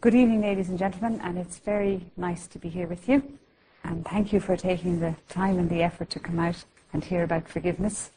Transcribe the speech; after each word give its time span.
Good 0.00 0.16
evening, 0.16 0.40
ladies 0.40 0.68
and 0.68 0.80
gentlemen, 0.80 1.20
and 1.22 1.38
it's 1.38 1.58
very 1.58 2.06
nice 2.16 2.48
to 2.48 2.58
be 2.58 2.68
here 2.68 2.88
with 2.88 3.08
you. 3.08 3.38
And 3.84 4.04
thank 4.04 4.32
you 4.32 4.40
for 4.40 4.56
taking 4.56 4.98
the 4.98 5.14
time 5.28 5.60
and 5.60 5.70
the 5.70 5.80
effort 5.80 6.10
to 6.10 6.18
come 6.18 6.40
out 6.40 6.64
and 6.92 7.04
hear 7.04 7.22
about 7.22 7.46
forgiveness. 7.46 8.10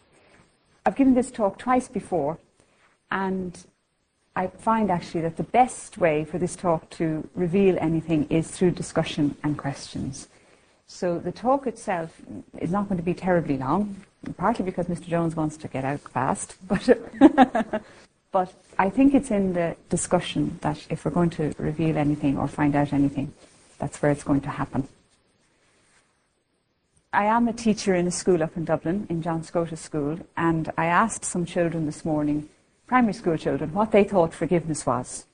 I've 0.83 0.95
given 0.95 1.13
this 1.13 1.29
talk 1.29 1.59
twice 1.59 1.87
before, 1.87 2.39
and 3.11 3.67
I 4.35 4.47
find 4.47 4.89
actually 4.89 5.21
that 5.21 5.37
the 5.37 5.43
best 5.43 5.99
way 5.99 6.25
for 6.25 6.39
this 6.39 6.55
talk 6.55 6.89
to 6.91 7.29
reveal 7.35 7.77
anything 7.79 8.25
is 8.31 8.49
through 8.49 8.71
discussion 8.71 9.37
and 9.43 9.55
questions. 9.55 10.27
So 10.87 11.19
the 11.19 11.31
talk 11.31 11.67
itself 11.67 12.19
is 12.57 12.71
not 12.71 12.89
going 12.89 12.97
to 12.97 13.03
be 13.03 13.13
terribly 13.13 13.59
long, 13.59 13.97
partly 14.37 14.65
because 14.65 14.87
Mr. 14.87 15.07
Jones 15.07 15.35
wants 15.35 15.55
to 15.57 15.67
get 15.67 15.85
out 15.85 15.99
fast, 15.99 16.55
but 16.67 16.89
but 18.35 18.53
I 18.77 18.89
think 18.89 19.13
it's 19.13 19.31
in 19.31 19.53
the 19.53 19.77
discussion 19.87 20.59
that 20.59 20.85
if 20.89 21.05
we're 21.05 21.17
going 21.19 21.29
to 21.39 21.53
reveal 21.57 21.97
anything 21.97 22.37
or 22.37 22.49
find 22.49 22.75
out 22.75 22.91
anything, 22.91 23.31
that's 23.79 24.01
where 24.01 24.11
it's 24.11 24.25
going 24.25 24.41
to 24.41 24.49
happen. 24.49 24.89
I 27.13 27.23
am 27.27 27.47
a 27.47 27.53
teacher 27.53 27.95
in 27.95 28.05
a 28.07 28.11
school 28.11 28.43
up 28.43 28.57
in 28.57 28.65
Dublin, 28.65 29.07
in 29.09 29.21
John 29.21 29.41
Scotus 29.41 29.79
School, 29.79 30.19
and 30.35 30.69
I 30.77 30.87
asked 30.87 31.23
some 31.23 31.45
children 31.45 31.85
this 31.85 32.03
morning 32.03 32.49
primary 32.87 33.13
school 33.13 33.37
children 33.37 33.73
what 33.73 33.93
they 33.93 34.03
thought 34.03 34.33
forgiveness 34.33 34.85
was. 34.85 35.25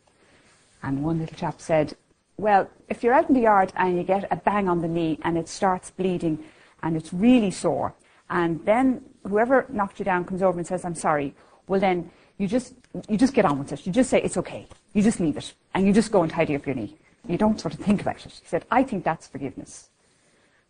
And 0.83 1.03
one 1.03 1.17
little 1.17 1.35
chap 1.35 1.59
said, 1.59 1.95
Well, 2.37 2.69
if 2.87 3.01
you're 3.01 3.15
out 3.15 3.29
in 3.29 3.33
the 3.33 3.47
yard 3.49 3.73
and 3.75 3.97
you 3.97 4.03
get 4.03 4.27
a 4.29 4.35
bang 4.35 4.69
on 4.69 4.81
the 4.83 4.87
knee 4.87 5.17
and 5.23 5.39
it 5.39 5.49
starts 5.49 5.89
bleeding 5.89 6.37
and 6.83 6.95
it's 6.95 7.11
really 7.11 7.49
sore, 7.49 7.95
and 8.29 8.63
then 8.63 9.03
whoever 9.27 9.65
knocked 9.69 9.97
you 9.97 10.05
down 10.05 10.23
comes 10.23 10.43
over 10.43 10.59
and 10.59 10.67
says, 10.67 10.85
I'm 10.85 10.93
sorry, 10.93 11.33
well, 11.67 11.79
then 11.79 12.11
you 12.41 12.47
just, 12.47 12.73
you 13.07 13.17
just 13.17 13.33
get 13.33 13.45
on 13.45 13.59
with 13.59 13.71
it. 13.71 13.85
You 13.85 13.91
just 13.91 14.09
say, 14.09 14.21
It's 14.21 14.37
okay. 14.37 14.67
You 14.93 15.01
just 15.01 15.19
leave 15.19 15.37
it. 15.37 15.53
And 15.73 15.85
you 15.85 15.93
just 15.93 16.11
go 16.11 16.23
and 16.23 16.31
tidy 16.31 16.55
up 16.55 16.65
your 16.65 16.75
knee. 16.75 16.95
You 17.27 17.37
don't 17.37 17.59
sort 17.59 17.73
of 17.73 17.79
think 17.79 18.01
about 18.01 18.25
it. 18.25 18.31
He 18.41 18.47
said, 18.47 18.65
I 18.71 18.83
think 18.83 19.03
that's 19.03 19.27
forgiveness. 19.27 19.89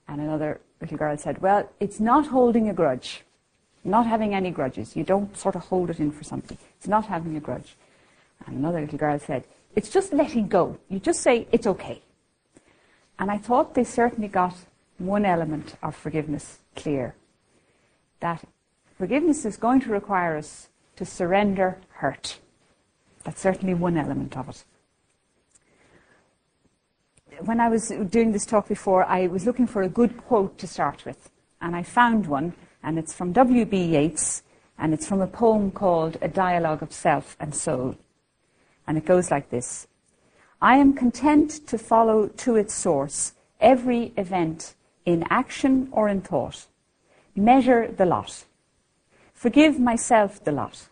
And 0.08 0.20
another 0.22 0.60
little 0.82 0.98
girl 0.98 1.18
said, 1.18 1.42
Well, 1.42 1.70
it's 1.80 2.00
not 2.00 2.28
holding 2.28 2.70
a 2.70 2.74
grudge 2.74 3.24
not 3.84 4.06
having 4.06 4.34
any 4.34 4.52
grudges. 4.52 4.96
You 4.96 5.04
don't 5.04 5.36
sort 5.36 5.56
of 5.56 5.64
hold 5.64 5.90
it 5.90 6.00
in 6.00 6.12
for 6.12 6.24
something. 6.24 6.58
It's 6.78 6.88
not 6.88 7.06
having 7.06 7.36
a 7.36 7.40
grudge. 7.40 7.76
And 8.46 8.58
another 8.58 8.82
little 8.82 8.98
girl 8.98 9.18
said, 9.20 9.46
it's 9.76 9.90
just 9.90 10.14
letting 10.14 10.48
go. 10.48 10.78
You 10.90 11.00
just 11.00 11.22
say, 11.22 11.48
it's 11.52 11.68
okay. 11.68 12.02
And 13.18 13.32
I 13.32 13.38
thought 13.38 13.74
they 13.74 13.84
certainly 13.84 14.28
got 14.28 14.56
one 14.98 15.26
element 15.26 15.76
of 15.82 15.96
forgiveness 15.96 16.60
clear. 16.76 17.16
That 18.20 18.44
forgiveness 18.98 19.46
is 19.46 19.58
going 19.58 19.82
to 19.82 19.90
require 19.90 20.38
us 20.38 20.70
to 21.02 21.06
surrender 21.06 21.80
hurt. 21.94 22.38
That's 23.24 23.42
certainly 23.42 23.74
one 23.74 23.98
element 23.98 24.38
of 24.38 24.50
it. 24.50 24.64
When 27.40 27.60
I 27.60 27.70
was 27.70 27.88
doing 27.90 28.34
this 28.34 28.46
talk 28.46 28.68
before, 28.68 29.04
I 29.06 29.26
was 29.26 29.48
looking 29.48 29.66
for 29.66 29.82
a 29.82 29.90
good 29.90 30.16
quote 30.16 30.60
to 30.60 30.68
start 30.68 31.04
with. 31.04 31.32
And 31.60 31.76
I 31.76 31.82
found 31.82 32.28
one 32.28 32.54
and 32.84 33.00
it's 33.00 33.16
from 33.16 33.32
W.B. 33.32 33.76
Yeats, 33.84 34.44
and 34.78 34.94
it's 34.94 35.08
from 35.08 35.22
a 35.22 35.28
poem 35.28 35.72
called 35.72 36.18
A 36.22 36.28
Dialogue 36.28 36.84
of 36.84 36.92
Self 36.92 37.36
and 37.40 37.56
Soul. 37.56 37.96
And 38.86 38.96
it 38.96 39.06
goes 39.06 39.32
like 39.32 39.50
this 39.50 39.88
I 40.62 40.78
am 40.78 40.94
content 40.94 41.66
to 41.66 41.80
follow 41.80 42.28
to 42.28 42.58
its 42.58 42.76
source 42.76 43.34
every 43.60 44.14
event 44.18 44.76
in 45.04 45.26
action 45.32 45.90
or 45.92 46.08
in 46.08 46.22
thought. 46.22 46.68
Measure 47.36 47.88
the 47.88 48.06
lot. 48.06 48.44
Forgive 49.34 49.80
myself 49.80 50.44
the 50.44 50.52
lot. 50.52 50.90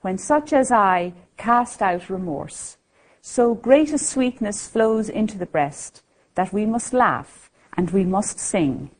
When 0.00 0.18
such 0.18 0.52
as 0.52 0.70
I 0.70 1.12
cast 1.36 1.82
out 1.82 2.08
remorse, 2.10 2.76
so 3.20 3.54
great 3.54 3.92
a 3.92 3.98
sweetness 3.98 4.66
flows 4.66 5.08
into 5.08 5.38
the 5.38 5.46
breast 5.46 6.02
that 6.34 6.52
we 6.52 6.66
must 6.66 6.92
laugh 6.92 7.50
and 7.76 7.90
we 7.90 8.04
must 8.04 8.38
sing 8.38 8.90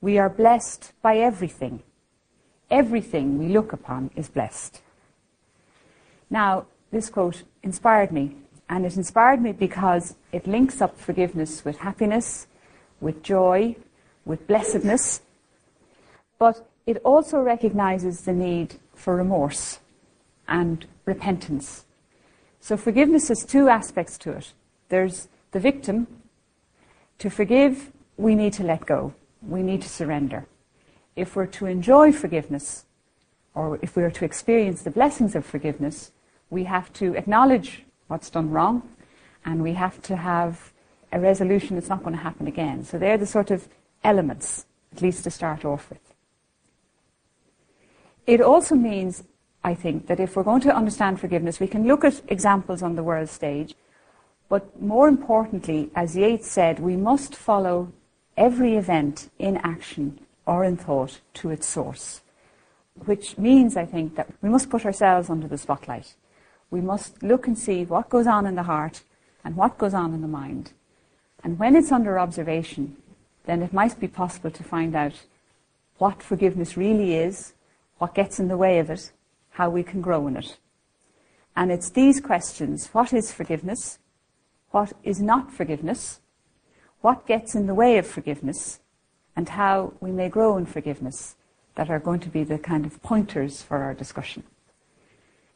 we 0.00 0.18
are 0.18 0.28
blessed 0.28 0.92
by 1.02 1.18
everything. 1.18 1.82
Everything 2.70 3.38
we 3.38 3.48
look 3.48 3.72
upon 3.72 4.10
is 4.14 4.28
blessed. 4.28 4.80
Now, 6.30 6.66
this 6.90 7.10
quote 7.10 7.42
inspired 7.62 8.12
me, 8.12 8.36
and 8.68 8.84
it 8.86 8.96
inspired 8.96 9.42
me 9.42 9.52
because 9.52 10.14
it 10.32 10.46
links 10.46 10.80
up 10.80 10.98
forgiveness 10.98 11.64
with 11.64 11.78
happiness, 11.78 12.46
with 13.00 13.22
joy, 13.22 13.76
with 14.24 14.46
blessedness, 14.46 15.22
but 16.38 16.68
it 16.86 16.98
also 17.04 17.40
recognizes 17.40 18.20
the 18.22 18.32
need 18.32 18.76
for 18.94 19.16
remorse 19.16 19.80
and 20.48 20.86
repentance. 21.04 21.84
So 22.60 22.76
forgiveness 22.76 23.28
has 23.28 23.44
two 23.44 23.68
aspects 23.68 24.18
to 24.18 24.32
it. 24.32 24.52
There's 24.88 25.28
the 25.52 25.60
victim. 25.60 26.06
To 27.18 27.30
forgive, 27.30 27.92
we 28.16 28.34
need 28.34 28.52
to 28.54 28.64
let 28.64 28.86
go 28.86 29.14
we 29.42 29.62
need 29.62 29.82
to 29.82 29.88
surrender. 29.88 30.46
If 31.16 31.36
we're 31.36 31.46
to 31.46 31.66
enjoy 31.66 32.12
forgiveness, 32.12 32.84
or 33.54 33.78
if 33.82 33.96
we 33.96 34.02
are 34.02 34.10
to 34.10 34.24
experience 34.24 34.82
the 34.82 34.90
blessings 34.90 35.34
of 35.34 35.44
forgiveness, 35.44 36.12
we 36.50 36.64
have 36.64 36.92
to 36.94 37.14
acknowledge 37.14 37.84
what's 38.06 38.30
done 38.30 38.50
wrong, 38.50 38.88
and 39.44 39.62
we 39.62 39.74
have 39.74 40.00
to 40.02 40.16
have 40.16 40.72
a 41.12 41.18
resolution 41.18 41.76
it's 41.76 41.88
not 41.88 42.02
going 42.02 42.14
to 42.14 42.22
happen 42.22 42.46
again. 42.46 42.84
So 42.84 42.98
they're 42.98 43.18
the 43.18 43.26
sort 43.26 43.50
of 43.50 43.68
elements, 44.04 44.66
at 44.92 45.02
least 45.02 45.24
to 45.24 45.30
start 45.30 45.64
off 45.64 45.88
with. 45.90 46.00
It 48.26 48.40
also 48.40 48.74
means, 48.74 49.24
I 49.64 49.74
think, 49.74 50.06
that 50.06 50.20
if 50.20 50.36
we're 50.36 50.42
going 50.42 50.60
to 50.62 50.74
understand 50.74 51.20
forgiveness, 51.20 51.60
we 51.60 51.66
can 51.66 51.86
look 51.86 52.04
at 52.04 52.22
examples 52.28 52.82
on 52.82 52.96
the 52.96 53.02
world 53.02 53.28
stage, 53.28 53.74
but 54.48 54.80
more 54.80 55.08
importantly, 55.08 55.90
as 55.94 56.16
Yeats 56.16 56.48
said, 56.48 56.78
we 56.78 56.96
must 56.96 57.34
follow 57.34 57.92
every 58.36 58.76
event 58.76 59.30
in 59.38 59.58
action 59.58 60.20
or 60.46 60.64
in 60.64 60.76
thought 60.76 61.20
to 61.34 61.50
its 61.50 61.66
source. 61.66 62.22
Which 63.04 63.36
means, 63.36 63.76
I 63.76 63.84
think, 63.84 64.16
that 64.16 64.28
we 64.40 64.48
must 64.48 64.70
put 64.70 64.86
ourselves 64.86 65.28
under 65.28 65.46
the 65.46 65.58
spotlight. 65.58 66.14
We 66.70 66.80
must 66.80 67.22
look 67.22 67.46
and 67.46 67.58
see 67.58 67.84
what 67.84 68.08
goes 68.08 68.26
on 68.26 68.46
in 68.46 68.54
the 68.54 68.62
heart 68.64 69.02
and 69.44 69.56
what 69.56 69.78
goes 69.78 69.94
on 69.94 70.14
in 70.14 70.22
the 70.22 70.28
mind. 70.28 70.72
And 71.44 71.58
when 71.58 71.76
it's 71.76 71.92
under 71.92 72.18
observation, 72.18 72.96
then 73.44 73.62
it 73.62 73.72
might 73.72 74.00
be 74.00 74.08
possible 74.08 74.50
to 74.50 74.64
find 74.64 74.96
out 74.96 75.14
what 75.98 76.22
forgiveness 76.22 76.76
really 76.76 77.14
is, 77.14 77.54
what 77.98 78.14
gets 78.14 78.40
in 78.40 78.48
the 78.48 78.56
way 78.56 78.78
of 78.78 78.90
it, 78.90 79.12
how 79.58 79.68
we 79.68 79.82
can 79.82 80.00
grow 80.00 80.26
in 80.26 80.36
it. 80.36 80.56
And 81.54 81.70
it's 81.70 81.90
these 81.90 82.20
questions 82.20 82.88
what 82.92 83.12
is 83.12 83.32
forgiveness? 83.32 83.98
What 84.70 84.92
is 85.02 85.20
not 85.20 85.52
forgiveness? 85.52 86.20
what 87.00 87.26
gets 87.26 87.54
in 87.54 87.66
the 87.66 87.74
way 87.74 87.98
of 87.98 88.06
forgiveness 88.06 88.80
and 89.36 89.48
how 89.48 89.92
we 90.00 90.10
may 90.10 90.28
grow 90.28 90.56
in 90.56 90.66
forgiveness 90.66 91.36
that 91.76 91.90
are 91.90 92.00
going 92.00 92.20
to 92.20 92.28
be 92.28 92.42
the 92.42 92.58
kind 92.58 92.84
of 92.84 93.00
pointers 93.02 93.62
for 93.62 93.78
our 93.78 93.94
discussion. 93.94 94.42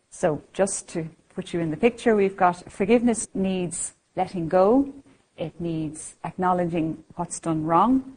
So, 0.08 0.42
just 0.52 0.88
to 0.90 1.08
put 1.34 1.52
you 1.52 1.60
in 1.60 1.70
the 1.70 1.76
picture, 1.76 2.14
we've 2.14 2.36
got 2.36 2.70
forgiveness 2.70 3.26
needs 3.34 3.94
letting 4.14 4.48
go, 4.48 4.92
it 5.36 5.58
needs 5.60 6.14
acknowledging 6.22 7.02
what's 7.16 7.40
done 7.40 7.64
wrong, 7.64 8.16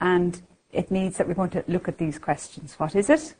and 0.00 0.40
it 0.70 0.90
needs 0.90 1.16
that 1.16 1.26
we're 1.26 1.34
going 1.34 1.50
to 1.50 1.64
look 1.66 1.88
at 1.88 1.98
these 1.98 2.18
questions. 2.18 2.74
What 2.74 2.94
is 2.94 3.10
it? 3.10 3.34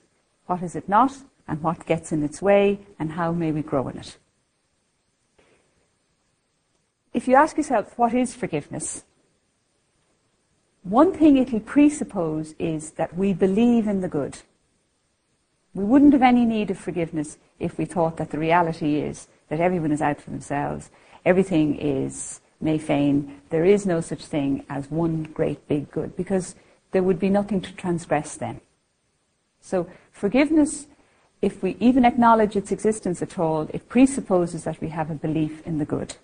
What 0.47 0.63
is 0.63 0.75
it 0.75 0.89
not? 0.89 1.13
And 1.49 1.63
what 1.63 1.87
gets 1.87 2.13
in 2.13 2.23
its 2.23 2.41
way? 2.41 2.81
And 2.99 3.13
how 3.13 3.33
may 3.33 3.51
we 3.51 3.63
grow 3.63 3.89
in 3.89 3.99
it? 3.99 4.19
if 7.19 7.27
you 7.27 7.35
ask 7.35 7.57
yourself, 7.57 7.99
what 7.99 8.15
is 8.15 8.35
forgiveness? 8.35 9.03
One 10.85 11.13
thing 11.13 11.37
it'll 11.37 11.59
presuppose 11.59 12.55
is 12.61 12.93
that 12.93 13.17
we 13.17 13.33
believe 13.33 13.89
in 13.89 14.03
the 14.03 14.09
good. 14.09 14.39
We 15.75 15.83
wouldn't 15.83 16.13
have 16.13 16.23
any 16.23 16.45
need 16.45 16.71
of 16.71 16.79
forgiveness 16.79 17.37
if 17.59 17.77
we 17.77 17.87
thought 17.87 18.19
that 18.19 18.31
the 18.31 18.39
reality 18.39 19.01
is 19.01 19.27
that 19.49 19.59
everyone 19.59 19.91
is 19.91 20.01
out 20.01 20.21
for 20.21 20.31
themselves, 20.31 20.91
everything 21.25 21.77
is 21.79 22.41
Mayfain, 22.61 23.41
there 23.51 23.65
is 23.65 23.85
no 23.85 24.01
such 24.01 24.25
thing 24.25 24.65
as 24.69 24.89
one 24.89 25.25
great 25.25 25.67
big 25.67 25.91
good, 25.91 26.17
because 26.17 26.55
there 26.93 27.03
would 27.03 27.19
be 27.19 27.31
nothing 27.31 27.61
to 27.61 27.73
transgress 27.73 28.37
then. 28.37 28.61
So 29.61 29.89
forgiveness, 30.13 30.87
if 31.41 31.63
we 31.63 31.77
even 31.79 32.05
acknowledge 32.05 32.57
its 32.57 32.73
existence 32.73 33.23
at 33.23 33.39
all, 33.39 33.69
it 33.73 33.89
presupposes 33.89 34.65
that 34.65 34.81
we 34.81 34.89
have 34.89 35.11
a 35.11 35.15
belief 35.15 35.67
in 35.67 35.79
the 35.79 35.85
good. 35.85 36.17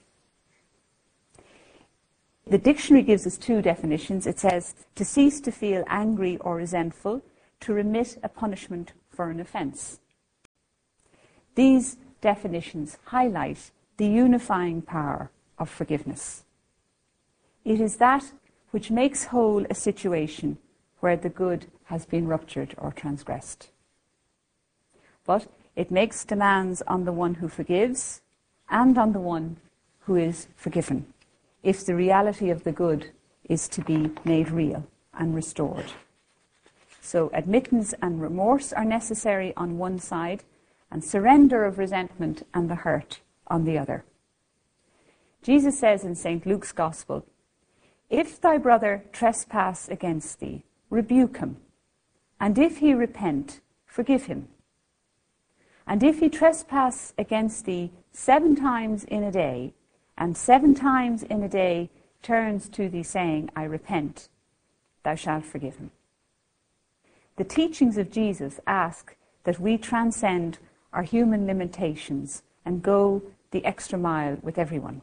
The 2.47 2.59
dictionary 2.59 3.03
gives 3.03 3.27
us 3.27 3.39
two 3.39 3.63
definitions. 3.63 4.27
It 4.27 4.39
says 4.39 4.75
to 4.97 5.05
cease 5.05 5.41
to 5.43 5.53
feel 5.53 5.85
angry 5.87 6.37
or 6.39 6.57
resentful, 6.57 7.23
to 7.61 7.73
remit 7.73 8.19
a 8.23 8.29
punishment 8.29 8.93
for 9.09 9.31
an 9.31 9.41
offence. 9.41 10.01
These 11.55 11.97
definitions 12.21 12.99
highlight 13.07 13.71
the 13.97 14.07
unifying 14.07 14.83
power 14.83 15.31
of 15.59 15.71
forgiveness. 15.71 16.45
It 17.65 17.81
is 17.81 17.97
that 17.97 18.33
which 18.73 18.91
makes 18.91 19.27
whole 19.27 19.65
a 19.71 19.75
situation 19.75 20.59
where 21.01 21.17
the 21.17 21.29
good 21.29 21.67
has 21.85 22.05
been 22.05 22.27
ruptured 22.27 22.75
or 22.77 22.91
transgressed. 22.91 23.71
But 25.25 25.47
it 25.75 25.91
makes 25.91 26.25
demands 26.25 26.83
on 26.83 27.05
the 27.05 27.13
one 27.13 27.35
who 27.35 27.49
forgives 27.49 28.21
and 28.69 28.97
on 28.99 29.13
the 29.13 29.21
one 29.21 29.57
who 30.01 30.17
is 30.17 30.49
forgiven 30.57 31.07
if 31.65 31.85
the 31.85 31.95
reality 31.95 32.51
of 32.51 32.63
the 32.63 32.73
good 32.73 33.11
is 33.49 33.69
to 33.69 33.81
be 33.81 34.11
made 34.25 34.51
real 34.51 34.87
and 35.15 35.35
restored. 35.35 35.93
So 37.01 37.31
admittance 37.33 37.95
and 38.01 38.21
remorse 38.21 38.73
are 38.73 38.85
necessary 38.85 39.53
on 39.57 39.79
one 39.79 39.99
side, 39.99 40.45
and 40.91 41.03
surrender 41.03 41.65
of 41.65 41.79
resentment 41.79 42.47
and 42.55 42.71
the 42.71 42.77
hurt 42.77 43.21
on 43.49 43.65
the 43.65 43.77
other. 43.77 44.05
Jesus 45.43 45.79
says 45.79 46.05
in 46.05 46.15
St. 46.15 46.47
Luke's 46.47 46.73
Gospel, 46.73 47.27
If 48.09 48.41
thy 48.41 48.59
brother 48.59 49.05
trespass 49.13 49.89
against 49.89 50.41
thee, 50.41 50.65
rebuke 50.91 51.39
him, 51.39 51.57
and 52.39 52.59
if 52.59 52.79
he 52.79 52.95
repent, 52.95 53.61
forgive 53.87 54.27
him. 54.27 54.49
And 55.87 56.03
if 56.03 56.21
he 56.21 56.29
trespass 56.29 57.13
against 57.19 57.67
thee 57.67 57.93
seven 58.13 58.57
times 58.57 59.05
in 59.05 59.23
a 59.23 59.33
day, 59.33 59.75
and 60.17 60.37
seven 60.37 60.75
times 60.75 61.23
in 61.23 61.43
a 61.43 61.49
day 61.49 61.91
turns 62.23 62.69
to 62.71 62.89
thee 62.89 63.03
saying, 63.03 63.51
I 63.55 63.65
repent, 63.65 64.29
thou 65.03 65.15
shalt 65.15 65.45
forgive 65.45 65.77
him. 65.77 65.91
The 67.37 67.45
teachings 67.45 67.99
of 67.99 68.11
Jesus 68.11 68.61
ask 68.67 69.17
that 69.43 69.59
we 69.61 69.77
transcend 69.77 70.59
our 70.93 71.03
human 71.03 71.47
limitations 71.47 72.43
and 72.65 72.83
go 72.83 73.23
the 73.51 73.65
extra 73.65 73.99
mile 73.99 74.39
with 74.41 74.59
everyone. 74.59 75.03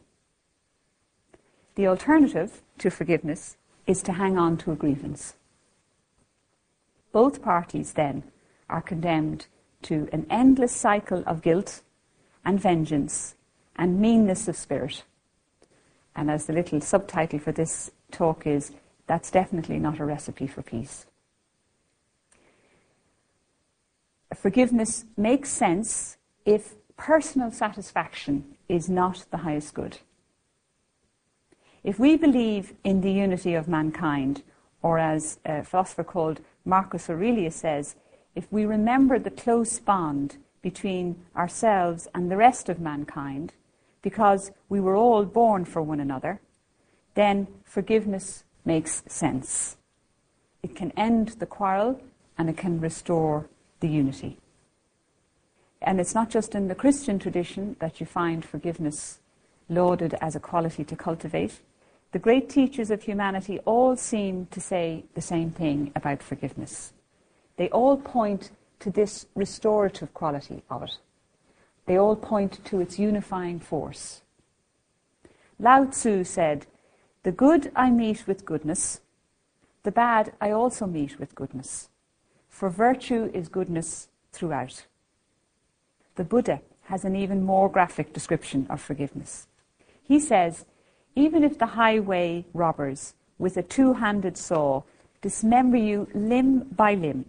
The 1.74 1.86
alternative 1.86 2.62
to 2.78 2.90
forgiveness 2.90 3.56
is 3.86 4.02
to 4.02 4.12
hang 4.12 4.38
on 4.38 4.56
to 4.58 4.72
a 4.72 4.76
grievance. 4.76 5.34
Both 7.12 7.42
parties 7.42 7.92
then 7.92 8.24
are 8.68 8.82
condemned 8.82 9.46
to 9.82 10.08
an 10.12 10.26
endless 10.30 10.72
cycle 10.72 11.22
of 11.26 11.42
guilt 11.42 11.82
and 12.44 12.60
vengeance 12.60 13.34
and 13.76 14.00
meanness 14.00 14.48
of 14.48 14.56
spirit. 14.56 15.02
And 16.14 16.30
as 16.30 16.46
the 16.46 16.52
little 16.52 16.80
subtitle 16.80 17.38
for 17.38 17.52
this 17.52 17.90
talk 18.10 18.46
is, 18.46 18.72
that's 19.06 19.30
definitely 19.30 19.78
not 19.78 19.98
a 19.98 20.04
recipe 20.04 20.46
for 20.46 20.62
peace. 20.62 21.06
Forgiveness 24.34 25.04
makes 25.16 25.50
sense 25.50 26.16
if 26.44 26.74
personal 26.96 27.50
satisfaction 27.50 28.56
is 28.68 28.88
not 28.88 29.24
the 29.30 29.38
highest 29.38 29.74
good. 29.74 29.98
If 31.84 31.98
we 31.98 32.16
believe 32.16 32.74
in 32.84 33.00
the 33.00 33.10
unity 33.10 33.54
of 33.54 33.68
mankind, 33.68 34.42
or 34.82 34.98
as 34.98 35.38
a 35.44 35.64
philosopher 35.64 36.04
called 36.04 36.40
Marcus 36.64 37.10
Aurelius 37.10 37.56
says, 37.56 37.96
if 38.34 38.50
we 38.50 38.64
remember 38.64 39.18
the 39.18 39.30
close 39.30 39.78
bond 39.78 40.36
between 40.62 41.16
ourselves 41.36 42.08
and 42.14 42.30
the 42.30 42.36
rest 42.36 42.68
of 42.68 42.80
mankind, 42.80 43.52
because 44.00 44.50
we 44.68 44.80
were 44.80 44.96
all 44.96 45.24
born 45.24 45.64
for 45.64 45.82
one 45.82 46.00
another, 46.00 46.40
then 47.14 47.46
forgiveness 47.64 48.44
makes 48.64 49.02
sense. 49.06 49.76
It 50.62 50.74
can 50.76 50.92
end 50.96 51.36
the 51.38 51.46
quarrel 51.46 52.00
and 52.38 52.48
it 52.48 52.56
can 52.56 52.80
restore 52.80 53.48
the 53.80 53.88
unity. 53.88 54.38
And 55.80 56.00
it's 56.00 56.14
not 56.14 56.30
just 56.30 56.54
in 56.54 56.68
the 56.68 56.74
Christian 56.74 57.18
tradition 57.18 57.76
that 57.80 58.00
you 58.00 58.06
find 58.06 58.44
forgiveness 58.44 59.18
lauded 59.68 60.14
as 60.20 60.36
a 60.36 60.40
quality 60.40 60.84
to 60.84 60.96
cultivate. 60.96 61.60
The 62.12 62.18
great 62.18 62.48
teachers 62.48 62.90
of 62.90 63.02
humanity 63.02 63.58
all 63.60 63.96
seem 63.96 64.46
to 64.52 64.60
say 64.60 65.04
the 65.14 65.20
same 65.20 65.50
thing 65.50 65.92
about 65.96 66.22
forgiveness. 66.22 66.92
They 67.62 67.68
all 67.68 67.96
point 67.96 68.50
to 68.80 68.90
this 68.90 69.26
restorative 69.36 70.12
quality 70.12 70.64
of 70.68 70.82
it. 70.82 70.98
They 71.86 71.96
all 71.96 72.16
point 72.16 72.58
to 72.64 72.80
its 72.80 72.98
unifying 72.98 73.60
force. 73.60 74.22
Lao 75.60 75.84
Tzu 75.84 76.24
said, 76.24 76.66
The 77.22 77.30
good 77.30 77.70
I 77.76 77.90
meet 77.90 78.26
with 78.26 78.44
goodness, 78.44 79.00
the 79.84 79.92
bad 79.92 80.32
I 80.40 80.50
also 80.50 80.86
meet 80.86 81.20
with 81.20 81.36
goodness, 81.36 81.88
for 82.48 82.68
virtue 82.68 83.30
is 83.32 83.46
goodness 83.46 84.08
throughout. 84.32 84.86
The 86.16 86.24
Buddha 86.24 86.62
has 86.86 87.04
an 87.04 87.14
even 87.14 87.44
more 87.44 87.68
graphic 87.68 88.12
description 88.12 88.66
of 88.68 88.80
forgiveness. 88.80 89.46
He 90.02 90.18
says, 90.18 90.64
Even 91.14 91.44
if 91.44 91.58
the 91.60 91.78
highway 91.78 92.44
robbers 92.54 93.14
with 93.38 93.56
a 93.56 93.62
two 93.62 93.92
handed 93.92 94.36
saw 94.36 94.82
dismember 95.20 95.76
you 95.76 96.08
limb 96.12 96.64
by 96.74 96.94
limb, 96.94 97.26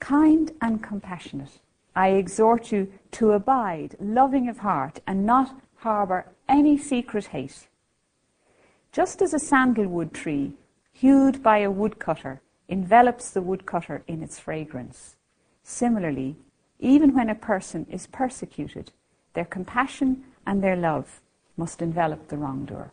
kind 0.00 0.52
and 0.60 0.82
compassionate, 0.82 1.60
I 1.94 2.10
exhort 2.10 2.70
you 2.72 2.92
to 3.12 3.32
abide, 3.32 3.96
loving 4.00 4.48
of 4.48 4.58
heart, 4.58 5.00
and 5.06 5.26
not 5.26 5.60
harbour 5.76 6.26
any 6.48 6.78
secret 6.78 7.26
hate. 7.26 7.68
Just 8.92 9.20
as 9.22 9.34
a 9.34 9.38
sandalwood 9.38 10.14
tree, 10.14 10.52
hewed 10.92 11.42
by 11.42 11.58
a 11.58 11.70
woodcutter, 11.70 12.40
envelops 12.68 13.30
the 13.30 13.42
woodcutter 13.42 14.02
in 14.06 14.22
its 14.22 14.38
fragrance, 14.38 15.16
similarly, 15.62 16.36
even 16.78 17.14
when 17.14 17.28
a 17.28 17.34
person 17.34 17.86
is 17.90 18.06
persecuted, 18.06 18.92
their 19.34 19.44
compassion 19.44 20.24
and 20.46 20.62
their 20.62 20.76
love 20.76 21.20
must 21.56 21.82
envelop 21.82 22.28
the 22.28 22.36
wrongdoer. 22.36 22.92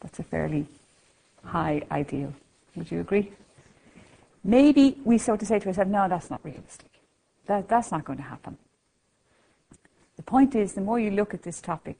That's 0.00 0.18
a 0.18 0.22
fairly 0.22 0.66
high 1.44 1.82
ideal. 1.90 2.32
Would 2.76 2.90
you 2.90 3.00
agree? 3.00 3.32
Maybe 4.44 4.98
we 5.04 5.16
sort 5.16 5.40
of 5.40 5.48
say 5.48 5.58
to 5.58 5.68
ourselves, 5.68 5.90
no, 5.90 6.06
that's 6.06 6.30
not 6.30 6.44
realistic. 6.44 6.90
That, 7.46 7.66
that's 7.66 7.90
not 7.90 8.04
going 8.04 8.18
to 8.18 8.24
happen. 8.24 8.58
The 10.16 10.22
point 10.22 10.54
is, 10.54 10.74
the 10.74 10.82
more 10.82 11.00
you 11.00 11.10
look 11.10 11.32
at 11.32 11.42
this 11.42 11.60
topic, 11.62 11.98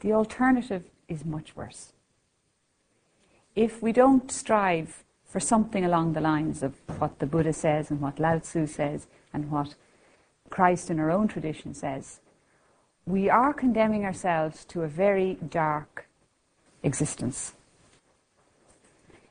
the 0.00 0.12
alternative 0.12 0.84
is 1.08 1.24
much 1.24 1.54
worse. 1.56 1.92
If 3.56 3.82
we 3.82 3.92
don't 3.92 4.30
strive 4.30 5.04
for 5.26 5.40
something 5.40 5.84
along 5.84 6.12
the 6.12 6.20
lines 6.20 6.62
of 6.62 6.74
what 6.98 7.18
the 7.18 7.26
Buddha 7.26 7.52
says 7.52 7.90
and 7.90 8.00
what 8.00 8.18
Lao 8.18 8.38
Tzu 8.38 8.66
says 8.66 9.08
and 9.32 9.50
what 9.50 9.74
Christ 10.48 10.90
in 10.90 10.98
our 11.00 11.10
own 11.10 11.28
tradition 11.28 11.74
says, 11.74 12.20
we 13.04 13.28
are 13.28 13.52
condemning 13.52 14.04
ourselves 14.04 14.64
to 14.66 14.82
a 14.82 14.88
very 14.88 15.34
dark 15.48 16.06
existence. 16.82 17.54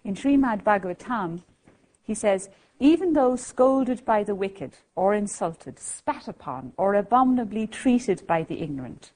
In 0.04 0.16
Srimad 0.16 0.64
Bhagavatam, 0.64 1.42
he 2.10 2.16
says, 2.16 2.50
even 2.80 3.14
though 3.14 3.36
scolded 3.36 4.04
by 4.04 4.24
the 4.24 4.34
wicked, 4.34 4.72
or 4.96 5.14
insulted, 5.14 5.78
spat 5.78 6.28
upon, 6.28 6.74
or 6.76 6.96
abominably 6.96 7.68
treated 7.68 8.26
by 8.26 8.42
the 8.42 8.64
ignorant, 8.64 9.12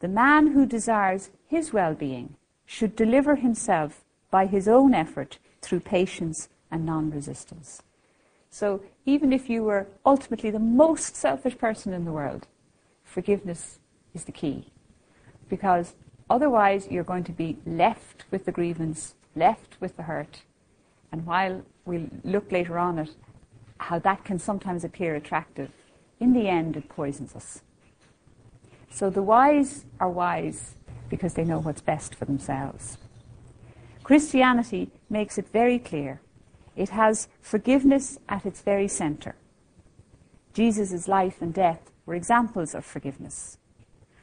the 0.00 0.08
man 0.08 0.48
who 0.48 0.66
desires 0.66 1.30
his 1.46 1.72
well 1.72 1.94
being 1.94 2.34
should 2.66 2.96
deliver 2.96 3.36
himself 3.36 4.04
by 4.32 4.46
his 4.46 4.66
own 4.66 4.94
effort 4.94 5.38
through 5.62 5.78
patience 5.78 6.48
and 6.72 6.84
non 6.84 7.12
resistance. 7.12 7.82
So, 8.50 8.82
even 9.06 9.32
if 9.32 9.48
you 9.48 9.62
were 9.62 9.86
ultimately 10.04 10.50
the 10.50 10.58
most 10.58 11.14
selfish 11.14 11.56
person 11.56 11.92
in 11.92 12.04
the 12.04 12.10
world, 12.10 12.48
forgiveness 13.04 13.78
is 14.12 14.24
the 14.24 14.32
key. 14.32 14.72
Because 15.48 15.94
otherwise, 16.28 16.88
you're 16.90 17.04
going 17.04 17.24
to 17.24 17.32
be 17.32 17.58
left 17.64 18.24
with 18.32 18.44
the 18.44 18.50
grievance, 18.50 19.14
left 19.36 19.76
with 19.78 19.96
the 19.96 20.02
hurt. 20.02 20.42
And 21.12 21.24
while 21.24 21.62
we'll 21.88 22.08
look 22.22 22.52
later 22.52 22.78
on 22.78 22.98
at 22.98 23.08
how 23.78 23.98
that 23.98 24.24
can 24.24 24.38
sometimes 24.38 24.84
appear 24.84 25.14
attractive. 25.14 25.70
In 26.20 26.32
the 26.32 26.48
end, 26.48 26.76
it 26.76 26.88
poisons 26.88 27.34
us. 27.34 27.62
So 28.90 29.10
the 29.10 29.22
wise 29.22 29.84
are 29.98 30.10
wise 30.10 30.74
because 31.08 31.34
they 31.34 31.44
know 31.44 31.60
what's 31.60 31.80
best 31.80 32.14
for 32.14 32.24
themselves. 32.24 32.98
Christianity 34.02 34.90
makes 35.08 35.38
it 35.38 35.48
very 35.52 35.78
clear. 35.78 36.20
It 36.76 36.90
has 36.90 37.28
forgiveness 37.40 38.18
at 38.28 38.46
its 38.46 38.60
very 38.60 38.88
center. 38.88 39.34
Jesus' 40.52 41.08
life 41.08 41.40
and 41.40 41.52
death 41.52 41.90
were 42.06 42.14
examples 42.14 42.74
of 42.74 42.84
forgiveness. 42.84 43.58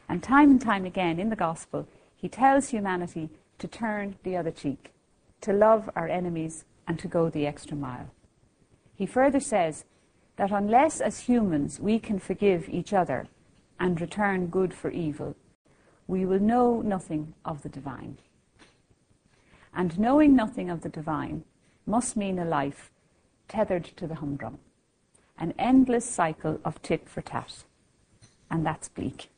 And 0.07 0.21
time 0.21 0.51
and 0.51 0.61
time 0.61 0.85
again 0.85 1.19
in 1.19 1.29
the 1.29 1.35
Gospel, 1.35 1.87
he 2.15 2.29
tells 2.29 2.69
humanity 2.69 3.29
to 3.59 3.67
turn 3.67 4.15
the 4.23 4.37
other 4.37 4.51
cheek, 4.51 4.93
to 5.41 5.53
love 5.53 5.89
our 5.95 6.07
enemies 6.07 6.65
and 6.87 6.99
to 6.99 7.07
go 7.07 7.29
the 7.29 7.47
extra 7.47 7.75
mile. 7.75 8.09
He 8.95 9.05
further 9.05 9.39
says 9.39 9.85
that 10.37 10.51
unless 10.51 11.01
as 11.01 11.21
humans 11.21 11.79
we 11.79 11.99
can 11.99 12.19
forgive 12.19 12.69
each 12.69 12.93
other 12.93 13.27
and 13.79 13.99
return 13.99 14.47
good 14.47 14.73
for 14.73 14.89
evil, 14.89 15.35
we 16.07 16.25
will 16.25 16.39
know 16.39 16.81
nothing 16.81 17.33
of 17.43 17.63
the 17.63 17.69
divine. 17.69 18.17
And 19.73 19.99
knowing 19.99 20.35
nothing 20.35 20.69
of 20.69 20.81
the 20.81 20.89
divine 20.89 21.43
must 21.85 22.15
mean 22.15 22.39
a 22.39 22.45
life 22.45 22.91
tethered 23.47 23.85
to 23.97 24.07
the 24.07 24.15
humdrum, 24.15 24.59
an 25.37 25.53
endless 25.59 26.09
cycle 26.09 26.59
of 26.63 26.81
tit 26.81 27.09
for 27.09 27.21
tat. 27.21 27.65
And 28.49 28.65
that's 28.65 28.89
bleak. 28.89 29.29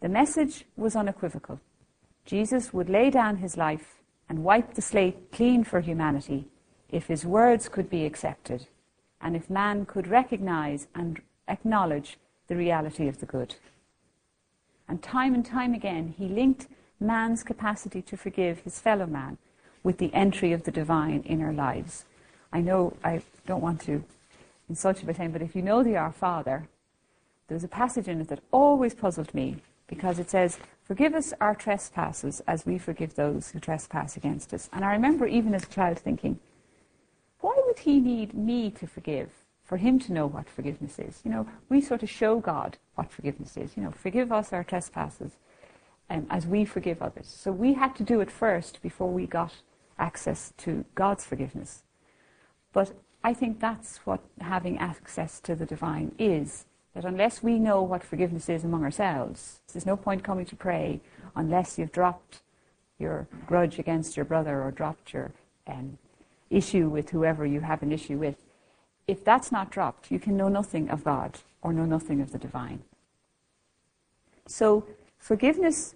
The 0.00 0.08
message 0.08 0.64
was 0.76 0.94
unequivocal. 0.94 1.60
Jesus 2.24 2.72
would 2.72 2.88
lay 2.88 3.10
down 3.10 3.38
his 3.38 3.56
life 3.56 3.96
and 4.28 4.44
wipe 4.44 4.74
the 4.74 4.82
slate 4.82 5.32
clean 5.32 5.64
for 5.64 5.80
humanity 5.80 6.48
if 6.90 7.06
his 7.06 7.24
words 7.24 7.68
could 7.68 7.88
be 7.88 8.04
accepted 8.04 8.66
and 9.20 9.36
if 9.36 9.50
man 9.50 9.84
could 9.84 10.06
recognize 10.06 10.86
and 10.94 11.20
acknowledge 11.48 12.18
the 12.46 12.56
reality 12.56 13.08
of 13.08 13.20
the 13.20 13.26
good. 13.26 13.56
And 14.88 15.02
time 15.02 15.34
and 15.34 15.44
time 15.44 15.74
again, 15.74 16.14
he 16.16 16.28
linked 16.28 16.66
man's 17.00 17.42
capacity 17.42 18.02
to 18.02 18.16
forgive 18.16 18.60
his 18.60 18.80
fellow 18.80 19.06
man 19.06 19.38
with 19.82 19.98
the 19.98 20.12
entry 20.14 20.52
of 20.52 20.64
the 20.64 20.70
divine 20.70 21.22
in 21.26 21.42
our 21.42 21.52
lives. 21.52 22.04
I 22.52 22.60
know 22.60 22.96
I 23.04 23.22
don't 23.46 23.62
want 23.62 23.80
to 23.82 24.02
insult 24.68 25.00
you 25.00 25.06
by 25.06 25.12
saying, 25.12 25.32
but 25.32 25.42
if 25.42 25.54
you 25.54 25.62
know 25.62 25.82
the 25.82 25.96
Our 25.96 26.12
Father, 26.12 26.68
there's 27.48 27.64
a 27.64 27.68
passage 27.68 28.08
in 28.08 28.20
it 28.20 28.28
that 28.28 28.40
always 28.50 28.94
puzzled 28.94 29.32
me 29.34 29.56
because 29.88 30.18
it 30.18 30.30
says, 30.30 30.58
Forgive 30.88 31.14
us 31.14 31.34
our 31.38 31.54
trespasses 31.54 32.40
as 32.46 32.64
we 32.64 32.78
forgive 32.78 33.14
those 33.14 33.50
who 33.50 33.60
trespass 33.60 34.16
against 34.16 34.54
us. 34.54 34.70
And 34.72 34.86
I 34.86 34.92
remember 34.92 35.26
even 35.26 35.54
as 35.54 35.64
a 35.64 35.68
child 35.68 35.98
thinking, 35.98 36.38
why 37.40 37.60
would 37.66 37.80
he 37.80 38.00
need 38.00 38.32
me 38.32 38.70
to 38.70 38.86
forgive 38.86 39.28
for 39.62 39.76
him 39.76 39.98
to 39.98 40.14
know 40.14 40.26
what 40.26 40.48
forgiveness 40.48 40.98
is? 40.98 41.20
You 41.24 41.30
know, 41.30 41.48
we 41.68 41.82
sort 41.82 42.02
of 42.02 42.08
show 42.08 42.40
God 42.40 42.78
what 42.94 43.12
forgiveness 43.12 43.58
is. 43.58 43.76
You 43.76 43.82
know, 43.82 43.90
forgive 43.90 44.32
us 44.32 44.50
our 44.50 44.64
trespasses 44.64 45.32
um, 46.08 46.26
as 46.30 46.46
we 46.46 46.64
forgive 46.64 47.02
others. 47.02 47.26
So 47.26 47.52
we 47.52 47.74
had 47.74 47.94
to 47.96 48.02
do 48.02 48.22
it 48.22 48.30
first 48.30 48.80
before 48.80 49.10
we 49.10 49.26
got 49.26 49.52
access 49.98 50.54
to 50.58 50.86
God's 50.94 51.26
forgiveness. 51.26 51.82
But 52.72 52.92
I 53.22 53.34
think 53.34 53.60
that's 53.60 53.98
what 54.06 54.20
having 54.40 54.78
access 54.78 55.38
to 55.40 55.54
the 55.54 55.66
divine 55.66 56.14
is. 56.18 56.64
That 56.98 57.04
unless 57.04 57.44
we 57.44 57.60
know 57.60 57.80
what 57.80 58.02
forgiveness 58.02 58.48
is 58.48 58.64
among 58.64 58.82
ourselves, 58.82 59.60
there's 59.72 59.86
no 59.86 59.96
point 59.96 60.24
coming 60.24 60.44
to 60.46 60.56
pray 60.56 61.00
unless 61.36 61.78
you've 61.78 61.92
dropped 61.92 62.40
your 62.98 63.28
grudge 63.46 63.78
against 63.78 64.16
your 64.16 64.24
brother 64.24 64.60
or 64.60 64.72
dropped 64.72 65.12
your 65.12 65.30
um, 65.68 65.98
issue 66.50 66.88
with 66.88 67.10
whoever 67.10 67.46
you 67.46 67.60
have 67.60 67.84
an 67.84 67.92
issue 67.92 68.18
with. 68.18 68.42
If 69.06 69.24
that's 69.24 69.52
not 69.52 69.70
dropped, 69.70 70.10
you 70.10 70.18
can 70.18 70.36
know 70.36 70.48
nothing 70.48 70.90
of 70.90 71.04
God 71.04 71.38
or 71.62 71.72
know 71.72 71.84
nothing 71.84 72.20
of 72.20 72.32
the 72.32 72.38
divine. 72.38 72.82
So, 74.48 74.84
forgiveness 75.18 75.94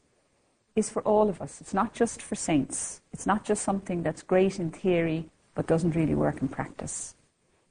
is 0.77 0.89
for 0.89 1.03
all 1.03 1.29
of 1.29 1.43
us. 1.43 1.61
It's 1.61 1.75
not 1.75 1.95
just 1.95 2.23
for 2.23 2.37
saints. 2.37 3.01
It's 3.13 3.27
not 3.27 3.45
just 3.45 3.65
something 3.65 4.05
that's 4.05 4.23
great 4.23 4.61
in 4.61 4.71
theory 4.71 5.25
but 5.57 5.67
doesn't 5.67 5.97
really 5.97 6.15
work 6.15 6.41
in 6.41 6.47
practice. 6.47 7.17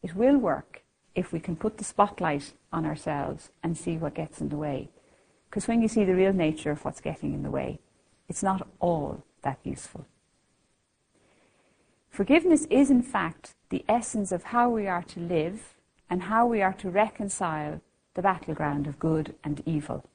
It 0.04 0.18
will 0.18 0.38
work 0.38 0.81
if 1.16 1.32
we 1.32 1.40
can 1.40 1.56
put 1.56 1.78
the 1.78 1.84
spotlight 1.84 2.54
on 2.72 2.86
ourselves 2.86 3.50
and 3.64 3.78
see 3.78 3.98
what 3.98 4.16
gets 4.16 4.42
in 4.42 4.50
the 4.50 4.58
way. 4.58 4.90
Because 5.50 5.68
when 5.68 5.82
you 5.82 5.88
see 5.88 6.06
the 6.06 6.16
real 6.16 6.34
nature 6.34 6.72
of 6.72 6.86
what's 6.86 7.02
getting 7.02 7.34
in 7.34 7.44
the 7.44 7.52
way, 7.52 7.80
it's 8.30 8.44
not 8.44 8.68
all 8.80 9.24
that 9.42 9.60
useful. 9.64 10.06
Forgiveness 12.10 12.66
is, 12.70 12.90
in 12.90 13.02
fact, 13.02 13.56
the 13.70 13.84
essence 13.88 14.32
of 14.32 14.46
how 14.46 14.70
we 14.70 14.88
are 14.88 15.04
to 15.04 15.20
live 15.20 15.76
and 16.10 16.24
how 16.24 16.46
we 16.46 16.62
are 16.62 16.74
to 16.74 16.90
reconcile 16.90 17.82
the 18.14 18.22
battleground 18.22 18.88
of 18.88 19.00
good 19.00 19.36
and 19.44 19.62
evil. 19.66 20.06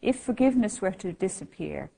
If 0.00 0.18
forgiveness 0.18 0.80
were 0.80 0.92
to 0.92 1.12
disappear, 1.12 1.90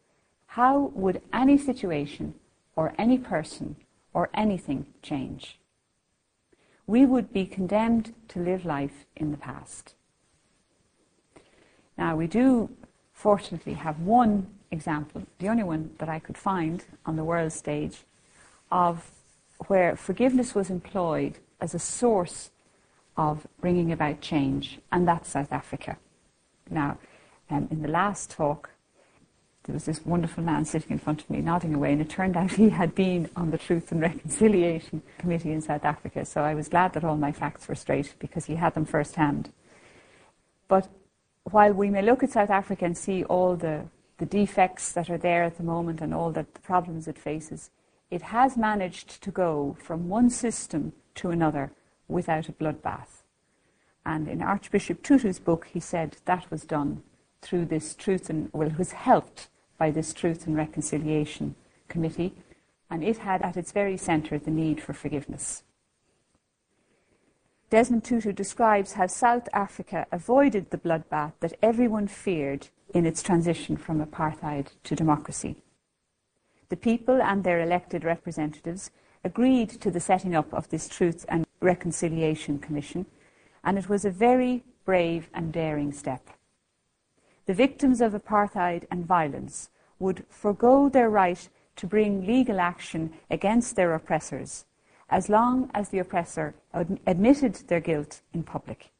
how 0.47 0.93
would 0.95 1.21
any 1.33 1.59
situation 1.59 2.35
or 2.77 2.95
any 2.99 3.19
person 3.19 3.77
or 4.15 4.31
anything 4.33 4.87
change? 5.03 5.59
We 6.89 7.05
would 7.05 7.35
be 7.35 7.45
condemned 7.45 8.15
to 8.29 8.41
live 8.41 8.65
life 8.65 9.05
in 9.15 9.31
the 9.31 9.37
past. 9.37 9.95
Now, 11.99 12.17
we 12.17 12.27
do 12.27 12.71
fortunately 13.13 13.75
have 13.75 14.01
one 14.01 14.47
example, 14.71 15.23
the 15.39 15.49
only 15.49 15.65
one 15.65 15.91
that 15.99 16.09
I 16.09 16.19
could 16.19 16.39
find 16.39 16.83
on 17.05 17.17
the 17.17 17.25
world 17.25 17.53
stage, 17.53 18.05
of 18.73 19.11
where 19.67 19.97
forgiveness 19.97 20.55
was 20.55 20.71
employed 20.71 21.39
as 21.61 21.75
a 21.75 21.79
source 21.79 22.51
of 23.19 23.47
bringing 23.61 23.93
about 23.93 24.23
change, 24.23 24.79
and 24.91 25.07
that's 25.07 25.29
South 25.29 25.53
Africa. 25.53 25.99
Now, 26.71 26.97
um, 27.51 27.69
in 27.71 27.83
the 27.83 27.89
last 27.89 28.31
talk, 28.31 28.71
there 29.69 29.75
was 29.75 29.85
this 29.85 30.07
wonderful 30.07 30.43
man 30.43 30.65
sitting 30.65 30.93
in 30.93 30.99
front 30.99 31.21
of 31.21 31.29
me, 31.29 31.43
nodding 31.43 31.75
away, 31.75 31.93
and 31.93 32.01
it 32.01 32.09
turned 32.09 32.39
out 32.39 32.53
he 32.53 32.71
had 32.71 32.95
been 32.95 33.29
on 33.37 33.51
the 33.51 33.59
Truth 33.59 33.93
and 33.93 34.01
Reconciliation 34.01 35.03
Committee 35.19 35.53
in 35.53 35.61
South 35.61 35.85
Africa. 35.85 36.25
So 36.25 36.41
I 36.41 36.55
was 36.55 36.71
glad 36.71 36.95
that 36.95 37.05
all 37.05 37.19
my 37.19 37.33
facts 37.33 37.69
were 37.69 37.75
straight 37.75 38.15
because 38.19 38.47
he 38.47 38.55
had 38.55 38.73
them 38.73 38.87
firsthand. 38.87 39.53
But 40.69 40.89
while 41.45 41.75
we 41.75 41.91
may 41.91 42.01
look 42.01 42.23
at 42.23 42.31
South 42.31 42.49
Africa 42.49 42.87
and 42.87 42.97
see 42.97 43.25
all 43.25 43.57
the, 43.57 43.85
the 44.17 44.25
defects 44.25 44.91
that 44.93 45.11
are 45.11 45.19
there 45.19 45.43
at 45.43 45.59
the 45.59 45.63
moment 45.63 46.01
and 46.01 46.15
all 46.15 46.31
the, 46.31 46.47
the 46.55 46.61
problems 46.61 47.07
it 47.07 47.19
faces, 47.19 47.69
it 48.11 48.23
has 48.23 48.57
managed 48.57 49.23
to 49.23 49.31
go 49.31 49.77
from 49.83 50.09
one 50.09 50.31
system 50.31 50.95
to 51.17 51.29
another 51.29 51.73
without 52.09 52.49
a 52.49 52.53
bloodbath. 52.53 53.21
And 54.07 54.29
in 54.29 54.41
Archbishop 54.41 55.03
Tutu's 55.03 55.39
book, 55.39 55.67
he 55.71 55.81
said 55.81 56.17
that 56.25 56.51
was 56.51 56.63
done 56.63 57.03
through 57.43 57.67
this 57.67 57.95
truth 57.95 58.31
and, 58.31 58.49
well, 58.55 58.73
was 58.79 58.93
helped 58.93 59.49
by 59.79 59.91
this 59.91 60.13
Truth 60.13 60.47
and 60.47 60.57
Reconciliation 60.57 61.55
Committee, 61.89 62.35
and 62.91 63.03
it 63.05 63.19
had 63.19 63.43
at 63.43 63.57
its 63.57 63.73
very 63.73 63.97
centre 63.97 64.39
the 64.39 64.51
need 64.51 64.83
for 64.83 64.93
forgiveness. 64.93 65.63
Desmond 67.71 68.03
Tutu 68.05 68.33
describes 68.33 68.95
how 68.95 69.07
South 69.07 69.49
Africa 69.53 70.07
avoided 70.11 70.71
the 70.71 70.79
bloodbath 70.79 71.33
that 71.41 71.57
everyone 71.63 72.09
feared 72.09 72.69
in 72.95 73.05
its 73.05 73.23
transition 73.23 73.77
from 73.77 74.05
apartheid 74.05 74.69
to 74.85 74.97
democracy. 74.97 75.57
The 76.71 76.77
people 76.77 77.21
and 77.21 77.45
their 77.45 77.61
elected 77.61 78.05
representatives 78.05 78.91
agreed 79.23 79.69
to 79.69 79.91
the 79.91 80.01
setting 80.01 80.35
up 80.35 80.53
of 80.53 80.69
this 80.71 80.89
Truth 80.89 81.27
and 81.29 81.47
Reconciliation 81.61 82.59
Commission, 82.59 83.05
and 83.63 83.77
it 83.77 83.89
was 83.89 84.05
a 84.05 84.11
very 84.11 84.65
brave 84.85 85.29
and 85.35 85.53
daring 85.53 85.93
step 85.93 86.27
the 87.49 87.55
victims 87.55 88.03
of 88.03 88.13
apartheid 88.13 88.85
and 88.91 89.07
violence 89.07 89.71
would 89.99 90.23
forego 90.29 90.91
their 90.91 91.09
right 91.09 91.49
to 91.77 91.87
bring 91.87 92.27
legal 92.27 92.61
action 92.61 93.11
against 93.31 93.75
their 93.75 93.95
oppressors 93.95 94.67
as 95.09 95.31
long 95.31 95.71
as 95.73 95.89
the 95.89 95.99
oppressor 95.99 96.55
ad- 96.75 97.01
admitted 97.07 97.55
their 97.69 97.81
guilt 97.81 98.21
in 98.35 98.43
public. 98.43 98.91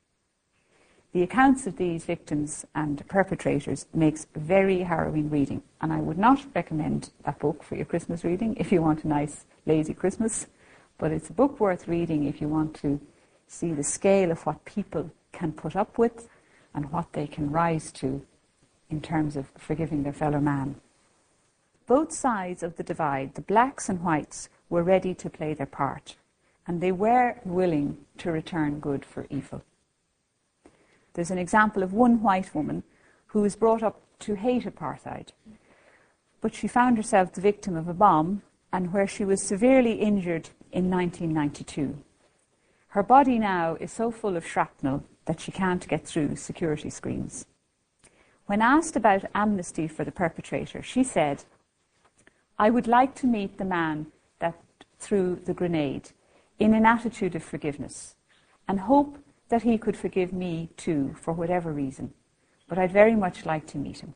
The 1.13 1.23
accounts 1.23 1.67
of 1.67 1.77
these 1.77 2.07
victims 2.07 2.65
and 2.75 3.07
perpetrators 3.07 3.85
makes 3.93 4.27
very 4.35 4.81
harrowing 4.81 5.29
reading, 5.29 5.63
and 5.83 5.93
I 5.93 6.01
would 6.01 6.17
not 6.17 6.47
recommend 6.55 7.11
that 7.27 7.39
book 7.41 7.63
for 7.63 7.77
your 7.77 7.85
Christmas 7.85 8.25
reading 8.25 8.57
if 8.57 8.73
you 8.73 8.81
want 8.81 9.05
a 9.05 9.09
nice, 9.09 9.45
lazy 9.67 9.93
Christmas, 9.93 10.47
but 10.97 11.13
it's 11.13 11.29
a 11.29 11.35
book 11.35 11.61
worth 11.61 11.87
reading 11.87 12.25
if 12.25 12.41
you 12.41 12.49
want 12.49 12.73
to 12.77 12.99
see 13.47 13.75
the 13.75 13.85
scale 13.85 14.31
of 14.31 14.47
what 14.47 14.65
people 14.65 15.11
can 15.33 15.53
put 15.53 15.77
up 15.77 15.99
with 15.99 16.31
and 16.75 16.91
what 16.91 17.13
they 17.13 17.27
can 17.27 17.51
rise 17.51 17.93
to 17.93 18.25
in 18.91 19.01
terms 19.01 19.37
of 19.37 19.53
forgiving 19.57 20.03
their 20.03 20.13
fellow 20.13 20.41
man. 20.41 20.77
Both 21.87 22.13
sides 22.13 22.63
of 22.63 22.77
the 22.77 22.83
divide, 22.83 23.35
the 23.35 23.41
blacks 23.41 23.89
and 23.89 24.03
whites, 24.03 24.49
were 24.69 24.83
ready 24.83 25.15
to 25.15 25.31
play 25.31 25.55
their 25.55 25.67
part, 25.67 26.17
and 26.67 26.81
they 26.81 26.93
were 26.93 27.37
willing 27.45 27.99
to 28.19 28.31
return 28.31 28.81
good 28.81 29.05
for 29.05 29.27
evil. 29.31 29.63
There's 31.15 31.31
an 31.31 31.39
example 31.39 31.83
of 31.83 31.93
one 31.93 32.23
white 32.23 32.55
woman 32.55 32.83
who 33.29 33.41
was 33.41 33.57
brought 33.57 33.83
up 33.83 34.01
to 34.21 34.35
hate 34.35 34.65
apartheid, 34.65 35.29
but 36.41 36.55
she 36.55 36.69
found 36.69 36.97
herself 36.97 37.33
the 37.33 37.41
victim 37.41 37.77
of 37.77 37.89
a 37.89 37.95
bomb 37.95 38.43
and 38.73 38.93
where 38.93 39.07
she 39.07 39.25
was 39.25 39.43
severely 39.43 39.93
injured 39.93 40.51
in 40.73 40.91
1992. 40.91 41.99
Her 42.89 43.03
body 43.03 43.39
now 43.39 43.77
is 43.81 43.93
so 43.93 44.11
full 44.11 44.37
of 44.37 44.47
shrapnel 44.47 45.05
that 45.25 45.41
she 45.41 45.53
can't 45.53 45.87
get 45.89 46.07
through 46.07 46.37
security 46.37 46.91
screens. 46.91 47.47
When 48.49 48.63
asked 48.63 48.97
about 48.97 49.27
amnesty 49.35 49.87
for 49.87 50.05
the 50.05 50.11
perpetrator, 50.11 50.83
she 50.83 51.05
said, 51.05 51.45
I 52.59 52.71
would 52.71 52.87
like 52.87 53.15
to 53.17 53.27
meet 53.27 53.59
the 53.59 53.65
man 53.67 54.07
that 54.39 54.59
threw 54.99 55.37
the 55.37 55.53
grenade 55.53 56.13
in 56.59 56.73
an 56.73 56.87
attitude 56.87 57.35
of 57.35 57.43
forgiveness 57.43 58.17
and 58.67 58.81
hope 58.81 59.19
that 59.51 59.65
he 59.65 59.77
could 59.77 59.99
forgive 59.99 60.33
me 60.33 60.71
too 60.79 61.15
for 61.21 61.35
whatever 61.35 61.75
reason. 61.75 62.15
But 62.71 62.79
I'd 62.79 62.91
very 62.91 63.15
much 63.15 63.45
like 63.45 63.67
to 63.67 63.77
meet 63.77 63.99
him. 63.99 64.15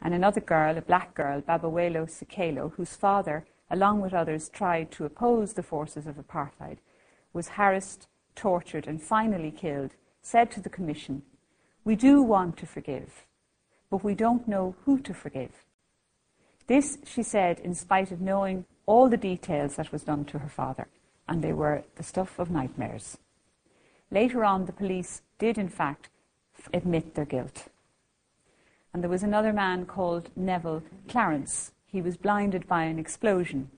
And 0.00 0.14
another 0.14 0.40
girl, 0.40 0.78
a 0.78 0.80
black 0.80 1.12
girl, 1.12 1.40
Babawelo 1.40 2.06
Sikelo, 2.08 2.74
whose 2.74 2.94
father, 2.94 3.46
along 3.68 4.00
with 4.00 4.14
others, 4.14 4.48
tried 4.48 4.92
to 4.92 5.04
oppose 5.04 5.54
the 5.54 5.64
forces 5.64 6.06
of 6.06 6.18
apartheid, 6.18 6.78
was 7.32 7.48
harassed, 7.48 8.06
tortured, 8.36 8.86
and 8.86 9.02
finally 9.02 9.50
killed, 9.50 9.96
said 10.22 10.52
to 10.52 10.60
the 10.60 10.70
Commission, 10.70 11.22
we 11.84 11.96
do 11.96 12.22
want 12.22 12.56
to 12.58 12.66
forgive, 12.66 13.26
but 13.90 14.04
we 14.04 14.14
don't 14.14 14.46
know 14.46 14.74
who 14.84 14.98
to 15.00 15.14
forgive. 15.14 15.64
This, 16.66 16.98
she 17.04 17.22
said, 17.22 17.58
in 17.60 17.74
spite 17.74 18.12
of 18.12 18.20
knowing 18.20 18.64
all 18.86 19.08
the 19.08 19.16
details 19.16 19.76
that 19.76 19.92
was 19.92 20.04
done 20.04 20.24
to 20.26 20.38
her 20.38 20.48
father, 20.48 20.88
and 21.28 21.42
they 21.42 21.52
were 21.52 21.84
the 21.96 22.02
stuff 22.02 22.38
of 22.38 22.50
nightmares. 22.50 23.18
Later 24.10 24.44
on, 24.44 24.66
the 24.66 24.72
police 24.72 25.22
did, 25.38 25.58
in 25.58 25.68
fact, 25.68 26.08
admit 26.72 27.14
their 27.14 27.24
guilt. 27.24 27.68
And 28.92 29.02
there 29.02 29.10
was 29.10 29.22
another 29.22 29.52
man 29.52 29.86
called 29.86 30.30
Neville 30.36 30.82
Clarence. 31.08 31.72
He 31.86 32.02
was 32.02 32.16
blinded 32.16 32.66
by 32.66 32.84
an 32.84 32.98
explosion. 32.98 33.70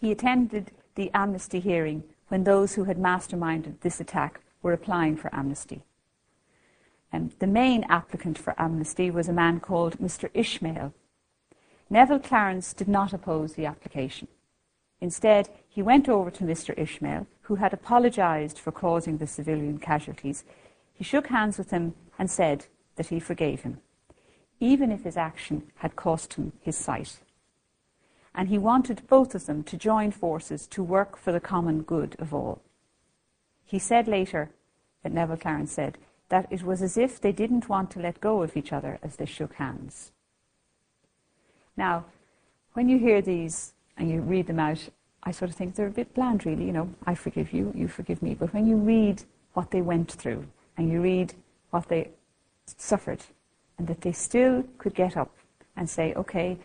He 0.00 0.12
attended 0.12 0.70
the 0.94 1.10
amnesty 1.12 1.60
hearing 1.60 2.04
when 2.28 2.44
those 2.44 2.74
who 2.74 2.84
had 2.84 2.98
masterminded 2.98 3.80
this 3.80 4.00
attack 4.00 4.40
were 4.62 4.72
applying 4.72 5.16
for 5.16 5.34
amnesty. 5.34 5.82
And 7.14 7.32
the 7.38 7.46
main 7.46 7.84
applicant 7.84 8.36
for 8.36 8.60
amnesty 8.60 9.08
was 9.08 9.28
a 9.28 9.32
man 9.32 9.60
called 9.60 9.98
Mr. 10.00 10.30
Ishmael. 10.34 10.92
Neville 11.88 12.18
Clarence 12.18 12.74
did 12.74 12.88
not 12.88 13.12
oppose 13.12 13.52
the 13.52 13.66
application. 13.66 14.26
Instead, 15.00 15.48
he 15.68 15.80
went 15.80 16.08
over 16.08 16.28
to 16.32 16.42
Mr. 16.42 16.76
Ishmael, 16.76 17.28
who 17.42 17.54
had 17.54 17.72
apologised 17.72 18.58
for 18.58 18.72
causing 18.72 19.18
the 19.18 19.28
civilian 19.28 19.78
casualties. 19.78 20.42
He 20.92 21.04
shook 21.04 21.28
hands 21.28 21.56
with 21.56 21.70
him 21.70 21.94
and 22.18 22.28
said 22.28 22.66
that 22.96 23.06
he 23.06 23.20
forgave 23.20 23.62
him, 23.62 23.78
even 24.58 24.90
if 24.90 25.04
his 25.04 25.16
action 25.16 25.70
had 25.76 25.94
cost 25.94 26.34
him 26.34 26.50
his 26.62 26.76
sight. 26.76 27.20
And 28.34 28.48
he 28.48 28.58
wanted 28.58 29.06
both 29.06 29.36
of 29.36 29.46
them 29.46 29.62
to 29.62 29.76
join 29.76 30.10
forces 30.10 30.66
to 30.66 30.82
work 30.82 31.16
for 31.16 31.30
the 31.30 31.38
common 31.38 31.82
good 31.82 32.16
of 32.18 32.34
all. 32.34 32.60
He 33.64 33.78
said 33.78 34.08
later, 34.08 34.50
that 35.04 35.12
Neville 35.12 35.36
Clarence 35.36 35.70
said, 35.70 35.96
that 36.28 36.46
it 36.50 36.62
was 36.62 36.82
as 36.82 36.96
if 36.96 37.20
they 37.20 37.32
didn't 37.32 37.68
want 37.68 37.90
to 37.92 38.00
let 38.00 38.20
go 38.20 38.42
of 38.42 38.56
each 38.56 38.72
other 38.72 38.98
as 39.02 39.16
they 39.16 39.26
shook 39.26 39.54
hands. 39.54 40.12
Now, 41.76 42.04
when 42.72 42.88
you 42.88 42.98
hear 42.98 43.20
these 43.20 43.72
and 43.96 44.10
you 44.10 44.20
read 44.20 44.46
them 44.46 44.58
out, 44.58 44.88
I 45.22 45.30
sort 45.30 45.50
of 45.50 45.56
think 45.56 45.74
they're 45.74 45.86
a 45.86 45.90
bit 45.90 46.14
bland, 46.14 46.44
really. 46.44 46.66
You 46.66 46.72
know, 46.72 46.90
I 47.06 47.14
forgive 47.14 47.52
you, 47.52 47.72
you 47.74 47.88
forgive 47.88 48.22
me. 48.22 48.34
But 48.34 48.52
when 48.52 48.66
you 48.66 48.76
read 48.76 49.22
what 49.54 49.70
they 49.70 49.80
went 49.80 50.12
through 50.12 50.46
and 50.76 50.90
you 50.90 51.00
read 51.00 51.34
what 51.70 51.88
they 51.88 52.10
suffered, 52.66 53.20
and 53.78 53.86
that 53.88 54.00
they 54.02 54.12
still 54.12 54.64
could 54.78 54.94
get 54.94 55.16
up 55.16 55.30
and 55.76 55.88
say, 55.90 56.14
okay, 56.14 56.56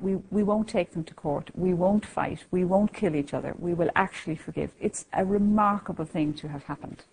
we, 0.00 0.16
we 0.30 0.42
won't 0.42 0.68
take 0.68 0.92
them 0.92 1.04
to 1.04 1.14
court, 1.14 1.50
we 1.54 1.72
won't 1.72 2.04
fight, 2.04 2.44
we 2.50 2.64
won't 2.64 2.92
kill 2.92 3.14
each 3.14 3.32
other, 3.32 3.54
we 3.58 3.72
will 3.72 3.90
actually 3.94 4.34
forgive. 4.34 4.72
It's 4.80 5.06
a 5.12 5.24
remarkable 5.24 6.04
thing 6.04 6.34
to 6.34 6.48
have 6.48 6.64
happened. 6.64 7.04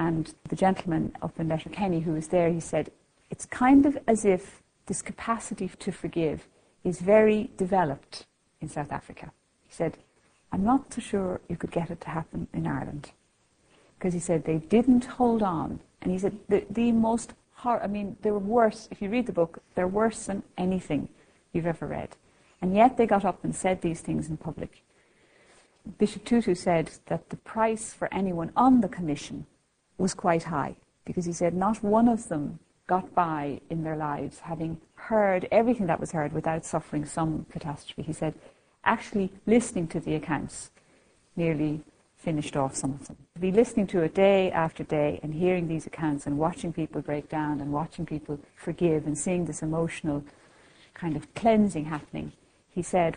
And 0.00 0.34
the 0.48 0.56
gentleman 0.56 1.12
up 1.20 1.38
in 1.38 1.48
Letterkenny 1.48 2.00
who 2.00 2.12
was 2.12 2.28
there, 2.28 2.50
he 2.50 2.58
said, 2.58 2.90
it's 3.28 3.44
kind 3.44 3.84
of 3.84 3.98
as 4.08 4.24
if 4.24 4.62
this 4.86 5.02
capacity 5.02 5.70
to 5.78 5.92
forgive 5.92 6.48
is 6.82 7.02
very 7.02 7.50
developed 7.58 8.24
in 8.62 8.70
South 8.70 8.90
Africa. 8.90 9.30
He 9.68 9.74
said, 9.74 9.98
I'm 10.52 10.64
not 10.64 10.90
so 10.94 11.02
sure 11.02 11.42
you 11.50 11.56
could 11.56 11.70
get 11.70 11.90
it 11.90 12.00
to 12.00 12.08
happen 12.08 12.48
in 12.54 12.66
Ireland. 12.66 13.10
Because 13.98 14.14
he 14.14 14.20
said 14.20 14.46
they 14.46 14.56
didn't 14.56 15.04
hold 15.04 15.42
on. 15.42 15.80
And 16.00 16.10
he 16.10 16.18
said 16.18 16.38
the, 16.48 16.64
the 16.70 16.92
most 16.92 17.34
hard, 17.52 17.82
I 17.82 17.86
mean, 17.86 18.16
they 18.22 18.30
were 18.30 18.38
worse, 18.38 18.88
if 18.90 19.02
you 19.02 19.10
read 19.10 19.26
the 19.26 19.32
book, 19.32 19.62
they're 19.74 19.86
worse 19.86 20.24
than 20.24 20.42
anything 20.56 21.10
you've 21.52 21.66
ever 21.66 21.86
read. 21.86 22.16
And 22.62 22.74
yet 22.74 22.96
they 22.96 23.06
got 23.06 23.26
up 23.26 23.44
and 23.44 23.54
said 23.54 23.82
these 23.82 24.00
things 24.00 24.30
in 24.30 24.38
public. 24.38 24.82
Bishop 25.98 26.24
Tutu 26.24 26.54
said 26.54 26.90
that 27.08 27.28
the 27.28 27.36
price 27.36 27.92
for 27.92 28.08
anyone 28.14 28.50
on 28.56 28.80
the 28.80 28.88
commission 28.88 29.44
was 30.00 30.14
quite 30.14 30.44
high 30.44 30.74
because 31.04 31.24
he 31.24 31.32
said 31.32 31.54
not 31.54 31.82
one 31.82 32.08
of 32.08 32.28
them 32.28 32.58
got 32.86 33.14
by 33.14 33.60
in 33.70 33.84
their 33.84 33.96
lives 33.96 34.40
having 34.40 34.80
heard 34.94 35.46
everything 35.52 35.86
that 35.86 36.00
was 36.00 36.12
heard 36.12 36.32
without 36.32 36.64
suffering 36.64 37.04
some 37.04 37.46
catastrophe. 37.50 38.02
He 38.02 38.12
said 38.12 38.34
actually 38.84 39.30
listening 39.46 39.86
to 39.88 40.00
the 40.00 40.14
accounts 40.14 40.70
nearly 41.36 41.82
finished 42.16 42.56
off 42.56 42.74
some 42.74 42.92
of 42.92 43.06
them. 43.06 43.16
To 43.34 43.40
be 43.40 43.52
listening 43.52 43.86
to 43.88 44.02
it 44.02 44.14
day 44.14 44.50
after 44.50 44.84
day 44.84 45.20
and 45.22 45.34
hearing 45.34 45.68
these 45.68 45.86
accounts 45.86 46.26
and 46.26 46.38
watching 46.38 46.72
people 46.72 47.00
break 47.00 47.28
down 47.28 47.60
and 47.60 47.72
watching 47.72 48.04
people 48.04 48.38
forgive 48.56 49.06
and 49.06 49.16
seeing 49.16 49.44
this 49.44 49.62
emotional 49.62 50.24
kind 50.92 51.16
of 51.16 51.32
cleansing 51.34 51.86
happening, 51.86 52.32
he 52.68 52.82
said 52.82 53.16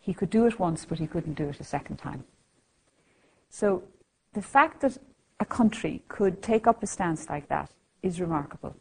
he 0.00 0.12
could 0.12 0.30
do 0.30 0.46
it 0.46 0.58
once 0.58 0.84
but 0.84 0.98
he 0.98 1.06
couldn't 1.06 1.34
do 1.34 1.48
it 1.48 1.60
a 1.60 1.64
second 1.64 1.96
time. 1.96 2.24
So 3.48 3.84
the 4.34 4.42
fact 4.42 4.80
that 4.80 4.98
a 5.42 5.44
country 5.44 6.02
could 6.08 6.42
take 6.42 6.66
up 6.66 6.82
a 6.82 6.86
stance 6.86 7.28
like 7.28 7.48
that 7.48 7.70
is 8.02 8.20
remarkable. 8.20 8.74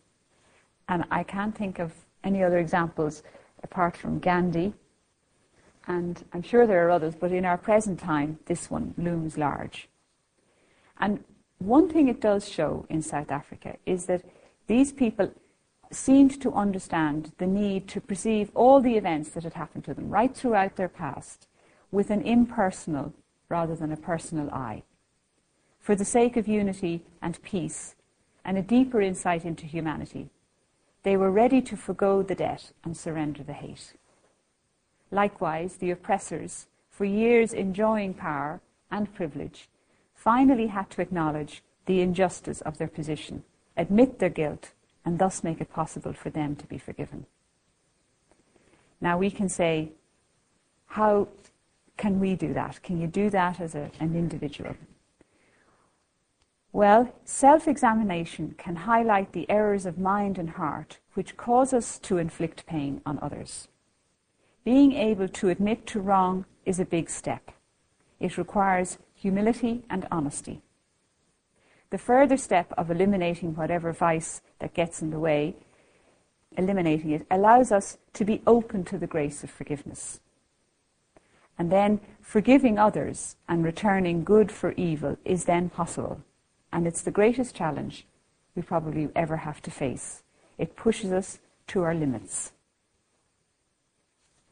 And 0.87 1.03
I 1.11 1.23
can't 1.23 1.55
think 1.55 1.79
of 1.79 1.91
any 2.23 2.43
other 2.43 2.59
examples 2.59 3.23
apart 3.63 3.97
from 3.97 4.19
Gandhi 4.19 4.73
and 5.87 6.23
I'm 6.31 6.41
sure 6.41 6.67
there 6.67 6.87
are 6.87 6.91
others, 6.91 7.15
but 7.15 7.31
in 7.31 7.45
our 7.45 7.57
present 7.57 7.99
time, 7.99 8.39
this 8.45 8.69
one 8.69 8.93
looms 8.97 9.37
large. 9.37 9.89
And 10.99 11.23
one 11.57 11.89
thing 11.89 12.07
it 12.07 12.21
does 12.21 12.47
show 12.47 12.85
in 12.89 13.01
South 13.01 13.31
Africa 13.31 13.77
is 13.85 14.05
that 14.05 14.23
these 14.67 14.91
people 14.91 15.31
seemed 15.91 16.39
to 16.41 16.53
understand 16.53 17.33
the 17.39 17.47
need 17.47 17.87
to 17.89 17.99
perceive 17.99 18.51
all 18.53 18.79
the 18.79 18.95
events 18.95 19.31
that 19.31 19.43
had 19.43 19.55
happened 19.55 19.83
to 19.85 19.93
them 19.93 20.09
right 20.09 20.35
throughout 20.35 20.75
their 20.75 20.87
past 20.87 21.47
with 21.91 22.09
an 22.09 22.21
impersonal 22.21 23.13
rather 23.49 23.75
than 23.75 23.91
a 23.91 23.97
personal 23.97 24.49
eye. 24.51 24.83
For 25.81 25.95
the 25.95 26.05
sake 26.05 26.37
of 26.37 26.47
unity 26.47 27.03
and 27.23 27.41
peace 27.41 27.95
and 28.45 28.55
a 28.55 28.61
deeper 28.61 29.01
insight 29.01 29.43
into 29.43 29.65
humanity, 29.65 30.29
they 31.03 31.17
were 31.17 31.31
ready 31.31 31.59
to 31.63 31.75
forego 31.75 32.21
the 32.21 32.35
debt 32.35 32.71
and 32.83 32.95
surrender 32.95 33.41
the 33.41 33.53
hate. 33.53 33.93
Likewise, 35.09 35.77
the 35.77 35.89
oppressors, 35.89 36.67
for 36.91 37.05
years 37.05 37.51
enjoying 37.51 38.13
power 38.13 38.61
and 38.91 39.13
privilege, 39.15 39.69
finally 40.13 40.67
had 40.67 40.91
to 40.91 41.01
acknowledge 41.01 41.63
the 41.87 42.01
injustice 42.01 42.61
of 42.61 42.77
their 42.77 42.87
position, 42.87 43.43
admit 43.75 44.19
their 44.19 44.29
guilt, 44.29 44.73
and 45.03 45.17
thus 45.17 45.43
make 45.43 45.59
it 45.59 45.73
possible 45.73 46.13
for 46.13 46.29
them 46.29 46.55
to 46.55 46.67
be 46.67 46.77
forgiven. 46.77 47.25
Now 49.01 49.17
we 49.17 49.31
can 49.31 49.49
say, 49.49 49.93
how 50.85 51.27
can 51.97 52.19
we 52.19 52.35
do 52.35 52.53
that? 52.53 52.83
Can 52.83 53.01
you 53.01 53.07
do 53.07 53.31
that 53.31 53.59
as 53.59 53.73
a, 53.73 53.89
an 53.99 54.15
individual? 54.15 54.75
Well, 56.73 57.13
self 57.25 57.67
examination 57.67 58.55
can 58.57 58.77
highlight 58.77 59.33
the 59.33 59.49
errors 59.49 59.85
of 59.85 59.97
mind 59.97 60.37
and 60.37 60.51
heart 60.51 60.99
which 61.13 61.35
cause 61.35 61.73
us 61.73 61.99
to 61.99 62.17
inflict 62.17 62.65
pain 62.65 63.01
on 63.05 63.19
others. 63.21 63.67
Being 64.63 64.93
able 64.93 65.27
to 65.27 65.49
admit 65.49 65.85
to 65.87 65.99
wrong 65.99 66.45
is 66.65 66.79
a 66.79 66.85
big 66.85 67.09
step. 67.09 67.51
It 68.19 68.37
requires 68.37 68.99
humility 69.13 69.83
and 69.89 70.07
honesty. 70.11 70.61
The 71.89 71.97
further 71.97 72.37
step 72.37 72.71
of 72.77 72.89
eliminating 72.89 73.53
whatever 73.55 73.91
vice 73.91 74.41
that 74.59 74.73
gets 74.73 75.01
in 75.01 75.09
the 75.09 75.19
way, 75.19 75.55
eliminating 76.55 77.11
it, 77.11 77.27
allows 77.29 77.73
us 77.73 77.97
to 78.13 78.23
be 78.23 78.41
open 78.47 78.85
to 78.85 78.97
the 78.97 79.07
grace 79.07 79.43
of 79.43 79.49
forgiveness. 79.49 80.21
And 81.59 81.69
then 81.69 81.99
forgiving 82.21 82.79
others 82.79 83.35
and 83.49 83.65
returning 83.65 84.23
good 84.23 84.51
for 84.53 84.71
evil 84.73 85.17
is 85.25 85.45
then 85.45 85.69
possible. 85.69 86.21
And 86.71 86.87
it's 86.87 87.01
the 87.01 87.11
greatest 87.11 87.55
challenge 87.55 88.05
we 88.55 88.61
probably 88.61 89.09
ever 89.15 89.37
have 89.37 89.61
to 89.63 89.71
face. 89.71 90.23
It 90.57 90.75
pushes 90.75 91.11
us 91.11 91.39
to 91.67 91.83
our 91.83 91.93
limits. 91.93 92.51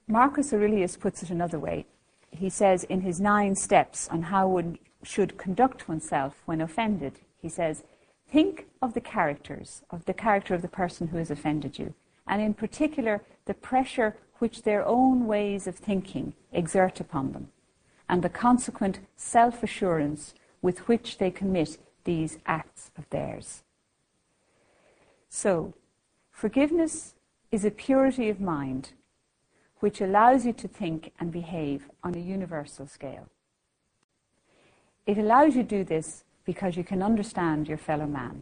Marcus 0.07 0.51
Aurelius 0.53 0.97
puts 0.97 1.21
it 1.21 1.29
another 1.29 1.59
way. 1.59 1.85
He 2.31 2.49
says 2.49 2.83
in 2.85 3.01
his 3.01 3.19
nine 3.21 3.55
steps 3.55 4.07
on 4.09 4.23
how 4.23 4.47
one 4.47 4.79
should 5.03 5.37
conduct 5.37 5.87
oneself 5.87 6.41
when 6.45 6.61
offended, 6.61 7.19
he 7.41 7.49
says, 7.49 7.83
think 8.27 8.67
of 8.81 8.93
the 8.93 9.01
characters, 9.01 9.81
of 9.89 10.05
the 10.05 10.13
character 10.13 10.53
of 10.53 10.61
the 10.61 10.67
person 10.67 11.07
who 11.07 11.17
has 11.17 11.31
offended 11.31 11.79
you, 11.79 11.93
and 12.27 12.41
in 12.41 12.53
particular 12.53 13.21
the 13.45 13.53
pressure 13.53 14.15
which 14.39 14.63
their 14.63 14.85
own 14.85 15.27
ways 15.27 15.67
of 15.67 15.75
thinking 15.75 16.33
exert 16.51 16.99
upon 16.99 17.31
them, 17.31 17.49
and 18.07 18.23
the 18.23 18.29
consequent 18.29 18.99
self 19.15 19.63
assurance 19.63 20.33
with 20.61 20.87
which 20.87 21.17
they 21.17 21.31
commit 21.31 21.77
these 22.09 22.39
acts 22.47 22.89
of 22.97 23.07
theirs. 23.11 23.61
So, 25.29 25.75
forgiveness 26.31 27.13
is 27.51 27.63
a 27.63 27.69
purity 27.69 28.29
of 28.29 28.41
mind 28.41 28.93
which 29.79 30.01
allows 30.01 30.43
you 30.43 30.53
to 30.53 30.67
think 30.67 31.11
and 31.19 31.31
behave 31.31 31.87
on 32.03 32.15
a 32.15 32.27
universal 32.35 32.87
scale. 32.87 33.27
It 35.05 35.19
allows 35.19 35.55
you 35.55 35.61
to 35.61 35.75
do 35.77 35.83
this 35.83 36.23
because 36.45 36.75
you 36.75 36.83
can 36.83 37.03
understand 37.03 37.67
your 37.67 37.77
fellow 37.77 38.07
man. 38.07 38.41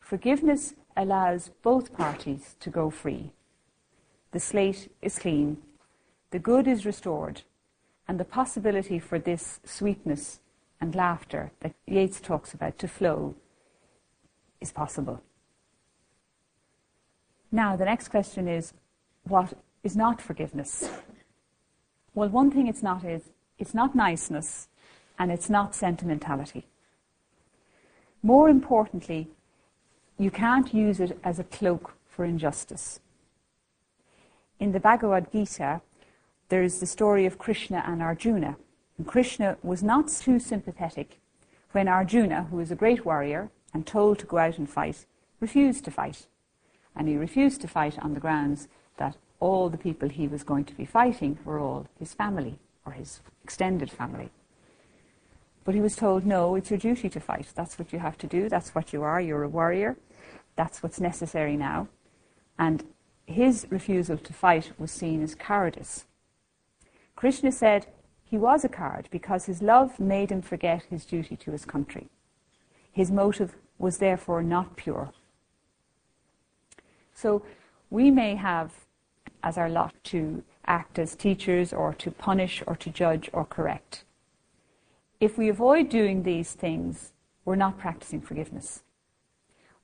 Forgiveness 0.00 0.72
allows 0.96 1.50
both 1.60 1.92
parties 1.92 2.56
to 2.60 2.70
go 2.70 2.88
free. 2.88 3.32
The 4.32 4.40
slate 4.40 4.90
is 5.02 5.18
clean, 5.18 5.58
the 6.30 6.38
good 6.38 6.66
is 6.66 6.86
restored, 6.86 7.42
and 8.08 8.18
the 8.18 8.24
possibility 8.24 8.98
for 8.98 9.18
this 9.18 9.60
sweetness 9.66 10.40
and 10.80 10.94
laughter 10.94 11.52
that 11.60 11.74
Yeats 11.86 12.20
talks 12.20 12.52
about 12.54 12.78
to 12.78 12.88
flow 12.88 13.34
is 14.60 14.72
possible. 14.72 15.22
Now, 17.50 17.76
the 17.76 17.84
next 17.84 18.08
question 18.08 18.48
is 18.48 18.72
what 19.24 19.54
is 19.82 19.96
not 19.96 20.20
forgiveness. 20.20 20.88
Well, 22.14 22.28
one 22.28 22.50
thing 22.50 22.66
it's 22.68 22.82
not 22.82 23.04
is 23.04 23.22
it's 23.58 23.74
not 23.74 23.94
niceness 23.94 24.68
and 25.18 25.30
it's 25.30 25.50
not 25.50 25.74
sentimentality. 25.74 26.66
More 28.22 28.48
importantly, 28.48 29.28
you 30.18 30.30
can't 30.30 30.72
use 30.72 31.00
it 31.00 31.18
as 31.22 31.38
a 31.38 31.44
cloak 31.44 31.94
for 32.08 32.24
injustice. 32.24 33.00
In 34.60 34.72
the 34.72 34.80
Bhagavad 34.80 35.30
Gita, 35.32 35.80
there 36.48 36.62
is 36.62 36.80
the 36.80 36.86
story 36.86 37.26
of 37.26 37.38
Krishna 37.38 37.82
and 37.86 38.02
Arjuna. 38.02 38.56
Krishna 39.06 39.56
was 39.62 39.82
not 39.82 40.08
too 40.08 40.38
sympathetic 40.38 41.20
when 41.72 41.88
Arjuna, 41.88 42.44
who 42.44 42.58
was 42.58 42.70
a 42.70 42.76
great 42.76 43.04
warrior 43.04 43.50
and 43.72 43.84
told 43.84 44.20
to 44.20 44.26
go 44.26 44.38
out 44.38 44.56
and 44.56 44.70
fight, 44.70 45.04
refused 45.40 45.84
to 45.84 45.90
fight. 45.90 46.26
And 46.94 47.08
he 47.08 47.16
refused 47.16 47.60
to 47.62 47.68
fight 47.68 47.98
on 47.98 48.14
the 48.14 48.20
grounds 48.20 48.68
that 48.98 49.16
all 49.40 49.68
the 49.68 49.76
people 49.76 50.08
he 50.08 50.28
was 50.28 50.44
going 50.44 50.64
to 50.66 50.74
be 50.74 50.84
fighting 50.84 51.38
were 51.44 51.58
all 51.58 51.88
his 51.98 52.14
family 52.14 52.58
or 52.86 52.92
his 52.92 53.20
extended 53.42 53.90
family. 53.90 54.30
But 55.64 55.74
he 55.74 55.80
was 55.80 55.96
told, 55.96 56.24
no, 56.24 56.54
it's 56.54 56.70
your 56.70 56.78
duty 56.78 57.08
to 57.08 57.20
fight. 57.20 57.48
That's 57.54 57.78
what 57.78 57.92
you 57.92 57.98
have 57.98 58.16
to 58.18 58.26
do. 58.28 58.48
That's 58.48 58.74
what 58.74 58.92
you 58.92 59.02
are. 59.02 59.20
You're 59.20 59.42
a 59.42 59.48
warrior. 59.48 59.96
That's 60.56 60.82
what's 60.82 61.00
necessary 61.00 61.56
now. 61.56 61.88
And 62.58 62.84
his 63.26 63.66
refusal 63.70 64.18
to 64.18 64.32
fight 64.32 64.70
was 64.78 64.92
seen 64.92 65.22
as 65.22 65.34
cowardice. 65.34 66.04
Krishna 67.16 67.50
said 67.50 67.86
he 68.24 68.38
was 68.38 68.64
a 68.64 68.68
coward 68.68 69.08
because 69.10 69.46
his 69.46 69.62
love 69.62 70.00
made 70.00 70.32
him 70.32 70.42
forget 70.42 70.84
his 70.84 71.04
duty 71.04 71.36
to 71.36 71.52
his 71.52 71.64
country. 71.64 72.08
His 72.92 73.10
motive 73.10 73.54
was 73.78 73.98
therefore 73.98 74.42
not 74.42 74.76
pure. 74.76 75.12
So 77.12 77.42
we 77.90 78.10
may 78.10 78.34
have 78.36 78.72
as 79.42 79.58
our 79.58 79.68
lot 79.68 79.94
to 80.04 80.42
act 80.66 80.98
as 80.98 81.14
teachers 81.14 81.72
or 81.72 81.92
to 81.94 82.10
punish 82.10 82.62
or 82.66 82.74
to 82.76 82.90
judge 82.90 83.28
or 83.32 83.44
correct. 83.44 84.04
If 85.20 85.38
we 85.38 85.48
avoid 85.48 85.88
doing 85.88 86.22
these 86.22 86.52
things, 86.52 87.12
we're 87.44 87.56
not 87.56 87.78
practicing 87.78 88.20
forgiveness. 88.20 88.82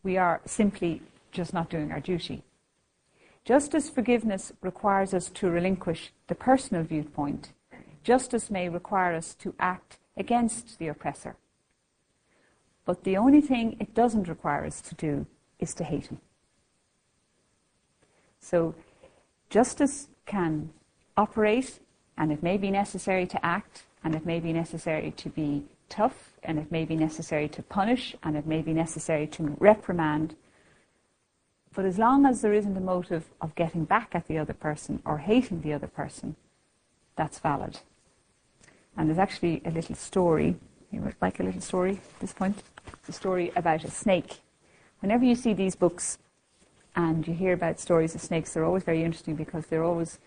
We 0.03 0.16
are 0.16 0.40
simply 0.46 1.03
just 1.31 1.53
not 1.53 1.70
doing 1.70 1.92
our 1.92 2.00
duty. 2.00 2.42
Just 3.44 3.74
as 3.74 3.90
forgiveness 3.90 4.53
requires 4.61 5.14
us 5.14 5.29
to 5.31 5.50
relinquish 5.50 6.12
the 6.26 6.35
personal 6.35 6.83
viewpoint, 6.83 7.53
justice 8.02 8.50
may 8.50 8.68
require 8.68 9.14
us 9.14 9.34
to 9.34 9.54
act 9.58 9.98
against 10.16 10.78
the 10.78 10.88
oppressor. 10.88 11.36
But 12.84 13.04
the 13.04 13.16
only 13.16 13.40
thing 13.40 13.76
it 13.78 13.94
doesn't 13.94 14.28
require 14.28 14.64
us 14.64 14.80
to 14.82 14.94
do 14.94 15.26
is 15.58 15.74
to 15.74 15.84
hate 15.84 16.06
him. 16.06 16.20
So 18.40 18.74
justice 19.50 20.08
can 20.26 20.70
operate, 21.16 21.80
and 22.16 22.32
it 22.32 22.42
may 22.42 22.56
be 22.56 22.70
necessary 22.70 23.26
to 23.26 23.44
act, 23.44 23.84
and 24.02 24.14
it 24.14 24.24
may 24.24 24.40
be 24.40 24.52
necessary 24.52 25.10
to 25.12 25.28
be 25.28 25.64
tough, 25.88 26.32
and 26.42 26.58
it 26.58 26.72
may 26.72 26.84
be 26.84 26.96
necessary 26.96 27.48
to 27.48 27.62
punish, 27.62 28.16
and 28.22 28.36
it 28.36 28.46
may 28.46 28.62
be 28.62 28.72
necessary 28.72 29.26
to 29.26 29.56
reprimand. 29.58 30.34
But 31.74 31.84
as 31.84 31.98
long 31.98 32.26
as 32.26 32.40
there 32.40 32.54
isn't 32.54 32.76
a 32.76 32.80
motive 32.80 33.26
of 33.40 33.54
getting 33.54 33.84
back 33.84 34.14
at 34.14 34.26
the 34.26 34.38
other 34.38 34.54
person 34.54 35.02
or 35.04 35.18
hating 35.18 35.60
the 35.60 35.72
other 35.72 35.86
person, 35.86 36.36
that's 37.14 37.38
valid. 37.38 37.80
And 39.00 39.08
there's 39.08 39.18
actually 39.18 39.62
a 39.64 39.70
little 39.70 39.94
story. 39.94 40.56
You 40.90 41.00
would 41.00 41.14
like 41.22 41.40
a 41.40 41.42
little 41.42 41.62
story 41.62 41.92
at 41.92 42.20
this 42.20 42.34
point? 42.34 42.62
It's 42.98 43.08
a 43.08 43.12
story 43.12 43.50
about 43.56 43.82
a 43.82 43.90
snake. 43.90 44.40
Whenever 44.98 45.24
you 45.24 45.34
see 45.34 45.54
these 45.54 45.74
books 45.74 46.18
and 46.94 47.26
you 47.26 47.32
hear 47.32 47.54
about 47.54 47.80
stories 47.80 48.14
of 48.14 48.20
snakes, 48.20 48.52
they're 48.52 48.66
always 48.66 48.82
very 48.82 49.02
interesting 49.02 49.36
because 49.36 49.64
they're 49.64 49.82
always 49.82 50.18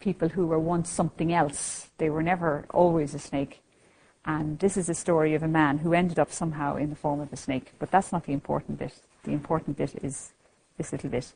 people 0.00 0.30
who 0.30 0.44
were 0.44 0.58
once 0.58 0.90
something 0.90 1.32
else. 1.32 1.90
They 1.98 2.10
were 2.10 2.22
never 2.22 2.66
always 2.70 3.14
a 3.14 3.20
snake. 3.20 3.62
And 4.24 4.58
this 4.58 4.76
is 4.76 4.88
a 4.88 4.94
story 4.94 5.34
of 5.34 5.44
a 5.44 5.48
man 5.48 5.78
who 5.78 5.92
ended 5.92 6.18
up 6.18 6.32
somehow 6.32 6.74
in 6.74 6.90
the 6.90 6.96
form 6.96 7.20
of 7.20 7.32
a 7.32 7.36
snake. 7.36 7.74
But 7.78 7.92
that's 7.92 8.10
not 8.10 8.24
the 8.24 8.32
important 8.32 8.80
bit. 8.80 8.94
The 9.22 9.30
important 9.30 9.76
bit 9.76 10.02
is 10.02 10.32
this 10.78 10.90
little 10.90 11.10
bit. 11.10 11.32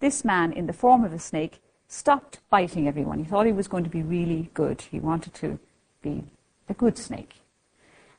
This 0.00 0.24
man, 0.24 0.52
in 0.52 0.66
the 0.66 0.72
form 0.72 1.04
of 1.04 1.12
a 1.12 1.20
snake, 1.20 1.62
stopped 1.86 2.40
biting 2.50 2.88
everyone. 2.88 3.20
He 3.20 3.24
thought 3.24 3.46
he 3.46 3.52
was 3.52 3.68
going 3.68 3.84
to 3.84 3.90
be 3.90 4.02
really 4.02 4.50
good. 4.52 4.80
He 4.90 4.98
wanted 4.98 5.32
to 5.34 5.60
be 6.04 6.24
a 6.68 6.74
good 6.74 6.96
snake. 6.98 7.34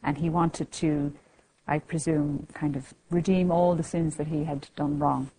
And 0.04 0.18
he 0.18 0.30
wanted 0.30 0.72
to, 0.74 1.14
I 1.68 1.80
presume, 1.80 2.48
kind 2.54 2.76
of 2.76 2.94
redeem 3.10 3.52
all 3.52 3.76
the 3.76 3.84
sins 3.84 4.18
that 4.18 4.28
he 4.28 4.44
had 4.44 4.68
done 4.76 5.00
wrong. 5.00 5.32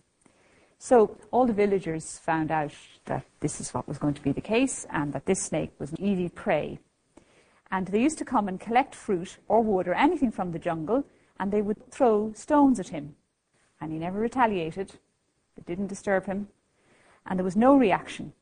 So 0.79 1.17
all 1.31 1.47
the 1.47 1.53
villagers 1.53 2.19
found 2.19 2.51
out 2.51 2.73
that 3.07 3.25
this 3.41 3.61
is 3.61 3.73
what 3.73 3.89
was 3.89 3.99
going 3.99 4.15
to 4.15 4.23
be 4.23 4.33
the 4.33 4.41
case 4.41 4.87
and 4.91 5.13
that 5.13 5.27
this 5.27 5.43
snake 5.43 5.73
was 5.79 5.91
an 5.93 6.01
easy 6.01 6.29
prey. 6.29 6.79
And 7.71 7.89
they 7.89 8.03
used 8.03 8.19
to 8.19 8.25
come 8.25 8.49
and 8.49 8.61
collect 8.61 8.95
fruit 8.95 9.39
or 9.49 9.63
wood 9.63 9.89
or 9.89 9.95
anything 9.95 10.31
from 10.31 10.53
the 10.53 10.59
jungle 10.59 11.05
and 11.39 11.53
they 11.53 11.63
would 11.63 11.91
throw 11.91 12.33
stones 12.35 12.79
at 12.79 12.89
him. 12.89 13.17
And 13.81 13.93
he 13.93 13.99
never 13.99 14.19
retaliated. 14.19 14.93
It 15.57 15.67
didn't 15.67 15.89
disturb 15.89 16.27
him. 16.27 16.49
And 17.27 17.39
there 17.39 17.45
was 17.45 17.57
no 17.57 17.77
reaction. 17.77 18.33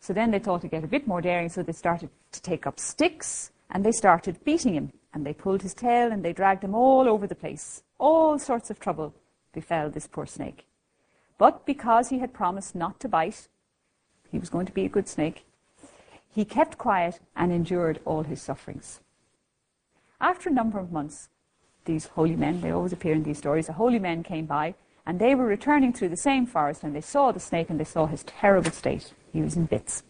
So 0.00 0.14
then 0.14 0.30
they 0.30 0.38
thought 0.38 0.62
to 0.62 0.68
get 0.68 0.82
a 0.82 0.88
bit 0.88 1.06
more 1.06 1.20
daring, 1.20 1.50
so 1.50 1.62
they 1.62 1.72
started 1.72 2.08
to 2.32 2.42
take 2.42 2.66
up 2.66 2.80
sticks 2.80 3.52
and 3.70 3.84
they 3.84 3.92
started 3.92 4.42
beating 4.44 4.74
him. 4.74 4.92
And 5.12 5.26
they 5.26 5.34
pulled 5.34 5.62
his 5.62 5.74
tail 5.74 6.10
and 6.10 6.24
they 6.24 6.32
dragged 6.32 6.64
him 6.64 6.74
all 6.74 7.08
over 7.08 7.26
the 7.26 7.34
place. 7.34 7.82
All 7.98 8.38
sorts 8.38 8.70
of 8.70 8.80
trouble 8.80 9.14
befell 9.52 9.90
this 9.90 10.06
poor 10.06 10.26
snake. 10.26 10.66
But 11.36 11.66
because 11.66 12.08
he 12.08 12.18
had 12.18 12.32
promised 12.32 12.74
not 12.74 13.00
to 13.00 13.08
bite, 13.08 13.48
he 14.30 14.38
was 14.38 14.50
going 14.50 14.66
to 14.66 14.72
be 14.72 14.84
a 14.84 14.90
good 14.90 15.08
snake, 15.08 15.44
he 16.32 16.44
kept 16.44 16.78
quiet 16.78 17.18
and 17.34 17.50
endured 17.52 18.00
all 18.04 18.22
his 18.22 18.40
sufferings. 18.40 19.00
After 20.20 20.48
a 20.48 20.52
number 20.52 20.78
of 20.78 20.92
months, 20.92 21.28
these 21.86 22.06
holy 22.06 22.36
men, 22.36 22.60
they 22.60 22.70
always 22.70 22.92
appear 22.92 23.14
in 23.14 23.24
these 23.24 23.38
stories, 23.38 23.66
the 23.66 23.72
holy 23.72 23.98
men 23.98 24.22
came 24.22 24.46
by 24.46 24.74
and 25.06 25.18
they 25.18 25.34
were 25.34 25.46
returning 25.46 25.92
through 25.92 26.10
the 26.10 26.16
same 26.16 26.46
forest 26.46 26.84
and 26.84 26.94
they 26.94 27.00
saw 27.00 27.32
the 27.32 27.40
snake 27.40 27.68
and 27.68 27.80
they 27.80 27.84
saw 27.84 28.06
his 28.06 28.22
terrible 28.22 28.70
state. 28.70 29.12
He 29.32 29.42
was 29.42 29.56
in 29.56 29.66
bits. 29.66 30.02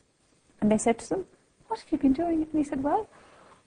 And 0.61 0.71
they 0.71 0.79
said 0.79 0.99
to 1.01 1.09
them, 1.09 1.27
What 1.69 1.81
have 1.81 1.93
you 1.93 1.99
been 1.99 2.13
doing? 2.13 2.43
And 2.43 2.49
he 2.53 2.65
said, 2.65 2.83
Well, 2.83 3.09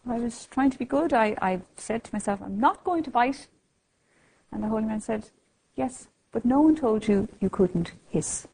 I 0.09 0.19
was 0.19 0.45
trying 0.47 0.69
to 0.71 0.77
be 0.77 0.85
good. 0.85 1.13
I, 1.13 1.35
I 1.41 1.61
said 1.77 2.03
to 2.03 2.13
myself, 2.13 2.41
I'm 2.41 2.59
not 2.59 2.83
going 2.83 3.03
to 3.03 3.11
bite. 3.11 3.47
And 4.51 4.63
the 4.63 4.67
holy 4.67 4.83
man 4.83 5.01
said, 5.01 5.29
Yes, 5.75 6.07
but 6.31 6.45
no 6.45 6.61
one 6.61 6.75
told 6.75 7.07
you 7.07 7.27
you 7.39 7.49
couldn't 7.49 7.93
hiss. 8.09 8.47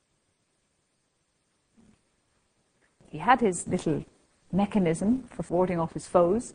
He 3.08 3.18
had 3.18 3.42
his 3.42 3.68
little 3.68 4.06
mechanism 4.52 5.24
for 5.24 5.44
warding 5.50 5.80
off 5.80 5.94
his 5.94 6.08
foes, 6.08 6.54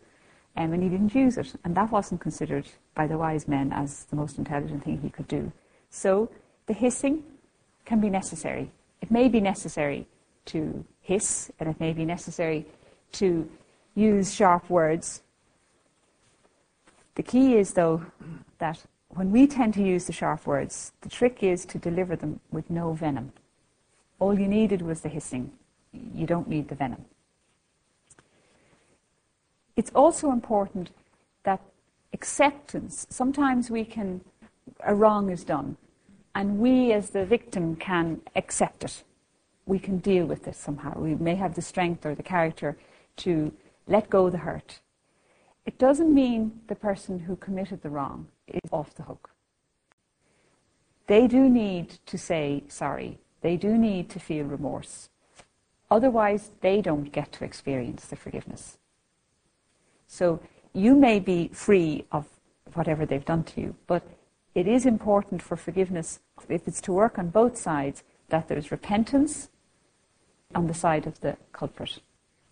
um, 0.57 0.73
and 0.73 0.83
he 0.83 0.89
didn't 0.89 1.15
use 1.15 1.37
it. 1.37 1.55
And 1.65 1.75
that 1.77 1.91
wasn't 1.91 2.21
considered 2.21 2.69
by 2.95 3.07
the 3.07 3.19
wise 3.19 3.49
men 3.49 3.73
as 3.73 4.05
the 4.05 4.17
most 4.17 4.39
intelligent 4.39 4.85
thing 4.85 5.01
he 5.01 5.11
could 5.11 5.27
do. 5.27 5.53
So 5.91 6.31
the 6.67 6.73
hissing 6.73 7.25
can 7.85 8.01
be 8.01 8.09
necessary. 8.09 8.71
It 9.01 9.11
may 9.11 9.29
be 9.29 9.41
necessary 9.41 10.07
to 10.47 10.85
hiss, 11.01 11.51
and 11.59 11.69
it 11.69 11.79
may 11.81 11.93
be 11.93 12.05
necessary 12.05 12.67
to 13.13 13.49
use 13.95 14.35
sharp 14.35 14.69
words. 14.69 15.23
The 17.15 17.23
key 17.23 17.57
is, 17.57 17.75
though, 17.75 18.05
that 18.59 18.85
when 19.09 19.31
we 19.31 19.47
tend 19.47 19.75
to 19.75 19.83
use 19.83 20.07
the 20.07 20.13
sharp 20.13 20.47
words, 20.47 20.93
the 21.03 21.09
trick 21.09 21.43
is 21.43 21.65
to 21.67 21.79
deliver 21.79 22.17
them 22.17 22.41
with 22.51 22.69
no 22.71 22.93
venom. 22.93 23.33
All 24.19 24.39
you 24.39 24.49
needed 24.49 24.83
was 24.83 25.01
the 25.01 25.09
hissing. 25.09 25.53
You 25.93 26.27
don't 26.27 26.49
need 26.49 26.69
the 26.69 26.75
venom. 26.75 27.05
It's 29.77 29.91
also 29.95 30.31
important 30.31 30.91
that 31.45 31.61
acceptance, 32.13 33.07
sometimes 33.11 33.71
we 33.71 33.85
can, 33.85 34.21
a 34.85 34.95
wrong 34.95 35.31
is 35.31 35.45
done, 35.45 35.77
and 36.35 36.59
we 36.59 36.93
as 36.93 37.11
the 37.11 37.25
victim 37.25 37.77
can 37.77 38.21
accept 38.35 38.85
it. 38.85 39.05
We 39.67 39.79
can 39.79 39.99
deal 39.99 40.27
with 40.27 40.45
this 40.45 40.59
somehow. 40.59 40.99
We 40.99 41.15
may 41.15 41.35
have 41.37 41.55
the 41.55 41.63
strength 41.63 42.05
or 42.05 42.15
the 42.15 42.23
character 42.23 42.77
to 43.19 43.53
let 43.87 44.11
go 44.11 44.31
the 44.31 44.39
hurt. 44.39 44.81
It 45.67 45.79
doesn't 45.79 46.13
mean 46.13 46.61
the 46.67 46.75
person 46.75 47.21
who 47.21 47.37
committed 47.37 47.83
the 47.83 47.91
wrong 47.91 48.29
is 48.47 48.71
off 48.71 48.95
the 48.95 49.05
hook. 49.05 49.31
They 51.07 51.27
do 51.27 51.49
need 51.49 51.99
to 52.07 52.19
say 52.19 52.65
sorry. 52.69 53.19
They 53.41 53.57
do 53.57 53.77
need 53.77 54.09
to 54.11 54.21
feel 54.21 54.47
remorse. 54.47 55.11
Otherwise, 55.91 56.51
they 56.61 56.81
don't 56.81 57.13
get 57.13 57.33
to 57.33 57.45
experience 57.45 58.07
the 58.07 58.17
forgiveness. 58.17 58.79
So 60.07 60.41
you 60.73 60.95
may 60.95 61.21
be 61.21 61.49
free 61.53 62.05
of 62.11 62.27
whatever 62.73 63.05
they've 63.05 63.25
done 63.25 63.45
to 63.45 63.61
you, 63.61 63.75
but 63.87 64.03
it 64.55 64.67
is 64.67 64.87
important 64.87 65.43
for 65.43 65.57
forgiveness, 65.57 66.21
if 66.49 66.67
it's 66.67 66.81
to 66.83 66.93
work 66.93 67.19
on 67.19 67.29
both 67.29 67.57
sides, 67.57 68.03
that 68.29 68.49
there's 68.49 68.71
repentance 68.71 69.51
on 70.55 70.67
the 70.67 70.75
side 70.75 71.07
of 71.07 71.21
the 71.21 71.37
culprit. 71.53 72.01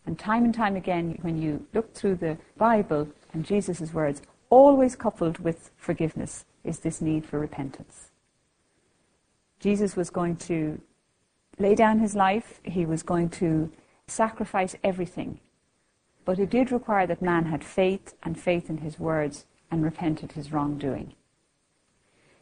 And 0.06 0.18
time 0.18 0.44
and 0.44 0.54
time 0.54 0.76
again, 0.76 1.18
when 1.22 1.40
you 1.40 1.66
look 1.72 1.94
through 1.94 2.16
the 2.16 2.38
Bible 2.56 3.08
and 3.32 3.44
Jesus' 3.44 3.92
words, 3.92 4.22
always 4.50 4.96
coupled 4.96 5.38
with 5.38 5.70
forgiveness 5.76 6.44
is 6.64 6.80
this 6.80 7.00
need 7.00 7.24
for 7.24 7.38
repentance. 7.38 8.10
Jesus 9.60 9.96
was 9.96 10.10
going 10.10 10.36
to 10.36 10.80
lay 11.58 11.74
down 11.74 12.00
his 12.00 12.14
life, 12.14 12.60
he 12.64 12.84
was 12.84 13.02
going 13.02 13.30
to 13.30 13.70
sacrifice 14.06 14.74
everything. 14.82 15.38
But 16.24 16.38
it 16.38 16.50
did 16.50 16.72
require 16.72 17.06
that 17.06 17.22
man 17.22 17.46
had 17.46 17.64
faith 17.64 18.14
and 18.22 18.38
faith 18.38 18.68
in 18.68 18.78
his 18.78 18.98
words 18.98 19.46
and 19.70 19.84
repented 19.84 20.32
his 20.32 20.52
wrongdoing. 20.52 21.14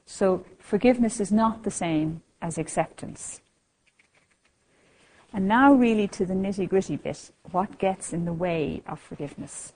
So 0.05 0.45
forgiveness 0.59 1.21
is 1.21 1.31
not 1.31 1.63
the 1.63 1.71
same 1.71 2.23
as 2.43 2.59
acceptance. 2.59 3.41
And 5.33 5.47
now, 5.47 5.73
really, 5.73 6.09
to 6.09 6.27
the 6.27 6.35
nitty 6.35 6.69
gritty 6.69 6.97
bit 6.97 7.31
what 7.53 7.79
gets 7.79 8.13
in 8.13 8.25
the 8.25 8.33
way 8.33 8.83
of 8.87 8.99
forgiveness? 9.01 9.73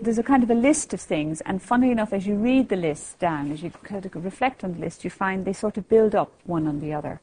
there's 0.00 0.18
a 0.18 0.22
kind 0.22 0.42
of 0.42 0.50
a 0.50 0.54
list 0.54 0.94
of 0.94 1.00
things, 1.00 1.40
and 1.40 1.60
funnily 1.60 1.90
enough, 1.90 2.12
as 2.12 2.26
you 2.26 2.36
read 2.36 2.68
the 2.68 2.76
list 2.76 3.18
down, 3.18 3.50
as 3.50 3.62
you 3.62 3.70
kind 3.82 4.04
of 4.06 4.24
reflect 4.24 4.62
on 4.62 4.74
the 4.74 4.78
list, 4.78 5.02
you 5.02 5.10
find 5.10 5.44
they 5.44 5.52
sort 5.52 5.76
of 5.76 5.88
build 5.88 6.14
up 6.14 6.32
one 6.44 6.66
on 6.66 6.78
the 6.78 6.92
other. 6.92 7.20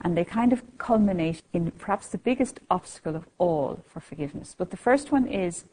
And 0.00 0.16
they 0.16 0.24
kind 0.24 0.52
of 0.52 0.62
culminate 0.78 1.42
in 1.52 1.70
perhaps 1.72 2.08
the 2.08 2.18
biggest 2.18 2.60
obstacle 2.70 3.14
of 3.14 3.28
all 3.38 3.80
for 3.86 4.00
forgiveness. 4.00 4.54
But 4.56 4.70
the 4.70 4.76
first 4.76 5.12
one 5.12 5.26
is 5.26 5.64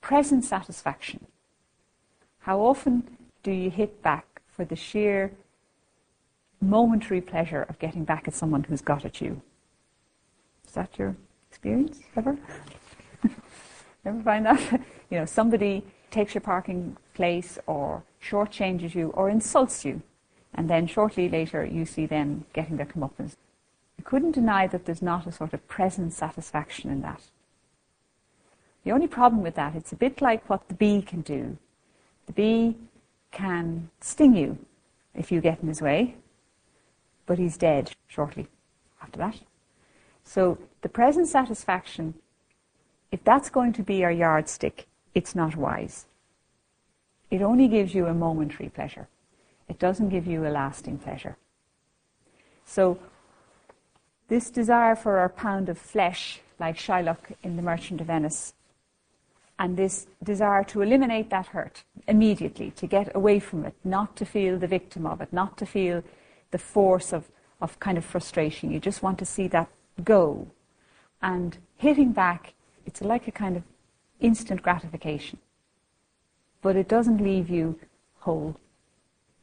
present 0.00 0.44
satisfaction. 0.44 1.26
How 2.40 2.60
often 2.60 3.16
do 3.42 3.50
you 3.50 3.70
hit 3.70 4.02
back 4.02 4.42
for 4.48 4.64
the 4.64 4.76
sheer 4.76 5.32
momentary 6.60 7.20
pleasure 7.20 7.62
of 7.62 7.78
getting 7.78 8.04
back 8.04 8.28
at 8.28 8.34
someone 8.34 8.64
who's 8.64 8.80
got 8.80 9.04
at 9.04 9.20
you? 9.20 9.40
Is 10.68 10.74
that 10.74 10.98
your 10.98 11.16
experience 11.50 12.00
ever? 12.14 12.36
Ever 14.04 14.22
find 14.22 14.44
that? 14.44 14.80
you 15.10 15.18
know, 15.18 15.24
somebody 15.24 15.82
takes 16.10 16.34
your 16.34 16.42
parking 16.42 16.96
place 17.14 17.58
or 17.66 18.02
shortchanges 18.22 18.94
you 18.94 19.08
or 19.10 19.30
insults 19.30 19.84
you, 19.84 20.02
and 20.54 20.68
then 20.68 20.86
shortly 20.86 21.28
later 21.28 21.64
you 21.64 21.86
see 21.86 22.04
them 22.04 22.44
getting 22.52 22.76
their 22.76 22.86
comeuppance. 22.86 23.36
You 23.96 24.04
couldn't 24.04 24.32
deny 24.32 24.66
that 24.66 24.84
there's 24.84 25.02
not 25.02 25.26
a 25.26 25.32
sort 25.32 25.54
of 25.54 25.66
present 25.68 26.12
satisfaction 26.12 26.90
in 26.90 27.00
that. 27.00 27.22
The 28.84 28.92
only 28.92 29.08
problem 29.08 29.42
with 29.42 29.54
that, 29.54 29.74
it's 29.74 29.92
a 29.92 29.96
bit 29.96 30.20
like 30.20 30.48
what 30.50 30.68
the 30.68 30.74
bee 30.74 31.00
can 31.02 31.22
do. 31.22 31.56
The 32.26 32.32
bee 32.32 32.76
can 33.32 33.90
sting 34.00 34.36
you 34.36 34.58
if 35.14 35.32
you 35.32 35.40
get 35.40 35.60
in 35.62 35.68
his 35.68 35.80
way, 35.80 36.16
but 37.26 37.38
he's 37.38 37.56
dead 37.56 37.92
shortly 38.06 38.48
after 39.02 39.18
that. 39.18 39.40
So 40.28 40.58
the 40.82 40.90
present 40.90 41.26
satisfaction 41.26 42.14
if 43.10 43.24
that's 43.24 43.48
going 43.48 43.72
to 43.72 43.82
be 43.82 44.04
our 44.04 44.12
yardstick, 44.12 44.86
it's 45.14 45.34
not 45.34 45.56
wise. 45.56 46.04
It 47.30 47.40
only 47.40 47.66
gives 47.66 47.94
you 47.94 48.04
a 48.06 48.12
momentary 48.12 48.68
pleasure. 48.68 49.08
It 49.66 49.78
doesn't 49.78 50.10
give 50.10 50.26
you 50.26 50.46
a 50.46 50.50
lasting 50.50 50.98
pleasure. 50.98 51.36
So, 52.66 52.98
this 54.28 54.50
desire 54.50 54.94
for 54.94 55.16
our 55.18 55.30
pound 55.30 55.70
of 55.70 55.78
flesh, 55.78 56.40
like 56.60 56.76
Shylock 56.76 57.32
in 57.42 57.56
The 57.56 57.62
Merchant 57.62 58.02
of 58.02 58.08
Venice, 58.08 58.52
and 59.58 59.76
this 59.76 60.06
desire 60.22 60.64
to 60.64 60.82
eliminate 60.82 61.30
that 61.30 61.46
hurt 61.46 61.84
immediately, 62.06 62.70
to 62.72 62.86
get 62.86 63.14
away 63.16 63.40
from 63.40 63.64
it, 63.64 63.74
not 63.84 64.16
to 64.16 64.26
feel 64.26 64.58
the 64.58 64.66
victim 64.66 65.06
of 65.06 65.22
it, 65.22 65.32
not 65.32 65.56
to 65.56 65.64
feel 65.64 66.02
the 66.50 66.58
force 66.58 67.14
of, 67.14 67.30
of 67.62 67.80
kind 67.80 67.96
of 67.96 68.04
frustration. 68.04 68.70
You 68.70 68.80
just 68.80 69.02
want 69.02 69.18
to 69.20 69.24
see 69.24 69.48
that 69.48 69.68
go. 70.04 70.48
And 71.20 71.58
hitting 71.76 72.12
back 72.12 72.54
it's 72.88 73.02
like 73.02 73.28
a 73.28 73.32
kind 73.32 73.54
of 73.54 73.62
instant 74.18 74.62
gratification. 74.62 75.38
But 76.62 76.74
it 76.74 76.88
doesn't 76.88 77.22
leave 77.22 77.50
you 77.50 77.78
whole. 78.20 78.56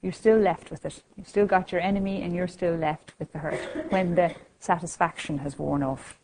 You're 0.02 0.12
still 0.12 0.40
left 0.40 0.72
with 0.72 0.84
it. 0.84 1.04
You've 1.16 1.28
still 1.28 1.46
got 1.46 1.72
your 1.72 1.80
enemy 1.80 2.24
and 2.24 2.36
you're 2.36 2.48
still 2.48 2.76
left 2.76 3.14
with 3.20 3.32
the 3.32 3.40
hurt 3.40 3.92
when 3.92 4.16
the 4.16 4.34
satisfaction 4.60 5.38
has 5.40 5.60
worn 5.60 5.84
off. 5.84 6.18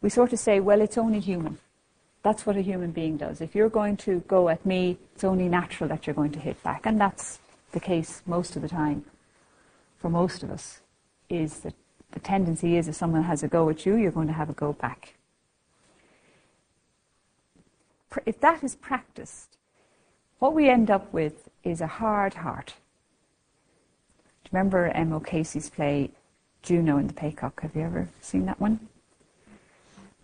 We 0.00 0.08
sort 0.08 0.32
of 0.32 0.38
say, 0.38 0.58
well, 0.58 0.80
it's 0.80 0.96
only 0.96 1.20
human. 1.20 1.58
That's 2.22 2.46
what 2.46 2.56
a 2.56 2.62
human 2.62 2.92
being 2.92 3.18
does. 3.18 3.42
If 3.42 3.54
you're 3.54 3.68
going 3.68 3.98
to 3.98 4.20
go 4.26 4.48
at 4.48 4.64
me, 4.64 4.96
it's 5.14 5.24
only 5.24 5.48
natural 5.48 5.88
that 5.90 6.06
you're 6.06 6.14
going 6.14 6.32
to 6.32 6.40
hit 6.40 6.62
back. 6.62 6.86
And 6.86 6.98
that's 6.98 7.40
the 7.72 7.80
case 7.80 8.22
most 8.24 8.56
of 8.56 8.62
the 8.62 8.68
time 8.68 9.04
for 9.98 10.08
most 10.08 10.42
of 10.42 10.50
us, 10.50 10.80
is 11.28 11.60
that 11.60 11.74
the 12.12 12.20
tendency 12.20 12.76
is 12.76 12.88
if 12.88 12.94
someone 12.94 13.24
has 13.24 13.42
a 13.42 13.48
go 13.48 13.68
at 13.68 13.84
you, 13.84 13.96
you're 13.96 14.10
going 14.12 14.28
to 14.28 14.32
have 14.32 14.50
a 14.50 14.54
go 14.54 14.72
back 14.72 15.14
if 18.26 18.40
that 18.40 18.62
is 18.64 18.76
practiced, 18.76 19.56
what 20.38 20.54
we 20.54 20.68
end 20.68 20.90
up 20.90 21.12
with 21.12 21.48
is 21.64 21.80
a 21.80 21.86
hard 21.86 22.34
heart. 22.34 22.74
Do 24.44 24.50
you 24.50 24.58
remember 24.58 24.86
M. 24.86 25.12
O'Casey's 25.12 25.70
play 25.70 26.10
Juno 26.62 26.96
and 26.96 27.08
the 27.08 27.14
Paycock? 27.14 27.60
Have 27.60 27.74
you 27.74 27.82
ever 27.82 28.08
seen 28.20 28.46
that 28.46 28.60
one? 28.60 28.88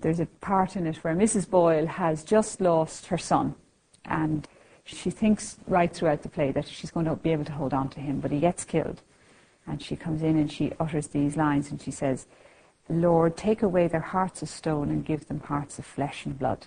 There's 0.01 0.21
a 0.21 0.27
part 0.27 0.77
in 0.77 0.87
it 0.87 0.97
where 0.99 1.15
Mrs. 1.15 1.49
Boyle 1.49 1.87
has 1.87 2.25
just 2.25 2.61
lost 2.61 3.07
her 3.07 3.19
son, 3.19 3.55
and 4.05 4.47
she 4.85 5.11
thinks 5.11 5.57
right 5.67 5.93
throughout 5.93 6.23
the 6.23 6.29
play 6.29 6.53
that 6.53 6.69
she's 6.69 6.91
going 6.91 7.07
to 7.07 7.17
be 7.17 7.33
able 7.33 7.45
to 7.47 7.53
hold 7.53 7.73
on 7.73 7.89
to 7.91 8.01
him, 8.01 8.21
but 8.21 8.31
he 8.31 8.41
gets 8.41 8.65
killed. 8.65 9.01
And 9.67 9.83
she 9.83 9.97
comes 9.97 10.23
in 10.23 10.37
and 10.37 10.51
she 10.51 10.73
utters 10.79 11.09
these 11.09 11.37
lines 11.37 11.71
and 11.71 11.81
she 11.81 11.91
says, 11.91 12.27
Lord, 12.89 13.37
take 13.37 13.63
away 13.63 13.89
their 13.89 14.01
hearts 14.01 14.43
of 14.43 14.49
stone 14.49 14.91
and 14.91 15.05
give 15.05 15.27
them 15.27 15.41
hearts 15.41 15.79
of 15.79 15.87
flesh 15.87 16.27
and 16.27 16.39
blood. 16.39 16.67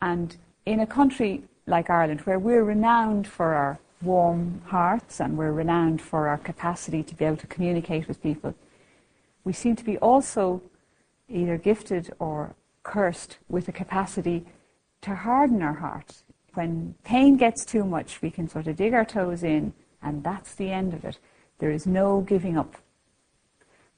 And 0.00 0.36
in 0.66 0.80
a 0.80 0.86
country 0.86 1.44
like 1.66 1.88
Ireland, 1.88 2.20
where 2.22 2.38
we're 2.38 2.64
renowned 2.64 3.26
for 3.26 3.54
our 3.54 3.78
warm 4.02 4.60
hearts 4.66 5.20
and 5.20 5.38
we're 5.38 5.52
renowned 5.52 6.02
for 6.02 6.28
our 6.28 6.38
capacity 6.38 7.02
to 7.04 7.14
be 7.14 7.24
able 7.24 7.36
to 7.38 7.46
communicate 7.46 8.08
with 8.08 8.22
people, 8.22 8.54
we 9.44 9.52
seem 9.52 9.76
to 9.76 9.84
be 9.84 9.96
also 9.98 10.60
either 11.28 11.56
gifted 11.56 12.12
or 12.18 12.54
cursed 12.82 13.38
with 13.48 13.68
a 13.68 13.72
capacity 13.72 14.44
to 15.00 15.14
harden 15.14 15.62
our 15.62 15.74
heart. 15.74 16.22
When 16.54 16.94
pain 17.04 17.36
gets 17.36 17.64
too 17.64 17.84
much, 17.84 18.20
we 18.20 18.30
can 18.30 18.48
sort 18.48 18.66
of 18.66 18.76
dig 18.76 18.92
our 18.92 19.04
toes 19.04 19.42
in, 19.42 19.72
and 20.02 20.22
that's 20.22 20.54
the 20.54 20.70
end 20.70 20.92
of 20.92 21.04
it. 21.04 21.18
There 21.62 21.70
is 21.70 21.86
no 21.86 22.22
giving 22.22 22.58
up. 22.58 22.74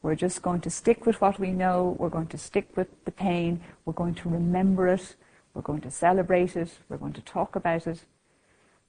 We're 0.03 0.17
just 0.17 0.43
going 0.43 0.61
to 0.61 0.69
stick 0.69 1.07
with 1.07 1.23
what 1.23 1.41
we 1.41 1.51
know, 1.51 1.97
we're 1.99 2.11
going 2.11 2.27
to 2.27 2.37
stick 2.37 2.69
with 2.77 2.89
the 3.07 3.11
pain, 3.11 3.63
we're 3.87 3.95
going 3.95 4.15
to 4.17 4.29
remember 4.29 4.87
it, 4.89 5.17
we're 5.55 5.63
going 5.63 5.81
to 5.81 5.91
celebrate 5.91 6.57
it. 6.57 6.69
We're 6.91 6.99
going 6.99 7.15
to 7.15 7.23
talk 7.23 7.57
about 7.57 7.87
it. 7.87 8.01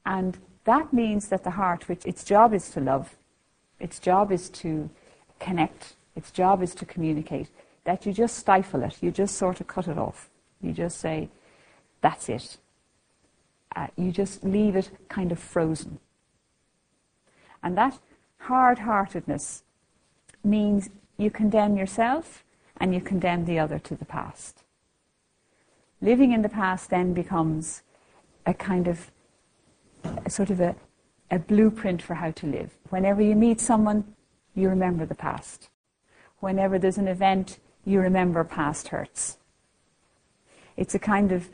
And 0.05 0.37
that 0.65 0.91
means 0.91 1.29
that 1.29 1.45
the 1.45 1.51
heart, 1.51 1.87
which 1.87 2.05
its 2.05 2.25
job 2.25 2.53
is 2.53 2.69
to 2.71 2.81
love, 2.81 3.15
its 3.79 3.97
job 3.97 4.29
is 4.29 4.49
to 4.49 4.89
connect, 5.39 5.93
its 6.13 6.29
job 6.29 6.61
is 6.61 6.75
to 6.75 6.85
communicate, 6.85 7.47
that 7.85 8.05
you 8.05 8.11
just 8.11 8.37
stifle 8.37 8.83
it. 8.83 8.97
You 8.99 9.09
just 9.09 9.37
sort 9.37 9.61
of 9.61 9.67
cut 9.67 9.87
it 9.87 9.97
off. 9.97 10.29
You 10.61 10.73
just 10.73 10.99
say, 10.99 11.29
that's 12.01 12.27
it. 12.27 12.57
Uh, 13.73 13.87
you 13.95 14.11
just 14.11 14.43
leave 14.43 14.75
it 14.75 14.89
kind 15.07 15.31
of 15.31 15.39
frozen. 15.39 15.99
And 17.63 17.77
that 17.77 17.97
hard 18.47 18.79
heartedness 18.79 19.63
means 20.43 20.89
you 21.17 21.29
condemn 21.29 21.77
yourself 21.77 22.43
and 22.77 22.93
you 22.93 23.01
condemn 23.01 23.45
the 23.45 23.57
other 23.59 23.79
to 23.79 23.95
the 23.95 24.05
past 24.05 24.65
living 26.01 26.31
in 26.31 26.41
the 26.41 26.49
past 26.49 26.89
then 26.89 27.13
becomes 27.13 27.81
a 28.45 28.53
kind 28.53 28.87
of 28.87 29.11
a 30.25 30.29
sort 30.29 30.49
of 30.49 30.59
a, 30.59 30.75
a 31.31 31.39
blueprint 31.39 32.01
for 32.01 32.13
how 32.13 32.29
to 32.31 32.45
live. 32.45 32.71
Whenever 32.89 33.21
you 33.21 33.35
meet 33.35 33.59
someone, 33.59 34.15
you 34.53 34.69
remember 34.69 35.05
the 35.05 35.15
past. 35.15 35.69
Whenever 36.39 36.77
there's 36.77 36.99
an 36.99 37.07
event, 37.07 37.59
you 37.85 37.99
remember 37.99 38.43
past 38.43 38.89
hurts. 38.89 39.37
It's 40.77 40.93
a 40.93 40.99
kind 40.99 41.31
of, 41.31 41.49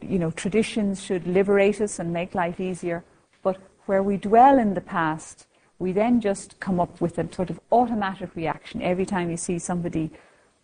you 0.00 0.18
know, 0.18 0.30
traditions 0.30 1.02
should 1.02 1.26
liberate 1.26 1.80
us 1.80 1.98
and 1.98 2.12
make 2.12 2.34
life 2.34 2.58
easier, 2.58 3.04
but 3.42 3.58
where 3.84 4.02
we 4.02 4.16
dwell 4.16 4.58
in 4.58 4.72
the 4.72 4.80
past, 4.80 5.46
we 5.80 5.92
then 5.92 6.20
just 6.20 6.60
come 6.60 6.78
up 6.78 7.00
with 7.00 7.18
a 7.18 7.32
sort 7.32 7.50
of 7.50 7.58
automatic 7.72 8.36
reaction. 8.36 8.82
Every 8.82 9.06
time 9.06 9.30
you 9.30 9.38
see 9.38 9.58
somebody 9.58 10.10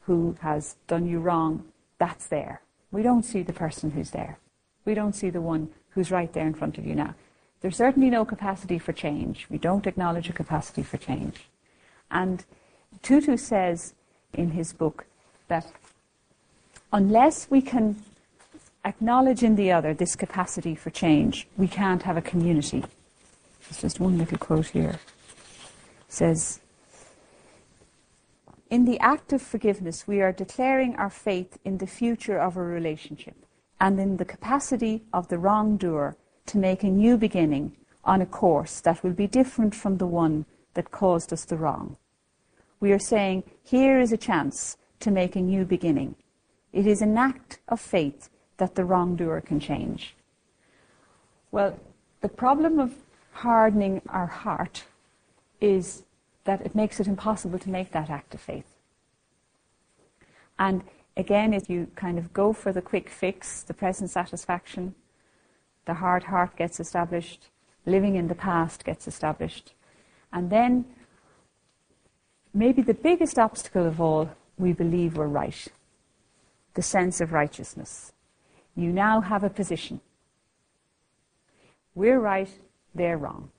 who 0.02 0.36
has 0.42 0.76
done 0.86 1.08
you 1.08 1.18
wrong, 1.18 1.64
that's 1.98 2.26
there. 2.26 2.60
We 2.92 3.02
don't 3.02 3.24
see 3.24 3.42
the 3.42 3.54
person 3.54 3.90
who's 3.90 4.10
there. 4.10 4.38
We 4.84 4.94
don't 4.94 5.14
see 5.14 5.30
the 5.30 5.40
one 5.40 5.70
who's 5.90 6.10
right 6.10 6.32
there 6.32 6.46
in 6.46 6.52
front 6.52 6.76
of 6.76 6.86
you 6.86 6.94
now. 6.94 7.14
There's 7.62 7.76
certainly 7.76 8.10
no 8.10 8.26
capacity 8.26 8.78
for 8.78 8.92
change. 8.92 9.46
We 9.48 9.56
don't 9.56 9.86
acknowledge 9.86 10.28
a 10.28 10.34
capacity 10.34 10.82
for 10.82 10.98
change. 10.98 11.48
And 12.10 12.44
Tutu 13.02 13.38
says 13.38 13.94
in 14.34 14.50
his 14.50 14.74
book 14.74 15.06
that 15.48 15.66
unless 16.92 17.50
we 17.50 17.62
can 17.62 17.96
acknowledge 18.84 19.42
in 19.42 19.56
the 19.56 19.72
other 19.72 19.94
this 19.94 20.14
capacity 20.14 20.74
for 20.74 20.90
change, 20.90 21.48
we 21.56 21.66
can't 21.66 22.02
have 22.02 22.18
a 22.18 22.22
community. 22.22 22.84
There's 23.68 23.80
just 23.80 24.00
one 24.00 24.18
little 24.18 24.38
quote 24.38 24.66
here. 24.66 24.98
It 24.98 26.12
says, 26.12 26.60
in 28.68 28.84
the 28.84 28.98
act 28.98 29.32
of 29.32 29.42
forgiveness, 29.42 30.08
we 30.08 30.20
are 30.20 30.32
declaring 30.32 30.96
our 30.96 31.10
faith 31.10 31.58
in 31.64 31.78
the 31.78 31.86
future 31.86 32.38
of 32.38 32.56
a 32.56 32.62
relationship 32.62 33.36
and 33.80 34.00
in 34.00 34.16
the 34.16 34.24
capacity 34.24 35.04
of 35.12 35.28
the 35.28 35.38
wrongdoer 35.38 36.16
to 36.46 36.58
make 36.58 36.82
a 36.82 36.88
new 36.88 37.16
beginning 37.16 37.76
on 38.04 38.20
a 38.20 38.26
course 38.26 38.80
that 38.80 39.02
will 39.02 39.12
be 39.12 39.26
different 39.26 39.74
from 39.74 39.98
the 39.98 40.06
one 40.06 40.46
that 40.74 40.90
caused 40.90 41.32
us 41.32 41.44
the 41.44 41.56
wrong. 41.56 41.96
We 42.80 42.92
are 42.92 42.98
saying, 42.98 43.44
here 43.62 44.00
is 44.00 44.12
a 44.12 44.16
chance 44.16 44.76
to 45.00 45.10
make 45.10 45.36
a 45.36 45.40
new 45.40 45.64
beginning. 45.64 46.14
It 46.72 46.86
is 46.86 47.02
an 47.02 47.16
act 47.16 47.58
of 47.68 47.80
faith 47.80 48.28
that 48.58 48.74
the 48.74 48.84
wrongdoer 48.84 49.40
can 49.40 49.60
change. 49.60 50.14
Well, 51.50 51.78
the 52.20 52.28
problem 52.28 52.78
of 52.78 52.94
hardening 53.36 54.00
our 54.08 54.26
heart 54.26 54.84
is 55.60 56.04
that 56.44 56.60
it 56.62 56.74
makes 56.74 57.00
it 57.00 57.06
impossible 57.06 57.58
to 57.58 57.70
make 57.70 57.92
that 57.92 58.08
act 58.08 58.34
of 58.34 58.40
faith. 58.40 58.72
And 60.58 60.84
again, 61.16 61.52
if 61.52 61.68
you 61.68 61.88
kind 61.96 62.18
of 62.18 62.32
go 62.32 62.52
for 62.52 62.72
the 62.72 62.82
quick 62.82 63.10
fix, 63.10 63.62
the 63.62 63.74
present 63.74 64.10
satisfaction, 64.10 64.94
the 65.84 65.94
hard 65.94 66.24
heart 66.24 66.56
gets 66.56 66.80
established, 66.80 67.48
living 67.84 68.16
in 68.16 68.28
the 68.28 68.34
past 68.34 68.84
gets 68.84 69.06
established. 69.06 69.74
And 70.32 70.50
then, 70.50 70.84
maybe 72.54 72.82
the 72.82 72.94
biggest 72.94 73.38
obstacle 73.38 73.86
of 73.86 74.00
all, 74.00 74.30
we 74.58 74.72
believe 74.72 75.16
we're 75.16 75.26
right 75.26 75.68
the 76.74 76.82
sense 76.82 77.22
of 77.22 77.32
righteousness. 77.32 78.12
You 78.76 78.92
now 78.92 79.22
have 79.22 79.42
a 79.42 79.48
position. 79.48 80.00
We're 81.94 82.20
right, 82.20 82.50
they're 82.96 83.18
wrong. 83.18 83.50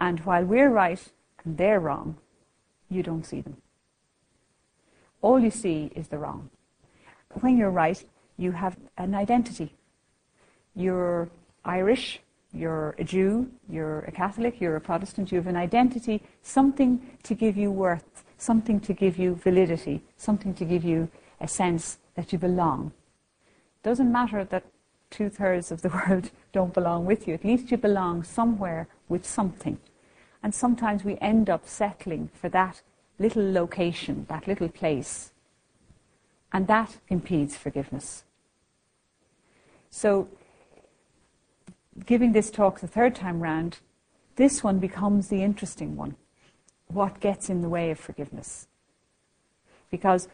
And 0.00 0.20
while 0.20 0.44
we're 0.44 0.70
right 0.70 1.00
and 1.44 1.56
they're 1.56 1.80
wrong, 1.80 2.16
you 2.88 3.02
don't 3.02 3.24
see 3.24 3.40
them. 3.40 3.56
All 5.20 5.38
you 5.38 5.50
see 5.50 5.90
is 5.94 6.08
the 6.08 6.18
wrong. 6.18 6.50
When 7.40 7.56
you're 7.56 7.70
right, 7.70 8.04
you 8.36 8.52
have 8.52 8.76
an 8.98 9.14
identity. 9.14 9.74
You're 10.74 11.28
Irish, 11.64 12.20
you're 12.52 12.94
a 12.98 13.04
Jew, 13.04 13.50
you're 13.68 14.00
a 14.00 14.12
Catholic, 14.12 14.60
you're 14.60 14.76
a 14.76 14.80
Protestant, 14.80 15.30
you 15.30 15.38
have 15.38 15.46
an 15.46 15.56
identity, 15.56 16.22
something 16.42 17.00
to 17.22 17.34
give 17.34 17.56
you 17.56 17.70
worth, 17.70 18.24
something 18.36 18.80
to 18.80 18.92
give 18.92 19.16
you 19.18 19.36
validity, 19.36 20.02
something 20.16 20.52
to 20.54 20.64
give 20.64 20.84
you 20.84 21.08
a 21.40 21.48
sense 21.48 21.98
that 22.14 22.32
you 22.32 22.38
belong. 22.38 22.92
Doesn't 23.82 24.12
matter 24.12 24.44
that 24.44 24.64
two 25.12 25.28
thirds 25.28 25.70
of 25.70 25.82
the 25.82 25.88
world 26.08 26.30
don't 26.52 26.74
belong 26.74 27.04
with 27.04 27.28
you, 27.28 27.34
at 27.34 27.44
least 27.44 27.70
you 27.70 27.76
belong 27.76 28.24
somewhere 28.24 28.88
with 29.08 29.24
something. 29.24 29.78
And 30.42 30.52
sometimes 30.52 31.04
we 31.04 31.16
end 31.20 31.48
up 31.48 31.68
settling 31.68 32.30
for 32.34 32.48
that 32.48 32.82
little 33.18 33.52
location, 33.52 34.26
that 34.28 34.48
little 34.48 34.68
place. 34.68 35.32
And 36.52 36.66
that 36.66 36.98
impedes 37.08 37.56
forgiveness. 37.56 38.24
So, 39.90 40.28
giving 42.04 42.32
this 42.32 42.50
talk 42.50 42.80
the 42.80 42.88
third 42.88 43.14
time 43.14 43.40
round, 43.40 43.78
this 44.36 44.64
one 44.64 44.78
becomes 44.78 45.28
the 45.28 45.42
interesting 45.42 45.96
one. 45.96 46.16
What 46.88 47.20
gets 47.20 47.48
in 47.48 47.62
the 47.62 47.68
way 47.68 47.90
of 47.90 48.00
forgiveness? 48.00 48.66
Because 49.90 50.28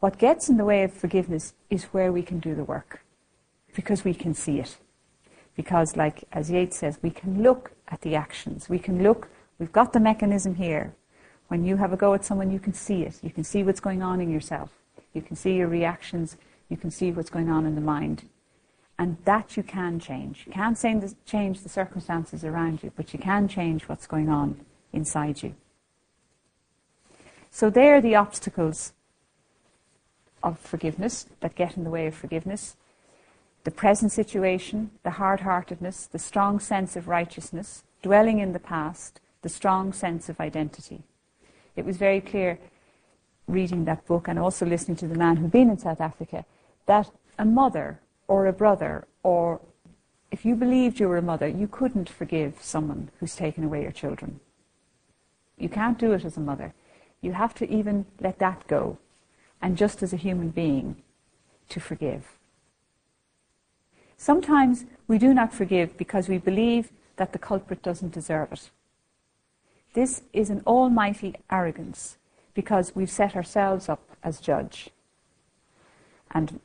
what 0.00 0.18
gets 0.18 0.48
in 0.48 0.56
the 0.56 0.64
way 0.64 0.82
of 0.82 0.92
forgiveness 0.92 1.54
is 1.70 1.84
where 1.84 2.12
we 2.12 2.22
can 2.22 2.38
do 2.38 2.54
the 2.54 2.64
work, 2.64 3.03
because 3.74 4.04
we 4.04 4.14
can 4.14 4.34
see 4.34 4.60
it. 4.60 4.76
Because, 5.56 5.96
like 5.96 6.24
as 6.32 6.50
Yeats 6.50 6.78
says, 6.78 6.98
we 7.02 7.10
can 7.10 7.42
look 7.42 7.72
at 7.88 8.00
the 8.00 8.14
actions. 8.14 8.68
We 8.68 8.78
can 8.78 9.02
look, 9.02 9.28
we've 9.58 9.72
got 9.72 9.92
the 9.92 10.00
mechanism 10.00 10.56
here. 10.56 10.94
When 11.48 11.64
you 11.64 11.76
have 11.76 11.92
a 11.92 11.96
go 11.96 12.14
at 12.14 12.24
someone, 12.24 12.50
you 12.50 12.58
can 12.58 12.72
see 12.72 13.02
it. 13.02 13.20
You 13.22 13.30
can 13.30 13.44
see 13.44 13.62
what's 13.62 13.80
going 13.80 14.02
on 14.02 14.20
in 14.20 14.30
yourself. 14.30 14.70
You 15.12 15.22
can 15.22 15.36
see 15.36 15.54
your 15.54 15.68
reactions. 15.68 16.36
You 16.68 16.76
can 16.76 16.90
see 16.90 17.12
what's 17.12 17.30
going 17.30 17.50
on 17.50 17.66
in 17.66 17.74
the 17.74 17.80
mind. 17.80 18.24
And 18.98 19.16
that 19.24 19.56
you 19.56 19.62
can 19.62 20.00
change. 20.00 20.44
You 20.46 20.52
can't 20.52 20.78
change 21.26 21.60
the 21.60 21.68
circumstances 21.68 22.44
around 22.44 22.82
you, 22.82 22.92
but 22.96 23.12
you 23.12 23.18
can 23.18 23.46
change 23.48 23.84
what's 23.88 24.06
going 24.06 24.28
on 24.28 24.64
inside 24.92 25.42
you. 25.42 25.54
So, 27.50 27.70
there 27.70 27.96
are 27.96 28.00
the 28.00 28.16
obstacles 28.16 28.92
of 30.42 30.58
forgiveness 30.58 31.26
that 31.40 31.54
get 31.54 31.76
in 31.76 31.84
the 31.84 31.90
way 31.90 32.06
of 32.06 32.14
forgiveness 32.14 32.76
the 33.64 33.70
present 33.70 34.12
situation, 34.12 34.90
the 35.02 35.12
hard 35.12 35.40
heartedness, 35.40 36.06
the 36.06 36.18
strong 36.18 36.60
sense 36.60 36.96
of 36.96 37.08
righteousness, 37.08 37.82
dwelling 38.02 38.38
in 38.38 38.52
the 38.52 38.58
past, 38.58 39.20
the 39.42 39.48
strong 39.48 39.92
sense 39.92 40.28
of 40.28 40.38
identity. 40.38 41.02
It 41.74 41.84
was 41.84 41.96
very 41.96 42.20
clear 42.20 42.58
reading 43.48 43.84
that 43.84 44.06
book 44.06 44.28
and 44.28 44.38
also 44.38 44.64
listening 44.64 44.96
to 44.98 45.08
the 45.08 45.14
man 45.14 45.36
who'd 45.36 45.50
been 45.50 45.70
in 45.70 45.78
South 45.78 46.00
Africa 46.00 46.44
that 46.86 47.10
a 47.38 47.44
mother 47.44 48.00
or 48.28 48.46
a 48.46 48.52
brother 48.52 49.06
or 49.22 49.60
if 50.30 50.44
you 50.44 50.56
believed 50.56 50.98
you 50.98 51.08
were 51.08 51.18
a 51.18 51.22
mother, 51.22 51.46
you 51.46 51.68
couldn't 51.68 52.08
forgive 52.08 52.56
someone 52.60 53.10
who's 53.20 53.36
taken 53.36 53.64
away 53.64 53.82
your 53.82 53.92
children. 53.92 54.40
You 55.56 55.68
can't 55.68 55.98
do 55.98 56.12
it 56.12 56.24
as 56.24 56.36
a 56.36 56.40
mother. 56.40 56.74
You 57.20 57.32
have 57.32 57.54
to 57.54 57.70
even 57.70 58.06
let 58.20 58.38
that 58.40 58.66
go 58.66 58.98
and 59.62 59.76
just 59.76 60.02
as 60.02 60.12
a 60.12 60.16
human 60.16 60.50
being 60.50 60.96
to 61.68 61.80
forgive. 61.80 62.38
Sometimes 64.16 64.84
we 65.06 65.18
do 65.18 65.34
not 65.34 65.52
forgive 65.52 65.96
because 65.96 66.28
we 66.28 66.38
believe 66.38 66.90
that 67.16 67.32
the 67.32 67.38
culprit 67.38 67.82
doesn't 67.82 68.12
deserve 68.12 68.52
it. 68.52 68.70
This 69.94 70.22
is 70.32 70.50
an 70.50 70.62
almighty 70.66 71.34
arrogance 71.50 72.16
because 72.54 72.94
we've 72.94 73.10
set 73.10 73.36
ourselves 73.36 73.88
up 73.88 74.02
as 74.22 74.40
judge. 74.40 74.90
And 76.30 76.60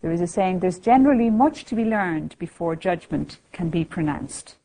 there 0.00 0.12
is 0.12 0.20
a 0.20 0.26
saying, 0.26 0.60
there's 0.60 0.78
generally 0.78 1.30
much 1.30 1.64
to 1.66 1.76
be 1.76 1.84
learned 1.84 2.36
before 2.38 2.74
judgment 2.74 3.38
can 3.52 3.70
be 3.70 3.84
pronounced. 3.84 4.56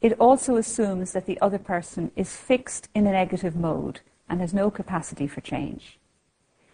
It 0.00 0.18
also 0.18 0.56
assumes 0.56 1.12
that 1.12 1.26
the 1.26 1.40
other 1.40 1.58
person 1.58 2.10
is 2.16 2.36
fixed 2.36 2.88
in 2.94 3.06
a 3.06 3.12
negative 3.12 3.54
mode 3.54 4.00
and 4.28 4.40
has 4.40 4.52
no 4.52 4.70
capacity 4.70 5.28
for 5.28 5.40
change 5.40 5.98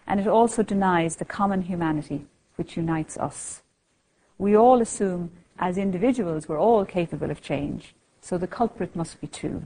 and 0.08 0.18
it 0.18 0.26
also 0.26 0.62
denies 0.62 1.16
the 1.16 1.24
common 1.24 1.62
humanity 1.62 2.24
which 2.56 2.76
unites 2.76 3.16
us. 3.18 3.62
We 4.38 4.56
all 4.56 4.80
assume, 4.80 5.32
as 5.58 5.76
individuals, 5.76 6.48
we're 6.48 6.60
all 6.60 6.84
capable 6.84 7.30
of 7.30 7.42
change, 7.42 7.94
so 8.20 8.38
the 8.38 8.46
culprit 8.46 8.94
must 8.94 9.20
be 9.20 9.26
two. 9.26 9.64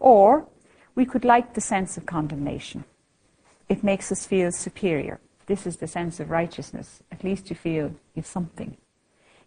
Or 0.00 0.46
we 0.94 1.04
could 1.04 1.24
like 1.24 1.54
the 1.54 1.60
sense 1.60 1.96
of 1.96 2.06
condemnation. 2.06 2.84
It 3.68 3.84
makes 3.84 4.10
us 4.10 4.26
feel 4.26 4.50
superior. 4.50 5.20
This 5.46 5.66
is 5.66 5.76
the 5.76 5.86
sense 5.86 6.20
of 6.20 6.30
righteousness. 6.30 7.02
At 7.12 7.22
least 7.22 7.50
you 7.50 7.56
feel 7.56 7.92
you've 8.14 8.26
something. 8.26 8.76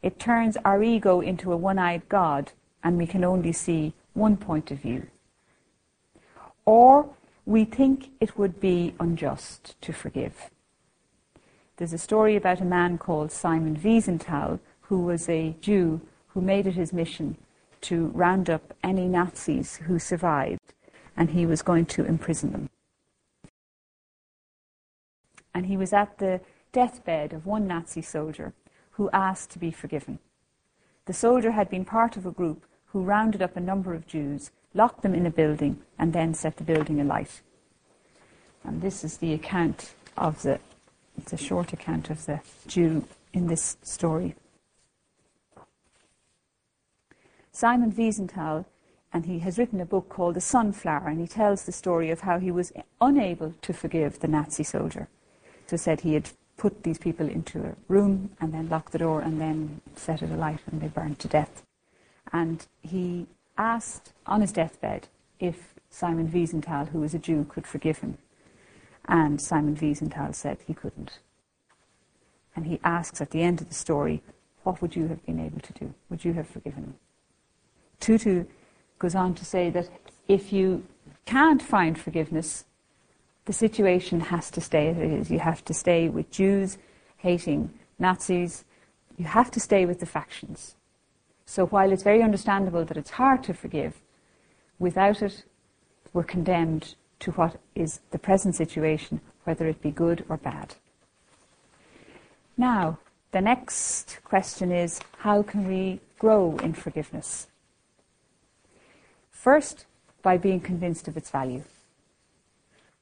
It 0.04 0.20
turns 0.20 0.58
our 0.64 0.84
ego 0.84 1.20
into 1.20 1.52
a 1.52 1.58
one 1.58 1.80
eyed 1.80 2.08
God, 2.08 2.52
and 2.84 2.98
we 2.98 3.08
can 3.08 3.24
only 3.24 3.52
see 3.52 3.94
one 4.14 4.38
point 4.38 4.70
of 4.70 4.80
view. 4.80 5.08
Or 6.66 7.10
we 7.46 7.66
think 7.66 8.12
it 8.20 8.38
would 8.38 8.60
be 8.60 8.94
unjust 9.00 9.76
to 9.82 9.92
forgive. 9.92 10.51
There's 11.82 11.94
a 11.94 11.98
story 11.98 12.36
about 12.36 12.62
a 12.62 12.64
man 12.64 13.00
called 13.00 13.32
Simon 13.32 13.76
Wiesenthal, 13.76 14.60
who 14.82 15.00
was 15.00 15.28
a 15.28 15.56
Jew 15.62 16.00
who 16.28 16.40
made 16.40 16.68
it 16.68 16.76
his 16.76 16.94
mission 16.94 17.38
to 17.90 18.12
round 18.14 18.52
up 18.52 18.76
any 18.84 19.08
Nazis 19.08 19.78
who 19.78 19.98
survived, 19.98 20.76
and 21.18 21.32
he 21.32 21.48
was 21.48 21.64
going 21.64 21.88
to 21.88 22.06
imprison 22.06 22.52
them. 22.52 22.70
And 25.56 25.66
he 25.66 25.76
was 25.76 25.92
at 25.92 26.20
the 26.20 26.42
deathbed 26.72 27.34
of 27.34 27.48
one 27.48 27.66
Nazi 27.66 28.04
soldier 28.04 28.54
who 28.92 29.10
asked 29.12 29.50
to 29.50 29.58
be 29.58 29.72
forgiven. 29.72 30.20
The 31.08 31.14
soldier 31.14 31.54
had 31.54 31.68
been 31.68 31.84
part 31.84 32.16
of 32.16 32.28
a 32.28 32.32
group 32.32 32.64
who 32.90 33.02
rounded 33.02 33.42
up 33.42 33.58
a 33.58 33.60
number 33.60 33.96
of 33.96 34.06
Jews 34.06 34.52
locked 34.76 35.02
them 35.02 35.16
in 35.16 35.26
a 35.26 35.32
building, 35.32 35.82
and 35.98 36.14
then 36.14 36.36
set 36.36 36.58
the 36.58 36.64
building 36.64 37.02
alight. 37.02 37.42
And 38.64 38.84
this 38.84 39.04
is 39.04 39.18
the 39.18 39.34
account 39.34 39.96
of 40.16 40.44
the, 40.44 40.60
it's 41.18 41.34
a 41.34 41.38
short 41.38 41.74
account 41.74 42.10
of 42.10 42.26
the 42.26 42.42
Jew 42.68 43.08
in 43.34 43.48
this 43.48 43.78
story. 43.84 44.36
Simon 47.52 47.92
Wiesenthal, 47.92 48.66
and 49.14 49.26
he 49.26 49.40
has 49.40 49.58
written 49.58 49.82
a 49.82 49.86
book 49.86 50.10
called 50.10 50.36
The 50.36 50.42
Sunflower, 50.42 51.10
and 51.10 51.20
he 51.20 51.28
tells 51.28 51.64
the 51.64 51.72
story 51.72 52.10
of 52.10 52.22
how 52.22 52.40
he 52.40 52.50
was 52.50 52.72
unable 53.00 53.54
to 53.62 53.74
forgive 53.74 54.20
the 54.20 54.28
Nazi 54.28 54.64
soldier. 54.64 55.08
So 55.68 55.78
said 55.78 56.02
he 56.02 56.14
had 56.14 56.30
put 56.58 56.84
these 56.84 56.98
people 56.98 57.28
into 57.28 57.64
a 57.64 57.76
room 57.88 58.30
and 58.40 58.54
then 58.54 58.70
locked 58.70 58.92
the 58.92 59.00
door 59.00 59.22
and 59.22 59.42
then 59.42 59.82
set 59.96 60.22
it 60.22 60.30
alight 60.30 60.60
and 60.72 60.80
they 60.80 60.88
burned 60.88 61.20
to 61.20 61.28
death. 61.28 61.64
And 62.32 62.66
he 62.82 63.28
asked 63.58 64.14
on 64.26 64.42
his 64.42 64.52
deathbed 64.52 65.08
if 65.40 65.74
Simon 65.90 66.30
Wiesenthal, 66.30 66.90
who 66.90 67.00
was 67.00 67.14
a 67.14 67.20
Jew, 67.20 67.46
could 67.50 67.66
forgive 67.66 68.00
him. 68.00 68.18
And 69.08 69.42
Simon 69.42 69.76
Wiesenthal 69.76 70.34
said 70.36 70.60
he 70.66 70.74
couldn't. 70.74 71.20
And 72.56 72.66
he 72.66 72.80
asks 72.84 73.22
at 73.22 73.32
the 73.32 73.42
end 73.42 73.62
of 73.62 73.70
the 73.70 73.76
story, 73.76 74.22
What 74.64 74.82
would 74.82 74.96
you 74.96 75.08
have 75.08 75.26
been 75.26 75.40
able 75.40 75.60
to 75.62 75.74
do? 75.74 75.94
Would 76.10 76.26
you 76.26 76.34
have 76.34 76.48
forgiven 76.48 76.84
him? 76.84 76.96
Tutu 78.00 78.46
goes 79.00 79.16
on 79.16 79.34
to 79.36 79.46
say 79.46 79.70
that 79.70 79.90
if 80.28 80.52
you 80.54 80.86
can't 81.26 81.62
find 81.62 82.00
forgiveness, 82.00 82.66
the 83.46 83.54
situation 83.54 84.20
has 84.20 84.52
to 84.52 84.62
stay 84.62 84.88
as 84.90 84.98
it 84.98 85.12
is. 85.12 85.32
You 85.32 85.40
have 85.40 85.64
to 85.66 85.74
stay 85.74 86.10
with 86.10 86.30
Jews 86.32 86.78
hating 87.18 87.72
Nazis. 88.00 88.64
You 89.18 89.26
have 89.26 89.52
to 89.52 89.60
stay 89.60 89.86
with 89.86 90.00
the 90.00 90.06
factions. 90.06 90.76
So 91.46 91.66
while 91.66 91.92
it's 91.92 92.04
very 92.04 92.22
understandable 92.22 92.86
that 92.86 92.98
it's 92.98 93.12
hard 93.12 93.44
to 93.44 93.54
forgive, 93.54 94.02
without 94.80 95.22
it, 95.22 95.44
we're 96.14 96.24
condemned 96.24 96.96
to 97.22 97.32
what 97.32 97.60
is 97.76 98.02
the 98.12 98.20
present 98.20 98.56
situation, 98.56 99.22
whether 99.46 99.68
it 99.68 99.82
be 99.82 99.92
good 99.92 100.26
or 100.30 100.38
bad. 100.38 100.76
Now, 102.58 103.00
the 103.32 103.42
next 103.42 104.20
question 104.24 104.72
is 104.72 105.00
how 105.20 105.42
can 105.42 105.68
we 105.68 106.02
grow 106.20 106.58
in 106.58 106.74
forgiveness? 106.74 107.48
First, 109.32 109.86
by 110.22 110.38
being 110.38 110.60
convinced 110.60 111.08
of 111.08 111.18
its 111.18 111.30
value. 111.32 111.64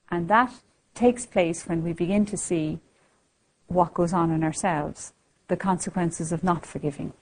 And 0.09 0.28
that 0.30 0.53
takes 0.93 1.26
place 1.26 1.67
when 1.67 1.84
we 1.84 1.93
begin 1.93 2.26
to 2.28 2.38
see 2.38 2.80
what 3.67 3.93
goes 3.93 4.13
on 4.13 4.32
in 4.32 4.43
ourselves, 4.43 5.13
the 5.47 5.57
consequences 5.57 6.32
of 6.32 6.43
not 6.43 6.65
forgiving. 6.65 7.13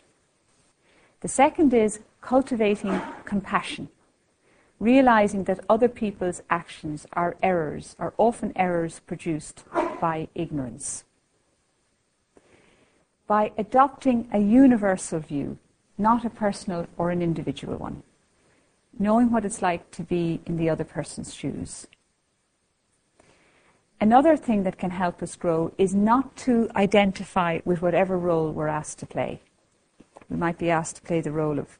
The 1.21 1.27
second 1.27 1.73
is 1.73 1.99
cultivating 2.21 3.01
compassion, 3.25 3.89
realizing 4.79 5.45
that 5.45 5.59
other 5.69 5.87
people's 5.87 6.41
actions 6.49 7.07
are 7.13 7.35
errors, 7.41 7.95
are 7.99 8.13
often 8.17 8.53
errors 8.55 9.01
produced 9.05 9.63
by 9.99 10.27
ignorance. 10.35 11.03
By 13.25 13.51
adopting 13.57 14.27
a 14.31 14.39
universal 14.39 15.19
view, 15.19 15.57
not 15.97 16.23
a 16.25 16.29
personal 16.29 16.87
or 16.97 17.09
an 17.09 17.21
individual 17.21 17.77
one, 17.77 18.03
knowing 18.99 19.31
what 19.31 19.45
it's 19.45 19.61
like 19.61 19.89
to 19.91 20.03
be 20.03 20.41
in 20.45 20.57
the 20.57 20.69
other 20.69 20.83
person's 20.83 21.33
shoes. 21.33 21.87
Another 23.99 24.37
thing 24.37 24.61
that 24.63 24.77
can 24.77 24.91
help 24.91 25.23
us 25.23 25.35
grow 25.35 25.73
is 25.79 25.95
not 25.95 26.35
to 26.37 26.69
identify 26.75 27.59
with 27.65 27.81
whatever 27.81 28.17
role 28.17 28.51
we're 28.51 28.67
asked 28.67 28.99
to 28.99 29.07
play. 29.07 29.41
We 30.29 30.37
might 30.37 30.59
be 30.59 30.69
asked 30.69 30.97
to 30.97 31.01
play 31.01 31.19
the 31.19 31.31
role 31.31 31.57
of 31.57 31.79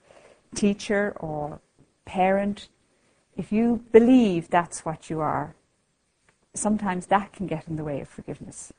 teacher 0.55 1.13
or 1.19 1.59
parent. 2.05 2.69
If 3.37 3.51
you 3.51 3.83
believe 3.91 4.49
that's 4.49 4.83
what 4.83 5.11
you 5.11 5.21
are, 5.21 5.53
sometimes 6.55 7.05
that 7.05 7.31
can 7.31 7.45
get 7.45 7.67
in 7.67 7.75
the 7.75 7.83
way 7.83 8.01
of 8.01 8.09
forgiveness. 8.09 8.73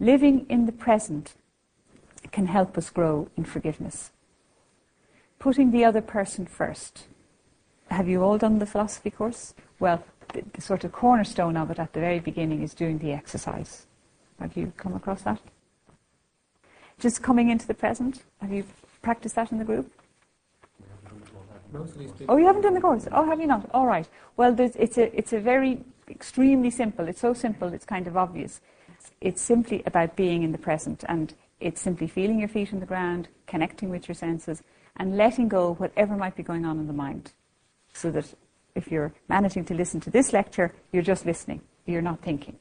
Living 0.00 0.44
in 0.48 0.66
the 0.66 0.72
present 0.72 1.34
can 2.32 2.46
help 2.46 2.76
us 2.76 2.90
grow 2.90 3.28
in 3.36 3.44
forgiveness. 3.44 4.10
Putting 5.38 5.70
the 5.70 5.84
other 5.84 6.00
person 6.00 6.46
first. 6.46 7.06
Have 7.90 8.08
you 8.08 8.22
all 8.22 8.38
done 8.38 8.58
the 8.58 8.66
philosophy 8.66 9.10
course? 9.10 9.54
Well, 9.78 10.04
the, 10.34 10.42
the 10.52 10.60
sort 10.60 10.82
of 10.82 10.90
cornerstone 10.90 11.56
of 11.56 11.70
it 11.70 11.78
at 11.78 11.92
the 11.92 12.00
very 12.00 12.18
beginning 12.18 12.62
is 12.62 12.74
doing 12.74 12.98
the 12.98 13.12
exercise. 13.12 13.86
Have 14.40 14.56
you 14.56 14.72
come 14.76 14.94
across 14.94 15.22
that? 15.22 15.40
Just 16.98 17.22
coming 17.22 17.50
into 17.50 17.68
the 17.68 17.74
present. 17.74 18.24
Have 18.40 18.52
you 18.52 18.64
practiced 19.00 19.36
that 19.36 19.52
in 19.52 19.58
the 19.58 19.64
group? 19.64 19.92
Oh, 22.28 22.36
you 22.36 22.46
haven't 22.46 22.62
done 22.62 22.74
the 22.74 22.80
course. 22.80 23.06
Oh, 23.12 23.24
have 23.26 23.40
you 23.40 23.46
not? 23.46 23.68
All 23.72 23.86
right. 23.86 24.08
Well, 24.36 24.54
it's 24.58 24.96
a 24.98 25.16
it's 25.16 25.32
a 25.32 25.40
very 25.40 25.84
extremely 26.08 26.70
simple. 26.70 27.08
It's 27.08 27.20
so 27.20 27.34
simple. 27.34 27.72
It's 27.72 27.84
kind 27.84 28.06
of 28.06 28.16
obvious. 28.16 28.60
It's 29.20 29.42
simply 29.42 29.82
about 29.84 30.16
being 30.16 30.42
in 30.42 30.52
the 30.52 30.58
present, 30.58 31.04
and 31.08 31.34
it's 31.60 31.80
simply 31.80 32.06
feeling 32.06 32.38
your 32.38 32.48
feet 32.48 32.72
on 32.72 32.80
the 32.80 32.86
ground, 32.86 33.28
connecting 33.46 33.90
with 33.90 34.08
your 34.08 34.14
senses, 34.14 34.62
and 34.96 35.16
letting 35.16 35.48
go 35.48 35.74
whatever 35.74 36.16
might 36.16 36.36
be 36.36 36.42
going 36.42 36.64
on 36.64 36.78
in 36.78 36.86
the 36.86 36.92
mind, 36.92 37.32
so 37.92 38.10
that 38.12 38.34
if 38.74 38.90
you're 38.90 39.12
managing 39.28 39.64
to 39.66 39.74
listen 39.74 40.00
to 40.00 40.10
this 40.10 40.32
lecture, 40.32 40.74
you're 40.92 41.02
just 41.02 41.26
listening. 41.26 41.60
You're 41.84 42.02
not 42.02 42.22
thinking. 42.22 42.56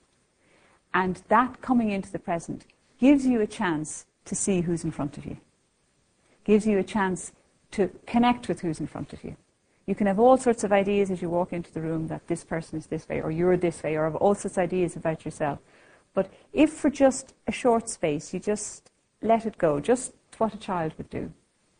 And 0.93 1.21
that 1.27 1.61
coming 1.61 1.91
into 1.91 2.11
the 2.11 2.19
present 2.19 2.65
gives 2.99 3.25
you 3.25 3.41
a 3.41 3.47
chance 3.47 4.05
to 4.25 4.35
see 4.35 4.61
who's 4.61 4.83
in 4.83 4.91
front 4.91 5.17
of 5.17 5.25
you, 5.25 5.37
gives 6.43 6.65
you 6.65 6.79
a 6.79 6.83
chance 6.83 7.31
to 7.71 7.89
connect 8.05 8.47
with 8.47 8.61
who's 8.61 8.79
in 8.79 8.87
front 8.87 9.13
of 9.13 9.23
you. 9.23 9.35
You 9.85 9.95
can 9.95 10.07
have 10.07 10.19
all 10.19 10.37
sorts 10.37 10.63
of 10.63 10.73
ideas 10.73 11.09
as 11.09 11.21
you 11.21 11.29
walk 11.29 11.53
into 11.53 11.71
the 11.71 11.81
room 11.81 12.07
that 12.09 12.27
this 12.27 12.43
person 12.43 12.77
is 12.77 12.87
this 12.87 13.07
way, 13.07 13.21
or 13.21 13.31
you're 13.31 13.57
this 13.57 13.83
way, 13.83 13.95
or 13.95 14.03
have 14.03 14.15
all 14.15 14.35
sorts 14.35 14.57
of 14.57 14.63
ideas 14.63 14.95
about 14.95 15.23
yourself. 15.23 15.59
But 16.13 16.31
if 16.51 16.71
for 16.71 16.89
just 16.89 17.33
a 17.47 17.51
short 17.51 17.89
space 17.89 18.33
you 18.33 18.39
just 18.39 18.91
let 19.21 19.45
it 19.45 19.57
go, 19.57 19.79
just 19.79 20.13
what 20.37 20.53
a 20.53 20.57
child 20.57 20.93
would 20.97 21.09
do, 21.09 21.31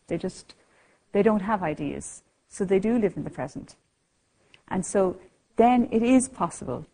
they 0.06 0.16
just, 0.16 0.54
they 1.12 1.22
don't 1.22 1.42
have 1.42 1.62
ideas. 1.62 2.22
So 2.48 2.64
they 2.64 2.78
do 2.78 2.98
live 2.98 3.16
in 3.16 3.24
the 3.24 3.30
present. 3.30 3.76
And 4.68 4.84
so 4.86 5.18
then 5.56 5.88
it 5.92 6.02
is 6.02 6.28
possible. 6.28 6.86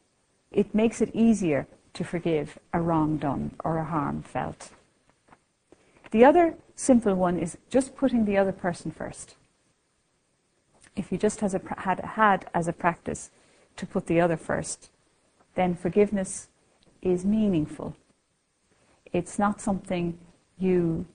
It 0.50 0.74
makes 0.74 1.00
it 1.00 1.14
easier 1.14 1.66
to 1.94 2.04
forgive 2.04 2.58
a 2.72 2.80
wrong 2.80 3.18
done 3.18 3.54
or 3.64 3.78
a 3.78 3.84
harm 3.84 4.22
felt. 4.22 4.70
The 6.14 6.24
other 6.24 6.54
simple 6.76 7.16
one 7.16 7.40
is 7.40 7.58
just 7.68 7.96
putting 7.96 8.24
the 8.24 8.36
other 8.36 8.52
person 8.52 8.92
first. 8.92 9.34
If 10.94 11.10
you 11.10 11.18
just 11.18 11.40
has 11.40 11.54
a, 11.54 11.60
had, 11.78 11.98
had 11.98 12.46
as 12.54 12.68
a 12.68 12.72
practice 12.72 13.32
to 13.74 13.84
put 13.84 14.06
the 14.06 14.20
other 14.20 14.36
first, 14.36 14.90
then 15.56 15.74
forgiveness 15.74 16.46
is 17.02 17.24
meaningful. 17.24 17.96
It's 19.12 19.40
not 19.40 19.60
something 19.60 20.16
you 20.56 21.06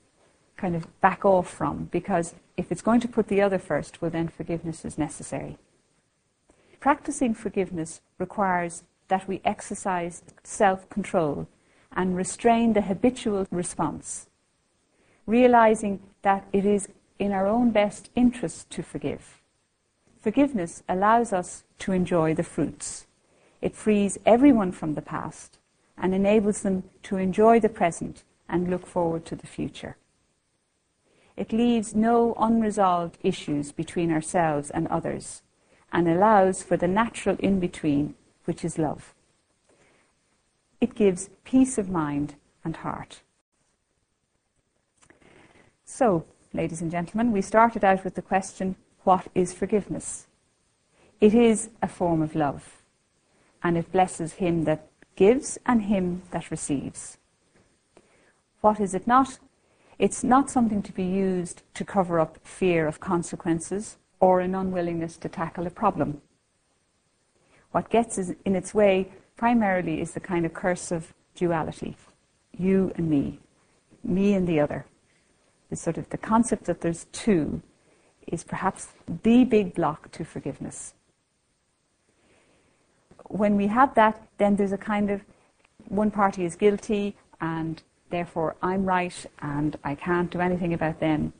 kind 0.57 0.75
of 0.75 0.85
back 0.99 1.23
off 1.23 1.49
from 1.49 1.85
because 1.93 2.35
if 2.57 2.69
it's 2.69 2.81
going 2.81 2.99
to 2.99 3.07
put 3.07 3.29
the 3.29 3.41
other 3.41 3.57
first, 3.57 4.01
well, 4.01 4.11
then 4.11 4.27
forgiveness 4.27 4.83
is 4.83 4.97
necessary. 4.97 5.57
Practicing 6.81 7.33
forgiveness 7.33 8.01
requires 8.17 8.83
that 9.07 9.29
we 9.29 9.39
exercise 9.45 10.23
self 10.43 10.89
control 10.89 11.47
and 11.93 12.17
restrain 12.17 12.73
the 12.73 12.81
habitual 12.81 13.47
response, 13.49 14.25
realizing 15.29 15.99
that 16.23 16.45
it 16.51 16.65
is 16.65 16.89
in 17.19 17.31
our 17.31 17.47
own 17.47 17.69
best 17.69 18.09
interest 18.15 18.69
to 18.71 18.81
forgive. 18.81 19.41
Forgiveness 20.19 20.83
allows 20.89 21.31
us 21.31 21.63
to 21.77 21.91
enjoy 21.91 22.33
the 22.33 22.43
fruits. 22.43 23.05
It 23.61 23.75
frees 23.75 24.17
everyone 24.25 24.71
from 24.71 24.95
the 24.95 25.01
past 25.01 25.59
and 25.97 26.15
enables 26.15 26.61
them 26.61 26.83
to 27.03 27.17
enjoy 27.17 27.59
the 27.59 27.69
present 27.69 28.23
and 28.47 28.69
look 28.69 28.87
forward 28.87 29.25
to 29.25 29.35
the 29.35 29.47
future. 29.47 29.97
It 31.37 31.53
leaves 31.53 31.95
no 31.95 32.33
unresolved 32.37 33.17
issues 33.23 33.71
between 33.71 34.11
ourselves 34.11 34.69
and 34.71 34.87
others 34.87 35.41
and 35.91 36.07
allows 36.07 36.63
for 36.63 36.75
the 36.75 36.87
natural 36.87 37.37
in 37.39 37.59
between, 37.59 38.15
which 38.45 38.65
is 38.65 38.77
love. 38.77 39.13
It 40.81 40.95
gives 40.95 41.29
peace 41.43 41.77
of 41.77 41.89
mind 41.89 42.35
and 42.63 42.75
heart. 42.77 43.21
So, 45.91 46.23
ladies 46.53 46.83
and 46.83 46.91
gentlemen, 46.91 47.31
we 47.31 47.41
started 47.41 47.83
out 47.83 48.03
with 48.03 48.13
the 48.13 48.21
question 48.21 48.75
what 49.05 49.27
is 49.33 49.51
forgiveness? 49.51 50.27
It 51.19 51.33
is 51.33 51.71
a 51.81 51.87
form 51.87 52.21
of 52.21 52.35
love, 52.35 52.83
and 53.63 53.75
it 53.75 53.91
blesses 53.91 54.33
him 54.33 54.65
that 54.65 54.87
gives 55.15 55.57
and 55.65 55.81
him 55.81 56.21
that 56.29 56.51
receives. 56.51 57.17
What 58.61 58.79
is 58.79 58.93
it 58.93 59.07
not? 59.07 59.39
It's 59.97 60.23
not 60.23 60.51
something 60.51 60.83
to 60.83 60.93
be 60.93 61.03
used 61.03 61.63
to 61.73 61.83
cover 61.83 62.19
up 62.19 62.37
fear 62.43 62.87
of 62.87 62.99
consequences 62.99 63.97
or 64.19 64.41
an 64.41 64.53
unwillingness 64.53 65.17
to 65.17 65.27
tackle 65.27 65.65
a 65.65 65.71
problem. 65.71 66.21
What 67.71 67.89
gets 67.89 68.17
in 68.19 68.55
its 68.55 68.75
way 68.75 69.11
primarily 69.35 69.99
is 69.99 70.11
the 70.11 70.19
kind 70.19 70.45
of 70.45 70.53
curse 70.53 70.91
of 70.91 71.13
duality 71.35 71.97
you 72.55 72.91
and 72.95 73.09
me, 73.09 73.39
me 74.03 74.35
and 74.35 74.47
the 74.47 74.59
other. 74.59 74.85
The 75.69 75.75
sort 75.75 75.97
of 75.97 76.09
the 76.09 76.17
concept 76.17 76.65
that 76.65 76.81
there's 76.81 77.05
two 77.11 77.61
is 78.27 78.43
perhaps 78.43 78.87
the 79.23 79.43
big 79.43 79.73
block 79.73 80.11
to 80.11 80.23
forgiveness. 80.23 80.93
When 83.27 83.55
we 83.55 83.67
have 83.67 83.93
that, 83.95 84.27
then 84.37 84.55
there's 84.55 84.71
a 84.71 84.77
kind 84.77 85.09
of 85.09 85.21
one 85.87 86.11
party 86.11 86.45
is 86.45 86.55
guilty 86.55 87.15
and 87.41 87.81
therefore 88.09 88.55
I'm 88.61 88.85
right 88.85 89.25
and 89.41 89.77
I 89.83 89.95
can't 89.95 90.31
do 90.31 90.39
anything 90.39 90.73
about 90.73 90.99
them. 90.99 91.33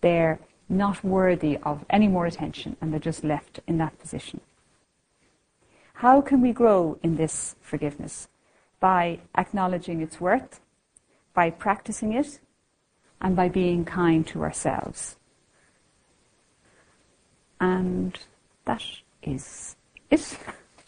They're 0.00 0.38
not 0.68 1.02
worthy 1.04 1.58
of 1.62 1.84
any 1.88 2.08
more 2.08 2.26
attention 2.26 2.76
and 2.80 2.92
they're 2.92 3.00
just 3.00 3.24
left 3.24 3.60
in 3.66 3.78
that 3.78 3.98
position. 3.98 4.40
How 5.94 6.20
can 6.20 6.42
we 6.42 6.52
grow 6.52 6.98
in 7.02 7.16
this 7.16 7.56
forgiveness? 7.62 8.28
By 8.80 9.20
acknowledging 9.34 10.02
its 10.02 10.20
worth, 10.20 10.60
by 11.32 11.48
practicing 11.48 12.12
it, 12.12 12.40
and 13.20 13.34
by 13.34 13.48
being 13.48 13.84
kind 13.84 14.26
to 14.28 14.42
ourselves. 14.42 15.16
And 17.60 18.18
that 18.64 18.82
is 19.22 19.76
it. 20.10 20.38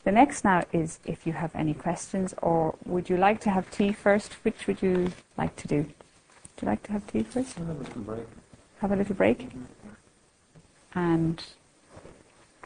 The 0.05 0.13
next 0.13 0.45
now 0.45 0.65
is 0.73 1.01
if 1.05 1.27
you 1.27 1.33
have 1.35 1.55
any 1.55 1.75
questions, 1.75 2.35
or 2.41 2.75
would 2.87 3.11
you 3.11 3.17
like 3.17 3.41
to 3.43 3.51
have 3.51 3.71
tea 3.71 3.93
first? 3.93 4.35
Which 4.45 4.67
would 4.67 4.81
you 4.81 5.13
like 5.37 5.57
to 5.57 5.69
do? 5.69 5.77
Would 5.77 6.63
you 6.63 6.69
like 6.69 6.83
to 6.85 6.93
have 6.93 7.07
tea 7.07 7.25
first? 7.25 7.59
Have 7.59 7.69
a 7.69 7.73
little 7.75 8.03
break. 8.03 8.27
Have 8.81 8.93
a 8.93 8.97
little 8.97 9.15
break? 9.15 9.51
And 10.95 11.43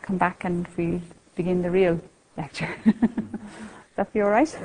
come 0.03 0.19
back 0.19 0.45
and 0.45 0.67
we 0.77 1.01
begin 1.35 1.63
the 1.63 1.71
real 1.71 2.01
lecture. 2.37 2.75
that 3.97 4.13
be 4.13 4.21
all 4.21 4.31
right? 4.31 4.57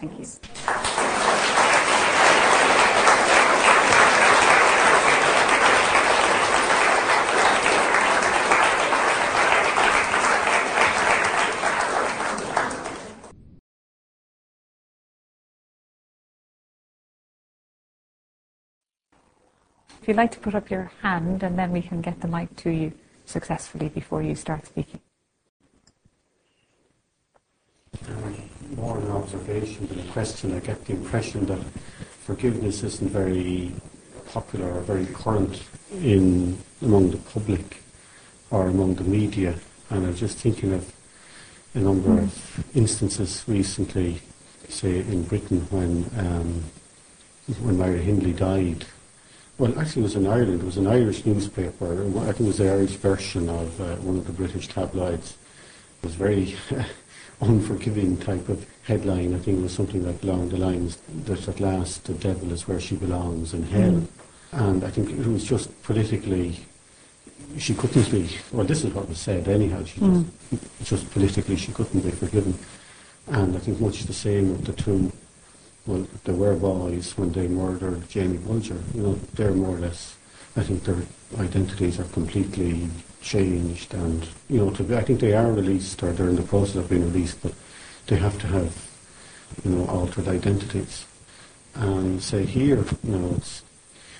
Thank 0.00 0.18
you. 0.18 1.52
If 20.06 20.10
you'd 20.10 20.18
like 20.18 20.30
to 20.30 20.38
put 20.38 20.54
up 20.54 20.70
your 20.70 20.92
hand 21.02 21.42
and 21.42 21.58
then 21.58 21.72
we 21.72 21.82
can 21.82 22.00
get 22.00 22.20
the 22.20 22.28
mic 22.28 22.54
to 22.58 22.70
you 22.70 22.92
successfully 23.24 23.88
before 23.88 24.22
you 24.22 24.36
start 24.36 24.64
speaking. 24.64 25.00
more 28.76 28.98
an 28.98 29.10
observation 29.10 29.88
than 29.88 29.98
a 29.98 30.12
question. 30.12 30.54
I 30.54 30.60
get 30.60 30.84
the 30.84 30.92
impression 30.92 31.46
that 31.46 31.58
forgiveness 32.20 32.84
isn't 32.84 33.10
very 33.10 33.72
popular 34.28 34.74
or 34.74 34.80
very 34.82 35.06
current 35.06 35.64
in 35.90 36.56
among 36.82 37.10
the 37.10 37.16
public 37.16 37.82
or 38.52 38.68
among 38.68 38.94
the 38.94 39.02
media. 39.02 39.56
And 39.90 40.06
I 40.06 40.10
was 40.10 40.20
just 40.20 40.38
thinking 40.38 40.72
of 40.72 40.94
a 41.74 41.80
number 41.80 42.10
mm. 42.10 42.22
of 42.22 42.76
instances 42.76 43.42
recently, 43.48 44.22
say 44.68 45.00
in 45.00 45.24
Britain 45.24 45.66
when 45.70 46.08
um, 46.16 46.62
when 47.60 47.76
Myra 47.76 47.98
Hindley 47.98 48.32
died. 48.32 48.86
Well, 49.58 49.78
actually, 49.78 50.02
it 50.02 50.04
was 50.04 50.16
in 50.16 50.26
Ireland. 50.26 50.60
It 50.60 50.66
was 50.66 50.76
an 50.76 50.86
Irish 50.86 51.24
newspaper. 51.24 52.04
I 52.20 52.32
think 52.32 52.40
it 52.40 52.46
was 52.46 52.58
the 52.58 52.70
Irish 52.70 52.96
version 52.96 53.48
of 53.48 53.80
uh, 53.80 53.96
one 53.96 54.18
of 54.18 54.26
the 54.26 54.32
British 54.32 54.68
tabloids. 54.68 55.36
It 56.02 56.06
was 56.06 56.14
very 56.14 56.56
unforgiving 57.40 58.18
type 58.18 58.50
of 58.50 58.66
headline. 58.84 59.34
I 59.34 59.38
think 59.38 59.58
it 59.58 59.62
was 59.62 59.72
something 59.72 60.04
like 60.04 60.22
along 60.22 60.50
the 60.50 60.58
lines 60.58 60.98
that 61.24 61.48
at 61.48 61.60
last 61.60 62.04
the 62.04 62.12
devil 62.14 62.52
is 62.52 62.68
where 62.68 62.80
she 62.80 62.96
belongs 62.96 63.54
in 63.54 63.62
hell. 63.62 63.92
Mm. 63.92 64.08
And 64.52 64.84
I 64.84 64.90
think 64.90 65.10
it 65.10 65.26
was 65.26 65.44
just 65.44 65.82
politically, 65.82 66.60
she 67.56 67.74
couldn't 67.74 68.10
be, 68.10 68.28
well, 68.52 68.66
this 68.66 68.84
is 68.84 68.92
what 68.92 69.08
was 69.08 69.18
said 69.18 69.48
anyhow, 69.48 69.84
she 69.84 70.00
mm. 70.00 70.26
just, 70.50 70.84
just 70.84 71.10
politically 71.12 71.56
she 71.56 71.72
couldn't 71.72 72.00
be 72.00 72.10
forgiven. 72.10 72.58
And 73.28 73.56
I 73.56 73.58
think 73.58 73.80
much 73.80 74.04
the 74.04 74.12
same 74.12 74.52
with 74.52 74.66
the 74.66 74.72
two, 74.74 75.10
well, 75.86 76.06
were 76.26 76.54
boys 76.54 77.16
when 77.16 77.32
they 77.32 77.48
murdered 77.48 78.08
Jamie 78.08 78.38
Bulger. 78.38 78.78
You 78.94 79.02
know, 79.02 79.14
they're 79.34 79.52
more 79.52 79.76
or 79.76 79.80
less, 79.80 80.16
I 80.56 80.62
think 80.62 80.84
their 80.84 81.02
identities 81.38 82.00
are 82.00 82.04
completely 82.04 82.88
changed 83.20 83.94
and, 83.94 84.28
you 84.48 84.58
know, 84.58 84.70
to 84.70 84.82
be, 84.82 84.96
I 84.96 85.02
think 85.02 85.20
they 85.20 85.34
are 85.34 85.50
released 85.50 86.02
or 86.02 86.12
they're 86.12 86.28
in 86.28 86.36
the 86.36 86.42
process 86.42 86.76
of 86.76 86.88
being 86.88 87.04
released, 87.04 87.42
but 87.42 87.52
they 88.06 88.16
have 88.16 88.38
to 88.40 88.46
have, 88.48 88.88
you 89.64 89.70
know, 89.70 89.86
altered 89.86 90.28
identities. 90.28 91.06
And 91.74 92.22
say 92.22 92.44
here, 92.44 92.84
you 93.04 93.16
know, 93.16 93.34
it's, 93.36 93.62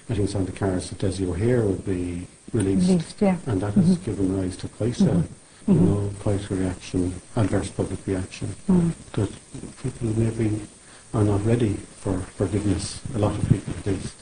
I 0.09 0.15
think 0.15 0.27
it's 0.27 0.35
on 0.35 0.45
the 0.45 0.53
cards 0.53 0.91
that 0.91 0.99
Dessie 0.99 1.27
O'Hare 1.27 1.63
would 1.63 1.85
be 1.85 2.27
released. 2.53 2.89
released 2.89 3.23
yeah. 3.23 3.37
And 3.47 3.61
that 3.61 3.75
has 3.75 3.97
mm-hmm. 3.97 4.05
given 4.05 4.41
rise 4.41 4.57
to 4.59 4.69
quite 4.69 4.95
mm-hmm. 4.95 5.09
a, 5.09 5.73
you 5.73 5.79
mm-hmm. 5.79 5.85
know, 5.85 6.11
quite 6.21 6.51
a 6.51 6.55
reaction, 6.55 7.15
adverse 7.35 7.71
public 7.71 8.07
reaction, 8.07 8.55
mm. 8.69 8.93
that 9.15 9.31
people 9.83 10.09
maybe 10.17 10.61
are 11.15 11.25
not 11.25 11.45
ready 11.45 11.75
for 11.75 12.19
forgiveness, 12.21 13.01
a 13.15 13.19
lot 13.19 13.37
of 13.37 13.49
people 13.49 13.73
at 13.79 13.87
least. 13.87 14.15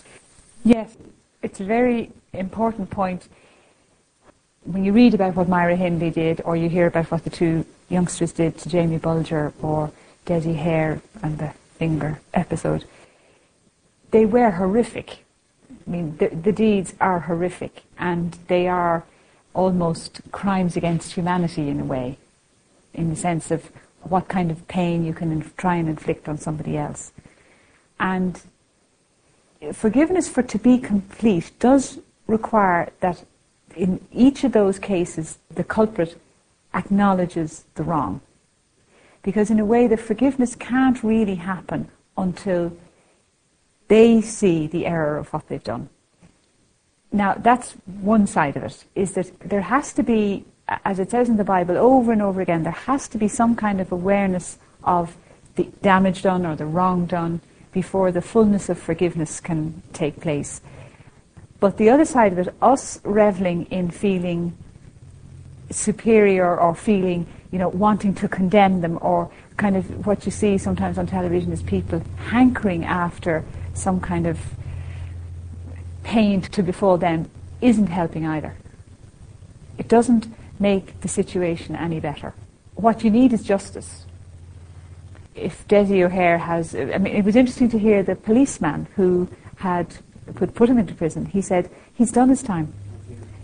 Yes, 0.65 0.97
it's 1.43 1.61
a 1.61 1.65
very 1.65 2.11
important 2.33 2.91
point 2.91 3.29
when 4.65 4.85
you 4.85 4.93
read 4.93 5.15
about 5.15 5.37
what 5.37 5.49
Myra 5.49 5.77
Hindley 5.77 6.11
did, 6.11 6.41
or 6.45 6.57
you 6.57 6.69
hear 6.69 6.87
about 6.87 7.11
what 7.11 7.25
the 7.25 7.31
two 7.31 7.65
youngsters 7.89 8.33
did 8.33 8.59
to 8.59 8.69
Jamie 8.69 8.99
Bulger 8.99 9.53
or 9.61 9.93
Dessie 10.25 10.55
Hare 10.55 11.03
and 11.23 11.39
the 11.39 11.53
finger 11.79 12.21
episode, 12.33 12.85
they 14.11 14.25
were 14.25 14.53
horrific. 14.53 15.25
I 15.87 15.91
mean, 15.91 16.17
the, 16.17 16.29
the 16.29 16.53
deeds 16.53 16.95
are 17.01 17.21
horrific, 17.21 17.83
and 17.99 18.39
they 18.49 18.67
are 18.69 19.05
almost 19.53 20.23
crimes 20.33 20.77
against 20.77 21.13
humanity 21.13 21.69
in 21.69 21.79
a 21.81 21.85
way, 21.85 22.17
in 22.95 23.11
the 23.11 23.17
sense 23.17 23.51
of 23.51 23.71
what 24.11 24.29
kind 24.29 24.51
of 24.51 24.67
pain 24.69 25.05
you 25.05 25.13
can 25.13 25.33
inf- 25.33 25.57
try 25.57 25.77
and 25.77 25.89
inflict 25.89 26.29
on 26.29 26.39
somebody 26.39 26.77
else. 26.77 27.13
And 27.99 28.41
forgiveness 29.73 30.29
for 30.29 30.43
to 30.43 30.59
be 30.59 30.79
complete 30.79 31.53
does 31.59 31.99
require 32.27 32.91
that 33.01 33.25
in 33.77 34.07
each 34.13 34.45
of 34.45 34.53
those 34.53 34.79
cases, 34.79 35.39
the 35.51 35.65
culprit 35.65 36.21
acknowledges 36.75 37.65
the 37.75 37.83
wrong. 37.83 38.21
Because 39.23 39.51
in 39.51 39.59
a 39.59 39.65
way, 39.65 39.87
the 39.87 39.97
forgiveness 39.97 40.55
can't 40.55 41.03
really 41.03 41.37
happen 41.37 41.89
until 42.17 42.77
they 43.89 44.21
see 44.21 44.67
the 44.67 44.87
error 44.87 45.19
of 45.19 45.33
what 45.33 45.49
they've 45.49 45.63
done. 45.63 45.89
Now, 47.13 47.35
that's 47.35 47.73
one 47.87 48.27
side 48.27 48.57
of 48.57 48.65
it, 48.65 48.85
is 48.95 49.13
that 49.13 49.39
there 49.41 49.63
has 49.63 49.93
to 49.95 50.03
be, 50.03 50.45
as 50.69 50.99
it 50.99 51.11
says 51.11 51.29
in 51.29 51.37
the 51.37 51.45
Bible 51.45 51.77
over 51.77 52.13
and 52.13 52.23
over 52.23 52.41
again, 52.41 52.63
there 52.63 52.73
has 52.73 53.09
to 53.09 53.19
be 53.19 53.29
some 53.29 53.55
kind 53.55 53.81
of 53.81 53.93
awareness 53.93 54.59
of 54.83 55.17
the 55.57 55.65
damage 55.83 56.23
done 56.23 56.47
or 56.47 56.57
the 56.57 56.67
wrong 56.67 57.07
done 57.07 57.41
before 57.73 58.11
the 58.13 58.23
fullness 58.23 58.69
of 58.69 58.79
forgiveness 58.79 59.41
can 59.41 59.83
take 59.93 60.21
place. 60.21 60.61
But 61.61 61.77
the 61.77 61.91
other 61.91 62.05
side 62.05 62.33
of 62.33 62.39
it, 62.39 62.55
us 62.63 63.01
reveling 63.05 63.67
in 63.67 63.91
feeling 63.91 64.57
superior 65.71 66.59
or 66.59 66.75
feeling, 66.75 67.27
you 67.51 67.59
know, 67.59 67.69
wanting 67.69 68.15
to 68.17 68.29
condemn 68.29 68.81
them 68.81 68.99
or 69.01 69.31
kind 69.57 69.77
of 69.77 70.07
what 70.07 70.25
you 70.25 70.33
see 70.33 70.59
sometimes 70.59 70.99
on 70.99 71.07
television 71.07 71.53
is 71.53 71.63
people 71.63 72.03
hankering 72.27 72.85
after 72.85 73.45
some 73.73 74.01
kind 74.01 74.27
of 74.27 74.39
pain 76.03 76.41
to 76.41 76.63
befall 76.63 76.97
them 76.99 77.31
isn't 77.61 77.87
helping 77.89 78.27
either. 78.27 78.55
It 79.79 79.89
doesn't 79.89 80.27
make 80.59 81.01
the 81.01 81.09
situation 81.09 81.77
any 81.77 82.01
better. 82.01 82.35
What 82.75 83.05
you 83.05 83.11
need 83.11 83.33
is 83.33 83.43
justice. 83.43 84.07
If 85.35 85.67
Dessie 85.67 86.05
O'Hare 86.05 86.39
has, 86.39 86.75
I 86.75 86.99
mean, 86.99 87.15
it 87.15 87.25
was 87.25 87.37
interesting 87.37 87.69
to 87.71 87.79
hear 87.79 88.03
the 88.03 88.15
policeman 88.15 88.87
who 88.97 89.29
had 89.57 89.97
could 90.35 90.55
put 90.55 90.69
him 90.69 90.79
into 90.79 90.95
prison, 90.95 91.27
he 91.27 91.43
said, 91.43 91.71
he's 91.93 92.11
done 92.11 92.29
his 92.29 92.43
time. 92.43 92.73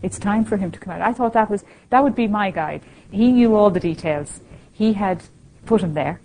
It's 0.02 0.18
time 0.18 0.44
for 0.44 0.56
him 0.56 0.70
to 0.70 0.78
come 0.78 0.94
out. 0.94 1.02
I 1.02 1.12
thought 1.12 1.34
that 1.34 1.50
was 1.50 1.64
that 1.90 2.02
would 2.02 2.14
be 2.14 2.26
my 2.26 2.50
guide. 2.50 2.82
He 3.10 3.32
knew 3.32 3.54
all 3.54 3.70
the 3.70 3.80
details. 3.80 4.40
He 4.72 4.94
had 4.94 5.22
put 5.66 5.82
him 5.82 5.94
there, 5.94 6.20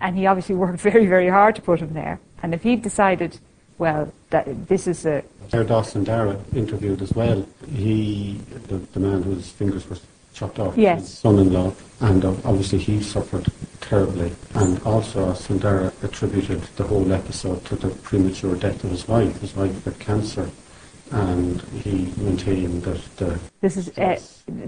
and 0.00 0.16
he 0.16 0.26
obviously 0.26 0.56
worked 0.56 0.80
very, 0.90 1.06
very 1.06 1.28
hard 1.28 1.54
to 1.56 1.62
put 1.62 1.80
him 1.80 1.94
there. 1.94 2.18
And 2.42 2.52
if 2.52 2.62
he'd 2.62 2.82
decided, 2.82 3.38
well, 3.78 4.12
that 4.30 4.68
this 4.68 4.86
is 4.86 5.06
a 5.06 5.22
Dawson 5.50 6.04
Dara 6.04 6.36
interviewed 6.54 7.02
as 7.02 7.12
well. 7.12 7.46
He, 7.72 8.40
the, 8.68 8.78
the 8.78 9.00
man 9.00 9.22
whose 9.22 9.50
fingers 9.50 9.88
were 9.88 9.96
chopped 10.34 10.58
off, 10.58 10.76
yes. 10.76 11.00
his 11.00 11.18
son-in-law, 11.18 11.72
and 12.00 12.24
obviously 12.24 12.78
he 12.78 13.02
suffered 13.02 13.46
terribly. 13.80 14.32
And 14.54 14.82
also, 14.82 15.32
Sundara 15.34 15.92
attributed 16.02 16.62
the 16.76 16.84
whole 16.84 17.10
episode 17.12 17.64
to 17.66 17.76
the 17.76 17.88
premature 17.88 18.56
death 18.56 18.82
of 18.84 18.90
his 18.90 19.06
wife. 19.08 19.40
His 19.40 19.54
wife 19.54 19.84
had 19.84 19.98
cancer, 19.98 20.50
and 21.12 21.62
he 21.82 22.12
maintained 22.16 22.82
that 22.82 23.16
the. 23.16 23.38
This 23.60 23.76
is 23.76 23.96
uh, 23.96 24.18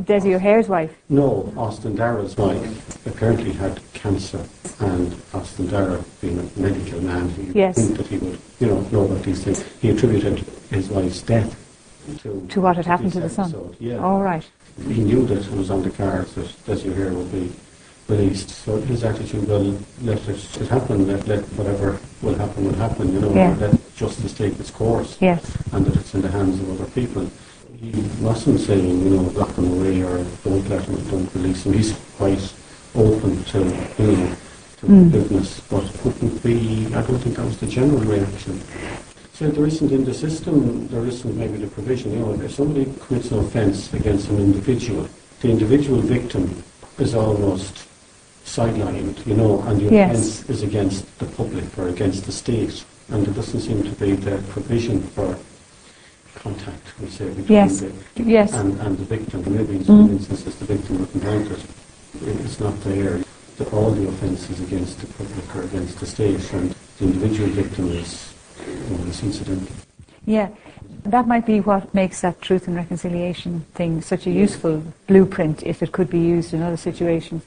Dessie 0.05 0.35
O'Hare's 0.35 0.69
wife? 0.69 0.97
No, 1.09 1.53
Austin 1.57 1.97
Darragh's 1.97 2.37
wife 2.37 3.07
apparently 3.07 3.53
had 3.53 3.81
cancer, 3.93 4.47
and 4.81 5.21
Austin 5.35 5.67
Darragh, 5.67 6.05
being 6.21 6.39
a 6.39 6.61
medical 6.61 7.01
man, 7.01 7.29
he 7.31 7.43
yes. 7.53 7.75
think 7.75 7.97
that 7.97 8.07
he 8.07 8.19
would, 8.19 8.39
you 8.61 8.69
know, 8.69 8.81
know 8.93 9.05
about 9.05 9.23
these 9.25 9.43
things. 9.43 9.65
He 9.81 9.91
attributed 9.91 10.39
his 10.71 10.89
wife's 10.89 11.23
death 11.23 11.63
to, 12.23 12.47
to 12.51 12.61
what 12.61 12.77
had 12.77 12.87
happened 12.87 13.13
to 13.13 13.19
the 13.21 13.27
episode. 13.27 13.51
son. 13.51 13.77
Yeah. 13.81 13.99
All 13.99 14.23
right. 14.23 14.49
He 14.85 15.03
knew 15.03 15.27
that 15.27 15.47
it 15.47 15.53
was 15.53 15.71
on 15.71 15.83
the 15.83 15.91
cards 15.91 16.35
that 16.35 16.47
Dessie 16.67 16.91
O'Hare 16.91 17.13
would 17.13 17.33
be 17.33 17.53
released. 18.09 18.51
So 18.51 18.81
his 18.83 19.05
attitude, 19.05 19.49
well, 19.49 19.79
let 20.03 20.29
it, 20.29 20.61
it 20.61 20.69
happen, 20.69 21.07
let, 21.07 21.27
let 21.27 21.43
whatever 21.55 21.99
will 22.23 22.35
happen 22.35 22.67
will 22.67 22.75
happen, 22.75 23.13
you 23.13 23.21
know, 23.21 23.35
yeah. 23.35 23.57
let 23.59 23.97
justice 23.97 24.35
take 24.35 24.59
its 24.61 24.71
course. 24.71 25.17
Yes. 25.21 25.57
And 25.73 25.87
that 25.87 25.97
it's 25.97 26.15
in 26.15 26.23
the 26.23 26.31
hands 26.31 26.61
of 26.61 26.81
other 26.81 26.91
people. 26.93 27.31
He 27.81 27.93
wasn't 28.21 28.61
saying, 28.61 29.03
you 29.03 29.11
know, 29.11 29.23
lock 29.23 29.55
them 29.55 29.73
away 29.73 30.03
or 30.03 30.25
don't 30.45 30.69
let 30.69 30.87
them, 30.87 31.09
don't 31.09 31.35
release 31.35 31.65
them. 31.65 31.73
He's 31.73 31.99
quite 32.17 32.53
open 32.95 33.45
to, 33.45 33.59
you 33.59 34.13
know, 34.13 34.37
to 34.79 34.87
mm. 34.87 35.11
forgiveness, 35.11 35.61
but 35.61 35.85
it 35.85 36.05
wouldn't 36.05 36.43
be, 36.43 36.87
I 36.95 37.03
don't 37.03 37.19
think 37.19 37.37
that 37.37 37.45
was 37.45 37.59
the 37.59 37.67
general 37.67 38.01
reaction. 38.01 38.61
So 39.37 39.51
there 39.51 39.67
isn't 39.67 39.93
in 39.93 40.07
the 40.07 40.15
system, 40.15 40.89
there 40.89 41.05
isn't 41.05 41.37
maybe 41.37 41.59
the 41.59 41.67
provision, 41.67 42.11
you 42.11 42.21
know, 42.21 42.33
if 42.41 42.55
somebody 42.55 42.91
commits 43.07 43.31
an 43.33 43.41
offence 43.41 43.93
against 43.93 44.31
an 44.31 44.39
individual, 44.39 45.07
the 45.41 45.51
individual 45.51 46.01
victim 46.01 46.65
is 46.99 47.15
almost 47.15 47.87
sidelined, 48.47 49.27
you 49.27 49.35
know, 49.35 49.61
and 49.65 49.79
the 49.79 49.93
yes. 49.93 50.41
offence 50.41 50.49
is 50.49 50.63
against 50.63 51.19
the 51.19 51.27
public 51.27 51.65
or 51.77 51.89
against 51.89 52.25
the 52.25 52.33
state, 52.33 52.83
and 53.11 53.27
there 53.27 53.35
doesn't 53.35 53.61
seem 53.61 53.83
to 53.83 53.91
be 53.91 54.13
the 54.13 54.43
provision 54.49 55.03
for 55.03 55.39
contact, 56.37 56.99
we 56.99 57.09
say, 57.09 57.29
between 57.29 57.47
yes. 57.47 57.81
the 57.81 57.93
yes. 58.17 58.55
And, 58.55 58.81
and 58.81 58.97
the 58.97 59.05
victim. 59.05 59.45
Maybe 59.55 59.77
in 59.77 59.85
some 59.85 60.09
mm. 60.09 60.13
instances 60.13 60.57
the 60.57 60.65
victim 60.65 61.01
wouldn't 61.01 61.23
want 61.23 61.51
it. 61.51 61.63
It's 62.41 62.59
not 62.59 62.81
there. 62.81 63.21
The, 63.59 63.69
all 63.69 63.91
the 63.91 64.09
offences 64.09 64.61
against 64.61 64.99
the 65.01 65.07
public 65.13 65.57
or 65.57 65.63
against 65.65 66.01
the 66.01 66.07
state, 66.07 66.53
and 66.55 66.75
the 66.97 67.05
individual 67.05 67.51
victim 67.51 67.91
is, 67.91 68.33
you 68.67 68.97
know, 68.97 69.05
is 69.07 69.23
incidental. 69.23 69.69
Yeah, 70.25 70.49
that 71.05 71.27
might 71.27 71.47
be 71.47 71.61
what 71.61 71.95
makes 71.95 72.21
that 72.21 72.41
truth 72.43 72.67
and 72.67 72.77
reconciliation 72.77 73.61
thing 73.75 74.03
such 74.03 74.27
a 74.27 74.31
useful 74.31 74.83
blueprint 75.07 75.63
if 75.63 75.83
it 75.83 75.93
could 75.93 76.11
be 76.11 76.19
used 76.19 76.53
in 76.53 76.63
other 76.63 76.77
situations. 76.77 77.45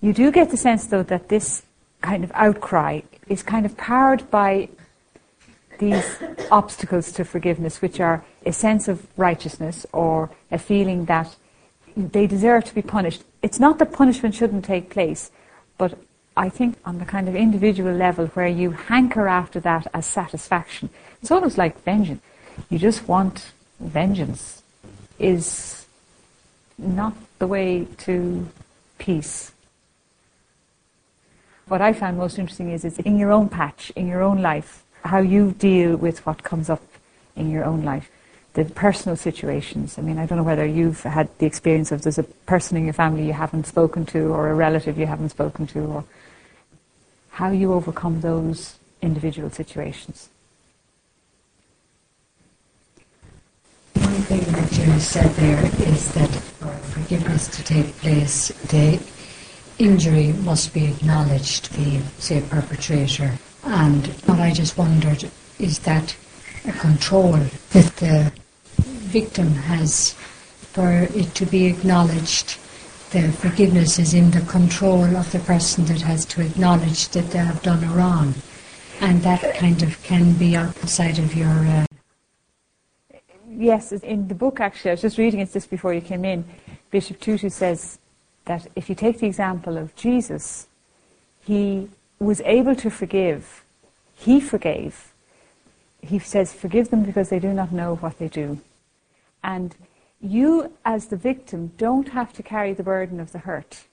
You 0.00 0.12
do 0.12 0.30
get 0.30 0.50
the 0.50 0.56
sense, 0.56 0.86
though, 0.86 1.02
that 1.04 1.28
this 1.28 1.62
kind 2.02 2.24
of 2.24 2.32
outcry 2.34 3.00
is 3.28 3.42
kind 3.42 3.66
of 3.66 3.76
powered 3.76 4.30
by 4.30 4.68
these 5.78 6.04
obstacles 6.50 7.10
to 7.12 7.24
forgiveness, 7.24 7.80
which 7.80 8.00
are 8.00 8.24
a 8.44 8.52
sense 8.52 8.88
of 8.88 9.06
righteousness 9.16 9.86
or 9.92 10.30
a 10.50 10.58
feeling 10.58 11.06
that 11.06 11.34
they 11.96 12.26
deserve 12.26 12.64
to 12.66 12.74
be 12.74 12.82
punished. 12.82 13.24
It's 13.42 13.58
not 13.58 13.78
that 13.78 13.92
punishment 13.92 14.34
shouldn't 14.34 14.64
take 14.64 14.90
place, 14.90 15.30
but 15.78 15.98
I 16.40 16.48
think 16.48 16.78
on 16.86 16.98
the 16.98 17.04
kind 17.04 17.28
of 17.28 17.36
individual 17.36 17.92
level 17.92 18.28
where 18.28 18.48
you 18.48 18.70
hanker 18.70 19.28
after 19.28 19.60
that 19.60 19.86
as 19.92 20.06
satisfaction, 20.06 20.88
it's 21.20 21.30
almost 21.30 21.58
like 21.58 21.84
vengeance. 21.84 22.22
You 22.70 22.78
just 22.78 23.06
want 23.06 23.52
vengeance 23.78 24.62
is 25.18 25.84
not 26.78 27.12
the 27.40 27.46
way 27.46 27.86
to 27.98 28.48
peace. 28.96 29.52
What 31.68 31.82
I 31.82 31.92
found 31.92 32.16
most 32.16 32.38
interesting 32.38 32.70
is 32.70 32.86
it's 32.86 32.98
in 33.00 33.18
your 33.18 33.32
own 33.32 33.50
patch, 33.50 33.92
in 33.94 34.08
your 34.08 34.22
own 34.22 34.40
life, 34.40 34.82
how 35.04 35.18
you 35.18 35.52
deal 35.58 35.94
with 35.94 36.24
what 36.24 36.42
comes 36.42 36.70
up 36.70 36.82
in 37.36 37.50
your 37.50 37.66
own 37.66 37.82
life 37.84 38.10
the 38.54 38.64
personal 38.64 39.14
situations. 39.14 39.96
I 39.96 40.02
mean, 40.02 40.18
I 40.18 40.26
don't 40.26 40.36
know 40.36 40.44
whether 40.44 40.66
you've 40.66 41.02
had 41.02 41.28
the 41.38 41.46
experience 41.46 41.92
of 41.92 42.02
there's 42.02 42.18
a 42.18 42.24
person 42.24 42.76
in 42.76 42.84
your 42.84 42.92
family 42.92 43.24
you 43.24 43.32
haven't 43.32 43.66
spoken 43.66 44.04
to 44.06 44.32
or 44.32 44.48
a 44.48 44.54
relative 44.54 44.98
you 44.98 45.06
haven't 45.06 45.28
spoken 45.28 45.68
to 45.68 45.80
or 45.80 46.04
how 47.40 47.50
you 47.50 47.72
overcome 47.72 48.20
those 48.20 48.76
individual 49.00 49.48
situations. 49.48 50.28
One 53.94 54.20
thing 54.28 54.40
that 54.52 54.70
you 54.76 55.00
said 55.00 55.30
there 55.36 55.64
is 55.88 56.12
that 56.12 56.28
for 56.28 56.68
forgiveness 56.92 57.48
to 57.48 57.64
take 57.64 57.96
place, 57.96 58.48
the 58.68 59.00
injury 59.78 60.34
must 60.44 60.74
be 60.74 60.84
acknowledged, 60.84 61.72
the, 61.72 62.02
say, 62.18 62.42
perpetrator. 62.42 63.32
And 63.64 64.06
what 64.26 64.38
I 64.38 64.52
just 64.52 64.76
wondered 64.76 65.24
is 65.58 65.78
that 65.78 66.14
a 66.66 66.72
control 66.72 67.38
that 67.70 67.96
the 67.96 68.30
victim 69.16 69.48
has 69.54 70.12
for 70.74 71.08
it 71.14 71.34
to 71.36 71.46
be 71.46 71.64
acknowledged. 71.64 72.58
The 73.10 73.32
forgiveness 73.32 73.98
is 73.98 74.14
in 74.14 74.30
the 74.30 74.40
control 74.42 75.16
of 75.16 75.30
the 75.32 75.40
person 75.40 75.84
that 75.86 76.00
has 76.02 76.24
to 76.26 76.42
acknowledge 76.42 77.08
that 77.08 77.30
they 77.30 77.38
have 77.38 77.62
done 77.62 77.82
a 77.84 77.88
wrong. 77.88 78.34
And 79.00 79.22
that 79.22 79.54
kind 79.56 79.82
of 79.82 80.02
can 80.02 80.34
be 80.34 80.56
outside 80.56 81.18
of 81.18 81.34
your. 81.34 81.48
Uh 81.48 81.86
yes, 83.48 83.92
in 83.92 84.28
the 84.28 84.34
book 84.34 84.60
actually, 84.60 84.90
I 84.90 84.94
was 84.94 85.02
just 85.02 85.18
reading 85.18 85.40
it 85.40 85.52
just 85.52 85.70
before 85.70 85.92
you 85.94 86.00
came 86.00 86.24
in. 86.24 86.44
Bishop 86.90 87.20
Tutu 87.20 87.48
says 87.48 87.98
that 88.44 88.66
if 88.76 88.88
you 88.88 88.94
take 88.94 89.18
the 89.18 89.26
example 89.26 89.76
of 89.76 89.94
Jesus, 89.96 90.68
he 91.40 91.88
was 92.18 92.40
able 92.42 92.74
to 92.76 92.90
forgive. 92.90 93.64
He 94.14 94.40
forgave 94.40 95.10
he 96.02 96.18
says, 96.18 96.52
Forgive 96.52 96.90
them 96.90 97.02
because 97.04 97.28
they 97.28 97.38
do 97.38 97.52
not 97.52 97.72
know 97.72 97.96
what 97.96 98.18
they 98.18 98.28
do. 98.28 98.60
And 99.42 99.74
you, 100.20 100.72
as 100.84 101.06
the 101.06 101.16
victim, 101.16 101.72
don't 101.76 102.10
have 102.10 102.32
to 102.34 102.42
carry 102.42 102.72
the 102.72 102.82
burden 102.82 103.20
of 103.20 103.32
the 103.32 103.38
hurt. 103.38 103.84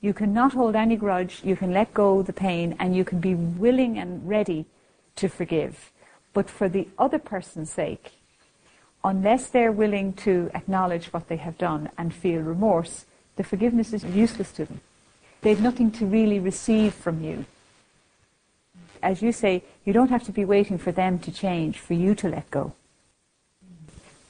You 0.00 0.14
cannot 0.14 0.52
hold 0.52 0.76
any 0.76 0.96
grudge, 0.96 1.40
you 1.44 1.56
can 1.56 1.72
let 1.72 1.94
go 1.94 2.22
the 2.22 2.32
pain, 2.32 2.76
and 2.78 2.94
you 2.94 3.04
can 3.04 3.20
be 3.20 3.34
willing 3.34 3.98
and 3.98 4.26
ready 4.28 4.66
to 5.16 5.28
forgive. 5.28 5.92
But 6.32 6.50
for 6.50 6.68
the 6.68 6.88
other 6.98 7.18
person's 7.18 7.70
sake, 7.70 8.12
unless 9.04 9.48
they're 9.48 9.72
willing 9.72 10.12
to 10.14 10.50
acknowledge 10.54 11.12
what 11.12 11.28
they 11.28 11.36
have 11.36 11.58
done 11.58 11.90
and 11.96 12.14
feel 12.14 12.40
remorse, 12.40 13.06
the 13.36 13.44
forgiveness 13.44 13.92
is 13.92 14.04
useless 14.04 14.52
to 14.52 14.64
them. 14.64 14.80
They've 15.40 15.60
nothing 15.60 15.90
to 15.92 16.06
really 16.06 16.38
receive 16.38 16.94
from 16.94 17.22
you 17.22 17.46
as 19.02 19.22
you 19.22 19.32
say, 19.32 19.62
you 19.84 19.92
don't 19.92 20.10
have 20.10 20.24
to 20.24 20.32
be 20.32 20.44
waiting 20.44 20.78
for 20.78 20.92
them 20.92 21.18
to 21.20 21.30
change 21.30 21.78
for 21.78 21.94
you 21.94 22.14
to 22.16 22.28
let 22.28 22.50
go. 22.50 22.72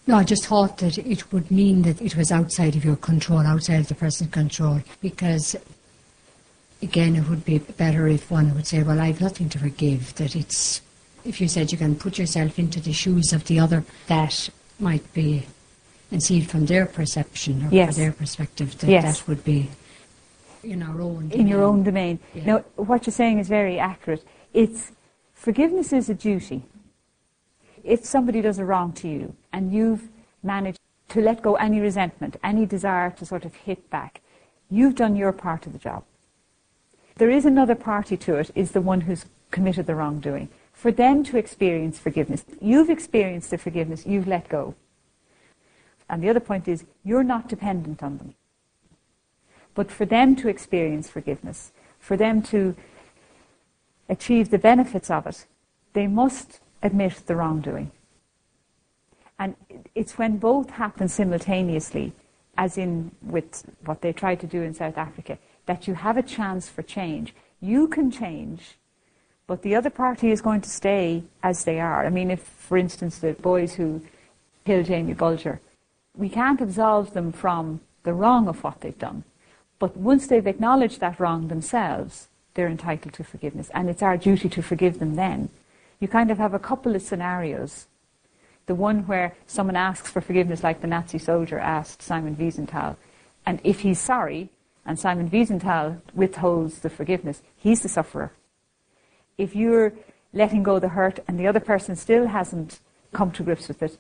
No, 0.06 0.16
I 0.16 0.24
just 0.24 0.46
thought 0.46 0.78
that 0.78 0.98
it 0.98 1.32
would 1.32 1.50
mean 1.50 1.82
that 1.82 2.00
it 2.00 2.16
was 2.16 2.30
outside 2.30 2.76
of 2.76 2.84
your 2.84 2.96
control, 2.96 3.40
outside 3.40 3.80
of 3.80 3.88
the 3.88 3.94
person's 3.94 4.30
control, 4.30 4.80
because 5.00 5.56
again, 6.82 7.16
it 7.16 7.28
would 7.28 7.44
be 7.44 7.58
better 7.58 8.06
if 8.06 8.30
one 8.30 8.54
would 8.54 8.66
say, 8.66 8.82
well, 8.82 9.00
I've 9.00 9.20
nothing 9.20 9.48
to 9.50 9.58
forgive, 9.58 10.14
that 10.16 10.36
it's, 10.36 10.80
if 11.24 11.40
you 11.40 11.48
said 11.48 11.72
you 11.72 11.78
can 11.78 11.96
put 11.96 12.18
yourself 12.18 12.58
into 12.58 12.80
the 12.80 12.92
shoes 12.92 13.32
of 13.32 13.44
the 13.46 13.58
other, 13.58 13.84
that 14.06 14.48
might 14.78 15.12
be, 15.12 15.46
and 16.12 16.22
see 16.22 16.38
it 16.38 16.50
from 16.50 16.66
their 16.66 16.86
perception 16.86 17.66
or 17.66 17.70
yes. 17.70 17.96
their 17.96 18.12
perspective, 18.12 18.78
that 18.78 18.88
yes. 18.88 19.20
that 19.20 19.28
would 19.28 19.42
be 19.42 19.70
in 20.62 20.82
our 20.82 21.00
own 21.00 21.28
domain. 21.28 21.40
In 21.40 21.48
your 21.48 21.62
own 21.62 21.82
domain. 21.82 22.18
Yeah. 22.34 22.44
Now, 22.44 22.58
what 22.76 23.06
you're 23.06 23.14
saying 23.14 23.38
is 23.38 23.48
very 23.48 23.78
accurate. 23.78 24.24
It's 24.52 24.92
forgiveness 25.34 25.92
is 25.92 26.08
a 26.08 26.14
duty. 26.14 26.62
If 27.86 28.04
somebody 28.04 28.42
does 28.42 28.58
a 28.58 28.64
wrong 28.64 28.92
to 28.94 29.08
you 29.08 29.36
and 29.52 29.72
you've 29.72 30.08
managed 30.42 30.80
to 31.10 31.20
let 31.20 31.40
go 31.40 31.54
any 31.54 31.78
resentment, 31.78 32.36
any 32.42 32.66
desire 32.66 33.10
to 33.12 33.24
sort 33.24 33.44
of 33.44 33.54
hit 33.54 33.88
back, 33.90 34.20
you've 34.68 34.96
done 34.96 35.14
your 35.14 35.32
part 35.32 35.66
of 35.66 35.72
the 35.72 35.78
job. 35.78 36.02
There 37.14 37.30
is 37.30 37.46
another 37.46 37.76
party 37.76 38.16
to 38.16 38.34
it, 38.36 38.50
is 38.56 38.72
the 38.72 38.80
one 38.80 39.02
who's 39.02 39.26
committed 39.52 39.86
the 39.86 39.94
wrongdoing. 39.94 40.48
For 40.72 40.90
them 40.90 41.22
to 41.24 41.38
experience 41.38 41.98
forgiveness, 41.98 42.44
you've 42.60 42.90
experienced 42.90 43.50
the 43.50 43.58
forgiveness, 43.58 44.04
you've 44.04 44.26
let 44.26 44.48
go. 44.48 44.74
And 46.10 46.22
the 46.22 46.28
other 46.28 46.40
point 46.40 46.66
is, 46.66 46.84
you're 47.04 47.24
not 47.24 47.48
dependent 47.48 48.02
on 48.02 48.18
them. 48.18 48.34
But 49.74 49.92
for 49.92 50.04
them 50.04 50.34
to 50.36 50.48
experience 50.48 51.08
forgiveness, 51.08 51.72
for 52.00 52.16
them 52.16 52.42
to 52.42 52.74
achieve 54.08 54.50
the 54.50 54.58
benefits 54.58 55.10
of 55.10 55.26
it, 55.26 55.46
they 55.92 56.06
must 56.06 56.60
admit 56.82 57.22
the 57.26 57.36
wrongdoing. 57.36 57.90
And 59.38 59.54
it's 59.94 60.18
when 60.18 60.38
both 60.38 60.70
happen 60.70 61.08
simultaneously, 61.08 62.12
as 62.56 62.78
in 62.78 63.10
with 63.22 63.64
what 63.84 64.00
they 64.00 64.12
tried 64.12 64.40
to 64.40 64.46
do 64.46 64.62
in 64.62 64.72
South 64.72 64.96
Africa, 64.96 65.38
that 65.66 65.86
you 65.86 65.94
have 65.94 66.16
a 66.16 66.22
chance 66.22 66.68
for 66.68 66.82
change. 66.82 67.34
You 67.60 67.88
can 67.88 68.10
change, 68.10 68.76
but 69.46 69.62
the 69.62 69.74
other 69.74 69.90
party 69.90 70.30
is 70.30 70.40
going 70.40 70.62
to 70.62 70.70
stay 70.70 71.24
as 71.42 71.64
they 71.64 71.80
are. 71.80 72.06
I 72.06 72.10
mean, 72.10 72.30
if, 72.30 72.40
for 72.40 72.78
instance, 72.78 73.18
the 73.18 73.32
boys 73.34 73.74
who 73.74 74.02
killed 74.64 74.86
Jamie 74.86 75.14
Bulger, 75.14 75.60
we 76.16 76.28
can't 76.28 76.60
absolve 76.60 77.12
them 77.12 77.32
from 77.32 77.80
the 78.04 78.14
wrong 78.14 78.48
of 78.48 78.64
what 78.64 78.80
they've 78.80 78.98
done. 78.98 79.24
But 79.78 79.96
once 79.96 80.26
they've 80.26 80.46
acknowledged 80.46 81.00
that 81.00 81.20
wrong 81.20 81.48
themselves, 81.48 82.28
they're 82.54 82.68
entitled 82.68 83.12
to 83.14 83.24
forgiveness. 83.24 83.70
And 83.74 83.90
it's 83.90 84.02
our 84.02 84.16
duty 84.16 84.48
to 84.48 84.62
forgive 84.62 84.98
them 84.98 85.16
then. 85.16 85.50
You 86.00 86.08
kind 86.08 86.30
of 86.30 86.38
have 86.38 86.54
a 86.54 86.58
couple 86.58 86.94
of 86.94 87.02
scenarios. 87.02 87.86
The 88.66 88.74
one 88.74 89.06
where 89.06 89.34
someone 89.46 89.76
asks 89.76 90.10
for 90.10 90.20
forgiveness, 90.20 90.62
like 90.62 90.80
the 90.80 90.86
Nazi 90.86 91.18
soldier 91.18 91.58
asked 91.58 92.02
Simon 92.02 92.36
Wiesenthal, 92.36 92.96
and 93.46 93.60
if 93.62 93.80
he's 93.80 94.00
sorry, 94.00 94.50
and 94.84 94.98
Simon 94.98 95.30
Wiesenthal 95.30 96.00
withholds 96.14 96.80
the 96.80 96.90
forgiveness, 96.90 97.42
he's 97.56 97.82
the 97.82 97.88
sufferer. 97.88 98.32
If 99.38 99.54
you're 99.54 99.92
letting 100.32 100.62
go 100.62 100.78
the 100.78 100.88
hurt 100.88 101.20
and 101.26 101.38
the 101.38 101.46
other 101.46 101.60
person 101.60 101.96
still 101.96 102.26
hasn't 102.26 102.80
come 103.12 103.30
to 103.32 103.42
grips 103.42 103.68
with 103.68 103.82
it, 103.82 103.98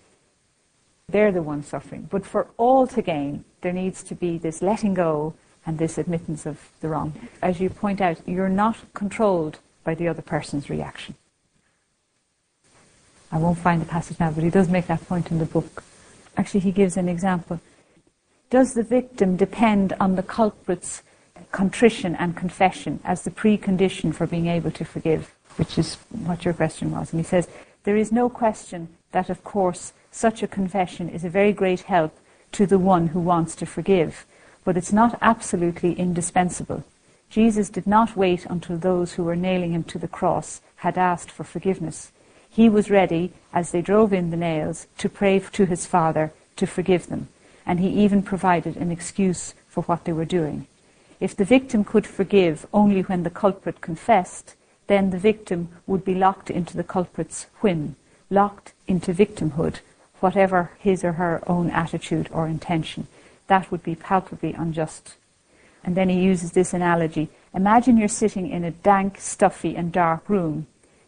they're 1.08 1.32
the 1.32 1.42
ones 1.42 1.68
suffering. 1.68 2.08
But 2.10 2.26
for 2.26 2.48
all 2.56 2.86
to 2.88 3.02
gain, 3.02 3.44
there 3.60 3.72
needs 3.72 4.02
to 4.04 4.14
be 4.14 4.38
this 4.38 4.62
letting 4.62 4.94
go 4.94 5.34
and 5.64 5.78
this 5.78 5.98
admittance 5.98 6.46
of 6.46 6.70
the 6.80 6.88
wrong. 6.88 7.14
As 7.40 7.60
you 7.60 7.70
point 7.70 8.00
out, 8.00 8.20
you're 8.26 8.48
not 8.48 8.76
controlled 8.94 9.60
by 9.84 9.94
the 9.94 10.08
other 10.08 10.22
person's 10.22 10.68
reaction. 10.68 11.14
I 13.36 13.38
won't 13.38 13.58
find 13.58 13.80
the 13.80 13.86
passage 13.86 14.18
now, 14.18 14.30
but 14.30 14.44
he 14.44 14.50
does 14.50 14.68
make 14.68 14.86
that 14.88 15.06
point 15.06 15.30
in 15.30 15.38
the 15.38 15.44
book. 15.44 15.84
Actually, 16.36 16.60
he 16.60 16.72
gives 16.72 16.96
an 16.96 17.08
example. 17.08 17.60
Does 18.50 18.74
the 18.74 18.82
victim 18.82 19.36
depend 19.36 19.92
on 20.00 20.16
the 20.16 20.22
culprit's 20.22 21.02
contrition 21.52 22.16
and 22.16 22.36
confession 22.36 23.00
as 23.04 23.22
the 23.22 23.30
precondition 23.30 24.14
for 24.14 24.26
being 24.26 24.46
able 24.46 24.70
to 24.72 24.84
forgive? 24.84 25.34
Which 25.56 25.78
is 25.78 25.96
what 26.10 26.44
your 26.44 26.54
question 26.54 26.90
was. 26.90 27.12
And 27.12 27.20
he 27.20 27.24
says, 27.24 27.48
There 27.84 27.96
is 27.96 28.12
no 28.12 28.28
question 28.28 28.88
that, 29.12 29.30
of 29.30 29.44
course, 29.44 29.92
such 30.10 30.42
a 30.42 30.48
confession 30.48 31.08
is 31.08 31.24
a 31.24 31.30
very 31.30 31.52
great 31.52 31.82
help 31.82 32.16
to 32.52 32.66
the 32.66 32.78
one 32.78 33.08
who 33.08 33.20
wants 33.20 33.54
to 33.56 33.66
forgive 33.66 34.26
but 34.66 34.76
it's 34.76 34.92
not 34.92 35.16
absolutely 35.22 35.92
indispensable. 35.92 36.82
Jesus 37.30 37.70
did 37.70 37.86
not 37.86 38.16
wait 38.16 38.44
until 38.46 38.76
those 38.76 39.12
who 39.12 39.22
were 39.22 39.36
nailing 39.36 39.72
him 39.72 39.84
to 39.84 39.98
the 39.98 40.08
cross 40.08 40.60
had 40.76 40.98
asked 40.98 41.30
for 41.30 41.44
forgiveness. 41.44 42.10
He 42.56 42.70
was 42.70 42.90
ready, 42.90 43.34
as 43.52 43.70
they 43.70 43.82
drove 43.82 44.14
in 44.14 44.30
the 44.30 44.36
nails, 44.36 44.86
to 44.96 45.10
pray 45.10 45.38
to 45.38 45.66
his 45.66 45.84
Father 45.84 46.32
to 46.56 46.66
forgive 46.66 47.08
them, 47.08 47.28
and 47.66 47.78
he 47.78 47.88
even 47.88 48.22
provided 48.22 48.78
an 48.78 48.90
excuse 48.90 49.52
for 49.68 49.82
what 49.82 50.06
they 50.06 50.14
were 50.14 50.24
doing. 50.24 50.66
If 51.20 51.36
the 51.36 51.44
victim 51.44 51.84
could 51.84 52.06
forgive 52.06 52.66
only 52.72 53.02
when 53.02 53.24
the 53.24 53.36
culprit 53.42 53.82
confessed, 53.82 54.54
then 54.86 55.10
the 55.10 55.18
victim 55.18 55.68
would 55.86 56.02
be 56.02 56.14
locked 56.14 56.48
into 56.50 56.78
the 56.78 56.90
culprit's 56.96 57.44
whim, 57.60 57.96
locked 58.30 58.72
into 58.86 59.12
victimhood, 59.12 59.80
whatever 60.20 60.70
his 60.78 61.04
or 61.04 61.12
her 61.12 61.42
own 61.46 61.68
attitude 61.68 62.30
or 62.32 62.48
intention 62.48 63.06
that 63.48 63.70
would 63.70 63.82
be 63.82 63.94
palpably 63.94 64.54
unjust. 64.54 65.14
And 65.84 65.94
then 65.94 66.08
he 66.08 66.20
uses 66.20 66.52
this 66.52 66.72
analogy. 66.72 67.28
Imagine 67.54 67.96
you're 67.96 68.08
sitting 68.08 68.48
in 68.48 68.64
a 68.64 68.70
dank, 68.70 69.20
stuffy, 69.20 69.76
and 69.76 69.92
dark 69.92 70.28
room. 70.28 70.66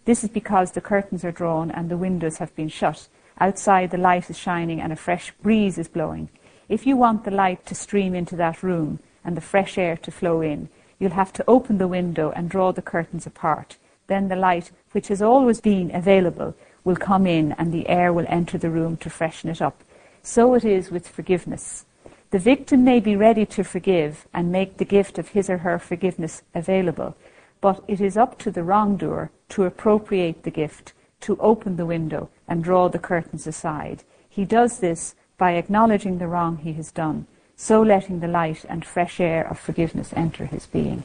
This 0.09 0.25
is 0.25 0.31
because 0.31 0.73
the 0.73 0.81
curtains 0.81 1.23
are 1.23 1.31
drawn 1.31 1.71
and 1.71 1.91
the 1.91 1.99
windows 1.99 2.39
have 2.39 2.57
been 2.57 2.71
shut. 2.71 3.09
Outside, 3.41 3.91
the 3.91 3.99
light 3.99 4.31
is 4.31 4.39
shining 4.39 4.81
and 4.81 4.91
a 4.91 4.97
fresh 4.97 5.33
breeze 5.43 5.77
is 5.77 5.87
blowing. 5.87 6.31
If 6.67 6.87
you 6.87 6.97
want 6.97 7.25
the 7.25 7.31
light 7.31 7.67
to 7.67 7.75
stream 7.75 8.15
into 8.15 8.35
that 8.37 8.63
room 8.63 9.01
and 9.23 9.37
the 9.37 9.43
fresh 9.43 9.77
air 9.77 9.99
to 9.99 10.11
flow 10.11 10.41
in, 10.41 10.71
you'll 10.99 11.11
have 11.11 11.31
to 11.35 11.45
open 11.47 11.77
the 11.77 11.87
window 11.87 12.31
and 12.31 12.49
draw 12.49 12.73
the 12.73 12.81
curtains 12.81 13.27
apart. 13.27 13.77
Then 14.07 14.29
the 14.29 14.35
light, 14.35 14.71
which 14.93 15.09
has 15.09 15.21
always 15.21 15.61
been 15.61 15.95
available, 15.95 16.55
will 16.85 16.97
come 16.97 17.27
in 17.27 17.53
and 17.59 17.71
the 17.71 17.87
air 17.87 18.11
will 18.11 18.25
enter 18.29 18.57
the 18.57 18.71
room 18.71 18.97
to 19.03 19.11
freshen 19.11 19.51
it 19.51 19.61
up. 19.61 19.85
So 20.23 20.55
it 20.55 20.65
is 20.65 20.91
with 20.91 21.07
forgiveness. 21.07 21.85
The 22.31 22.39
victim 22.39 22.83
may 22.83 23.01
be 23.01 23.15
ready 23.15 23.45
to 23.45 23.63
forgive 23.63 24.27
and 24.33 24.51
make 24.51 24.79
the 24.79 24.87
gift 24.87 25.19
of 25.19 25.29
his 25.29 25.51
or 25.51 25.59
her 25.59 25.79
forgiveness 25.79 26.45
available, 26.55 27.15
but 27.61 27.85
it 27.87 28.01
is 28.01 28.17
up 28.17 28.39
to 28.39 28.51
the 28.51 28.63
wrongdoer 28.63 29.31
to 29.51 29.65
appropriate 29.65 30.43
the 30.43 30.51
gift, 30.51 30.93
to 31.21 31.37
open 31.39 31.77
the 31.77 31.87
window 31.87 32.29
and 32.47 32.63
draw 32.63 32.89
the 32.89 32.99
curtains 32.99 33.47
aside. 33.47 34.05
He 34.29 34.45
does 34.45 34.79
this 34.79 35.15
by 35.37 35.53
acknowledging 35.53 36.19
the 36.19 36.29
wrong 36.29 36.59
he 36.59 36.73
has 36.75 36.91
done, 36.91 37.27
so 37.57 37.83
letting 37.83 38.21
the 38.21 38.29
light 38.29 38.65
and 38.69 38.85
fresh 38.85 39.21
air 39.21 39.47
of 39.49 39.59
forgiveness 39.59 40.13
enter 40.15 40.47
his 40.47 40.67
being. 40.67 41.05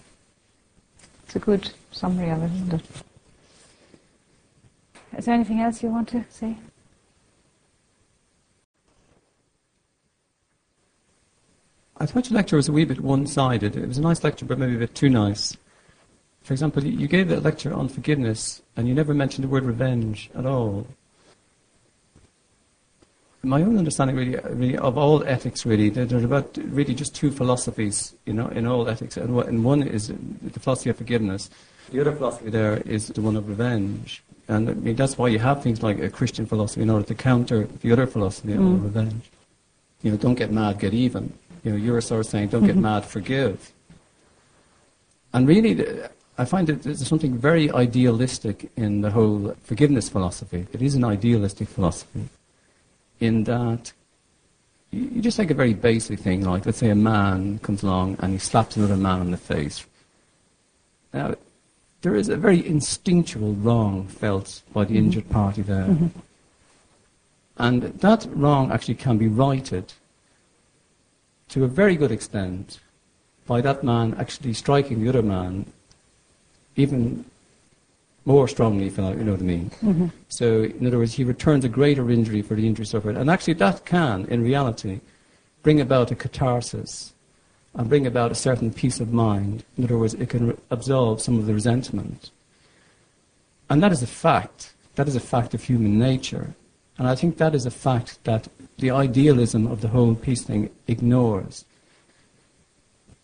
It's 1.26 1.36
a 1.36 1.40
good 1.40 1.72
summary 1.92 2.30
of 2.30 2.44
it, 2.44 2.52
isn't 2.54 2.74
it? 2.74 2.86
Is 5.18 5.26
there 5.26 5.36
anything 5.36 5.62
else 5.62 5.84
you 5.84 5.90
want 5.90 6.10
to 6.10 6.26
say? 6.30 6.58
I 11.98 12.06
thought 12.06 12.30
your 12.30 12.36
lecture 12.38 12.58
was 12.58 12.68
a 12.68 12.72
wee 12.72 12.86
bit 12.86 13.00
one-sided. 13.00 13.76
It 13.76 13.88
was 13.88 13.98
a 13.98 14.02
nice 14.02 14.24
lecture, 14.24 14.46
but 14.46 14.58
maybe 14.58 14.76
a 14.76 14.80
bit 14.80 14.96
too 14.96 15.10
nice. 15.10 15.56
For 16.44 16.54
example, 16.54 16.84
you 16.84 17.08
gave 17.08 17.32
a 17.32 17.38
lecture 17.38 17.74
on 17.74 17.88
forgiveness, 17.88 18.62
and 18.76 18.88
you 18.88 18.94
never 18.94 19.14
mentioned 19.14 19.44
the 19.44 19.48
word 19.48 19.64
revenge 19.64 20.30
at 20.36 20.46
all. 20.46 20.88
My 23.44 23.62
own 23.62 23.78
understanding, 23.78 24.16
really, 24.16 24.38
really 24.50 24.78
of 24.78 24.98
all 24.98 25.24
ethics, 25.26 25.66
really, 25.66 25.90
there 25.90 26.18
are 26.18 26.24
about 26.24 26.58
really 26.58 26.94
just 26.94 27.14
two 27.14 27.32
philosophies, 27.32 28.14
you 28.26 28.34
know, 28.34 28.48
in 28.48 28.66
all 28.66 28.88
ethics, 28.88 29.18
and 29.18 29.64
one 29.64 29.84
is 29.84 30.08
the 30.08 30.60
philosophy 30.60 30.90
of 30.90 30.98
forgiveness. 30.98 31.50
The 31.92 32.00
other 32.00 32.14
philosophy 32.14 32.50
there 32.50 32.78
is 32.86 33.08
the 33.08 33.22
one 33.22 33.36
of 33.36 33.48
revenge, 33.50 34.24
and 34.48 34.70
I 34.70 34.74
mean, 34.74 34.96
that's 34.96 35.18
why 35.18 35.28
you 35.28 35.40
have 35.40 35.62
things 35.62 35.84
like 35.84 36.00
a 36.00 36.10
Christian 36.10 36.46
philosophy 36.46 36.82
in 36.82 36.90
order 36.90 37.06
to 37.06 37.16
counter 37.16 37.66
the 37.66 37.92
other 37.92 38.08
philosophy 38.08 38.54
mm. 38.54 38.76
of 38.76 38.84
revenge. 38.84 39.30
You 40.02 40.12
know, 40.12 40.18
don't 40.18 40.36
get 40.36 40.52
mad, 40.52 40.80
get 40.80 40.94
even 40.94 41.34
you 41.64 41.72
know, 41.72 41.78
you're 41.78 42.02
sort 42.02 42.26
of 42.26 42.26
saying, 42.26 42.50
don't 42.50 42.66
get 42.66 42.74
mm-hmm. 42.74 42.82
mad, 42.82 43.06
forgive. 43.06 43.72
And 45.34 45.48
really, 45.48 45.74
I 46.38 46.46
find 46.46 46.68
that 46.68 46.84
there's 46.84 47.08
something 47.08 47.38
very 47.38 47.72
idealistic 47.72 48.72
in 48.76 49.02
the 49.02 49.12
whole 49.12 49.56
forgiveness 49.64 50.10
philosophy. 50.10 50.66
It 50.74 50.82
is 50.82 50.96
an 50.96 51.04
idealistic 51.04 51.68
philosophy 51.68 52.30
in 53.20 53.44
that 53.44 53.94
you 54.92 55.22
just 55.22 55.38
take 55.38 55.52
a 55.52 55.56
very 55.56 55.74
basic 55.74 56.20
thing, 56.20 56.44
like 56.44 56.66
let's 56.66 56.78
say 56.78 56.90
a 56.90 56.96
man 56.96 57.60
comes 57.60 57.84
along 57.84 58.18
and 58.20 58.34
he 58.34 58.40
slaps 58.40 58.78
another 58.78 58.98
man 58.98 59.22
in 59.22 59.32
the 59.32 59.38
face. 59.38 59.86
Now, 61.14 61.36
there 62.02 62.16
is 62.16 62.30
a 62.30 62.38
very 62.38 62.66
instinctual 62.66 63.54
wrong 63.54 64.08
felt 64.08 64.62
by 64.74 64.84
the 64.84 64.90
mm-hmm. 64.90 65.06
injured 65.06 65.30
party 65.30 65.62
there. 65.62 65.86
Mm-hmm. 65.86 66.20
And 67.58 67.82
that 67.84 68.28
wrong 68.32 68.72
actually 68.72 68.96
can 68.96 69.18
be 69.18 69.28
righted 69.28 69.94
to 71.50 71.64
a 71.64 71.68
very 71.68 71.96
good 71.96 72.12
extent 72.12 72.80
by 73.46 73.62
that 73.62 73.84
man 73.84 74.16
actually 74.20 74.54
striking 74.54 75.02
the 75.02 75.10
other 75.10 75.22
man 75.22 75.66
even 76.76 77.26
more 78.26 78.48
strongly, 78.48 78.88
if 78.88 78.98
you 78.98 79.04
know 79.04 79.32
what 79.32 79.42
I 79.42 79.44
mean. 79.44 79.70
Mm-hmm. 79.82 80.08
So, 80.30 80.64
in 80.64 80.88
other 80.88 80.98
words, 80.98 81.14
he 81.14 81.24
returns 81.24 81.66
a 81.66 81.70
greater 81.70 82.10
injury 82.10 82.42
for 82.42 82.56
the 82.56 82.66
injury 82.66 82.86
suffered. 82.86 83.18
And 83.18 83.30
actually, 83.30 83.56
that 83.56 83.86
can, 83.86 84.26
in 84.26 84.42
reality, 84.42 85.02
bring 85.62 85.82
about 85.82 86.12
a 86.12 86.16
catharsis 86.16 87.14
and 87.74 87.90
bring 87.90 88.08
about 88.08 88.32
a 88.32 88.36
certain 88.36 88.72
peace 88.72 89.00
of 89.00 89.12
mind. 89.12 89.66
In 89.78 89.84
other 89.84 89.98
words, 89.98 90.14
it 90.14 90.30
can 90.30 90.48
re- 90.50 90.58
absolve 90.70 91.22
some 91.22 91.38
of 91.38 91.48
the 91.48 91.54
resentment. 91.54 92.32
And 93.70 93.82
that 93.84 93.92
is 93.92 94.04
a 94.04 94.08
fact. 94.08 94.74
That 94.96 95.08
is 95.08 95.16
a 95.16 95.20
fact 95.20 95.54
of 95.54 95.64
human 95.64 95.98
nature. 95.98 96.54
And 96.98 97.08
I 97.08 97.16
think 97.16 97.38
that 97.38 97.56
is 97.56 97.66
a 97.66 97.72
fact 97.72 98.24
that 98.24 98.48
the 98.78 98.92
idealism 98.92 99.68
of 99.68 99.82
the 99.82 99.88
whole 99.90 100.16
peace 100.16 100.44
thing 100.44 100.70
ignores. 100.88 101.66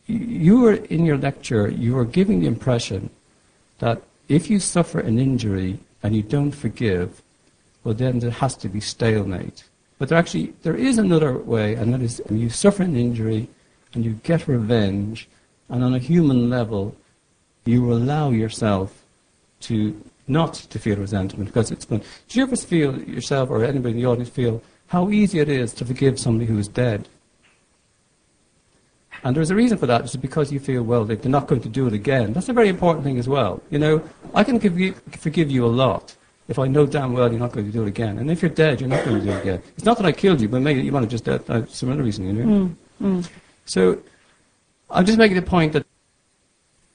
You 0.07 0.61
were, 0.61 0.73
in 0.73 1.05
your 1.05 1.17
lecture, 1.17 1.69
you 1.69 1.93
were 1.93 2.05
giving 2.05 2.39
the 2.39 2.47
impression 2.47 3.11
that 3.79 4.01
if 4.27 4.49
you 4.49 4.59
suffer 4.59 4.99
an 4.99 5.17
injury 5.17 5.79
and 6.03 6.15
you 6.15 6.23
don't 6.23 6.51
forgive, 6.51 7.21
well, 7.83 7.93
then 7.93 8.19
there 8.19 8.31
has 8.31 8.55
to 8.57 8.69
be 8.69 8.79
stalemate. 8.79 9.63
But 9.97 10.09
there 10.09 10.17
actually, 10.17 10.53
there 10.61 10.75
is 10.75 10.97
another 10.97 11.37
way, 11.37 11.73
and 11.73 11.93
that 11.93 12.01
is 12.01 12.21
you 12.29 12.49
suffer 12.49 12.83
an 12.83 12.95
injury 12.95 13.49
and 13.93 14.05
you 14.05 14.13
get 14.23 14.47
revenge, 14.47 15.27
and 15.67 15.83
on 15.83 15.93
a 15.93 15.99
human 15.99 16.49
level, 16.49 16.95
you 17.65 17.91
allow 17.91 18.29
yourself 18.29 19.03
to 19.61 19.99
not 20.27 20.53
to 20.53 20.79
feel 20.79 20.97
resentment 20.97 21.47
because 21.47 21.71
it's 21.71 21.85
been. 21.85 21.99
Do 21.99 22.39
you 22.39 22.43
ever 22.43 22.55
feel 22.55 23.01
yourself 23.01 23.49
or 23.49 23.63
anybody 23.63 23.95
in 23.95 24.01
the 24.01 24.05
audience 24.05 24.29
feel 24.29 24.61
how 24.87 25.09
easy 25.09 25.39
it 25.39 25.49
is 25.49 25.73
to 25.73 25.85
forgive 25.85 26.19
somebody 26.19 26.45
who 26.45 26.57
is 26.57 26.67
dead? 26.67 27.07
And 29.23 29.35
there's 29.35 29.51
a 29.51 29.55
reason 29.55 29.77
for 29.77 29.85
that. 29.87 30.01
It's 30.01 30.15
because 30.15 30.51
you 30.51 30.59
feel, 30.59 30.83
well, 30.83 31.05
they're 31.05 31.17
not 31.29 31.47
going 31.47 31.61
to 31.61 31.69
do 31.69 31.87
it 31.87 31.93
again. 31.93 32.33
That's 32.33 32.49
a 32.49 32.53
very 32.53 32.69
important 32.69 33.03
thing 33.03 33.19
as 33.19 33.27
well. 33.27 33.61
You 33.69 33.79
know, 33.79 34.09
I 34.33 34.43
can 34.43 34.61
you, 34.77 34.93
forgive 35.11 35.51
you 35.51 35.65
a 35.65 35.67
lot 35.67 36.15
if 36.49 36.57
I 36.57 36.67
know 36.67 36.85
damn 36.85 37.13
well 37.13 37.29
you're 37.29 37.39
not 37.39 37.51
going 37.51 37.67
to 37.67 37.71
do 37.71 37.83
it 37.83 37.87
again. 37.87 38.17
And 38.17 38.29
if 38.29 38.41
you're 38.41 38.49
dead, 38.49 38.81
you're 38.81 38.89
not 38.89 39.05
going 39.05 39.19
to 39.19 39.25
do 39.25 39.31
it 39.31 39.41
again. 39.41 39.61
It's 39.77 39.85
not 39.85 39.97
that 39.97 40.05
I 40.05 40.11
killed 40.11 40.41
you, 40.41 40.49
but 40.49 40.61
maybe 40.61 40.81
you 40.81 40.91
want 40.91 41.05
to 41.05 41.09
just 41.09 41.23
dead 41.23 41.43
uh, 41.47 41.65
some 41.67 41.91
other 41.91 42.03
reason, 42.03 42.25
you 42.25 42.33
know. 42.33 42.45
Mm, 42.45 42.75
mm. 43.01 43.29
So 43.65 44.01
I'm 44.89 45.05
just 45.05 45.19
making 45.19 45.35
the 45.35 45.43
point 45.43 45.73
that 45.73 45.85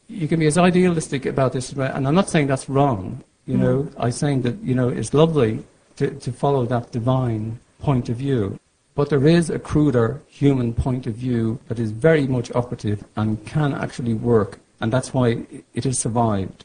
you 0.09 0.27
can 0.27 0.41
be 0.41 0.47
as 0.47 0.59
idealistic 0.59 1.25
about 1.25 1.53
this, 1.53 1.73
and 1.73 2.07
I'm 2.07 2.15
not 2.15 2.29
saying 2.29 2.49
that's 2.49 2.69
wrong. 2.69 3.23
You 3.47 3.57
mm. 3.57 3.61
know, 3.61 3.91
I'm 3.97 4.11
saying 4.11 4.43
that 4.43 4.61
you 4.61 4.75
know 4.75 4.89
it's 4.89 5.15
lovely 5.15 5.65
to, 5.97 6.11
to 6.11 6.33
follow 6.33 6.67
that 6.67 6.91
divine 6.91 7.61
point 7.79 8.09
of 8.09 8.17
view, 8.17 8.59
but 8.95 9.11
there 9.11 9.27
is 9.27 9.51
a 9.51 9.59
cruder 9.59 10.23
human 10.29 10.73
point 10.73 11.07
of 11.07 11.15
view 11.15 11.59
that 11.69 11.79
is 11.79 11.91
very 11.91 12.27
much 12.27 12.55
operative 12.55 13.05
and 13.17 13.45
can 13.45 13.75
actually 13.75 14.15
work, 14.15 14.61
and 14.81 14.93
that's 14.93 15.13
why 15.13 15.45
it 15.75 15.85
has 15.85 15.99
survived. 15.99 16.65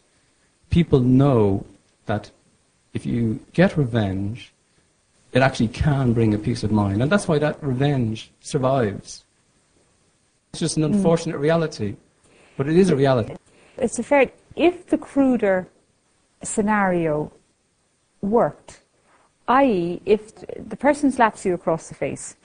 People 0.69 0.99
know 0.99 1.65
that 2.05 2.31
if 2.93 3.05
you 3.05 3.39
get 3.53 3.77
revenge, 3.77 4.53
it 5.31 5.41
actually 5.41 5.67
can 5.67 6.13
bring 6.13 6.33
a 6.33 6.37
peace 6.37 6.63
of 6.63 6.71
mind, 6.71 7.01
and 7.01 7.11
that's 7.11 7.27
why 7.27 7.39
that 7.39 7.63
revenge 7.63 8.31
survives. 8.41 9.23
It's 10.51 10.59
just 10.59 10.77
an 10.77 10.83
mm. 10.83 10.93
unfortunate 10.93 11.37
mm. 11.37 11.41
reality. 11.41 11.95
But 12.57 12.67
it 12.67 12.75
is 12.75 12.89
a 12.89 12.95
reality. 12.95 13.35
It's 13.77 13.99
a 13.99 14.03
fair. 14.03 14.31
If 14.55 14.87
the 14.87 14.97
cruder 14.97 15.67
scenario 16.43 17.31
worked, 18.21 18.81
i.e., 19.49 20.01
if 20.05 20.33
the 20.69 20.77
person 20.77 21.11
slaps 21.11 21.43
you 21.43 21.53
across 21.53 21.89
the 21.89 21.95
face 21.95 22.35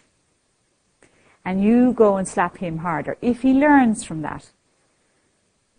and 1.45 1.63
you 1.63 1.93
go 1.93 2.17
and 2.17 2.27
slap 2.27 2.57
him 2.57 2.79
harder, 2.79 3.17
if 3.21 3.43
he 3.43 3.53
learns 3.53 4.03
from 4.03 4.23
that, 4.23 4.51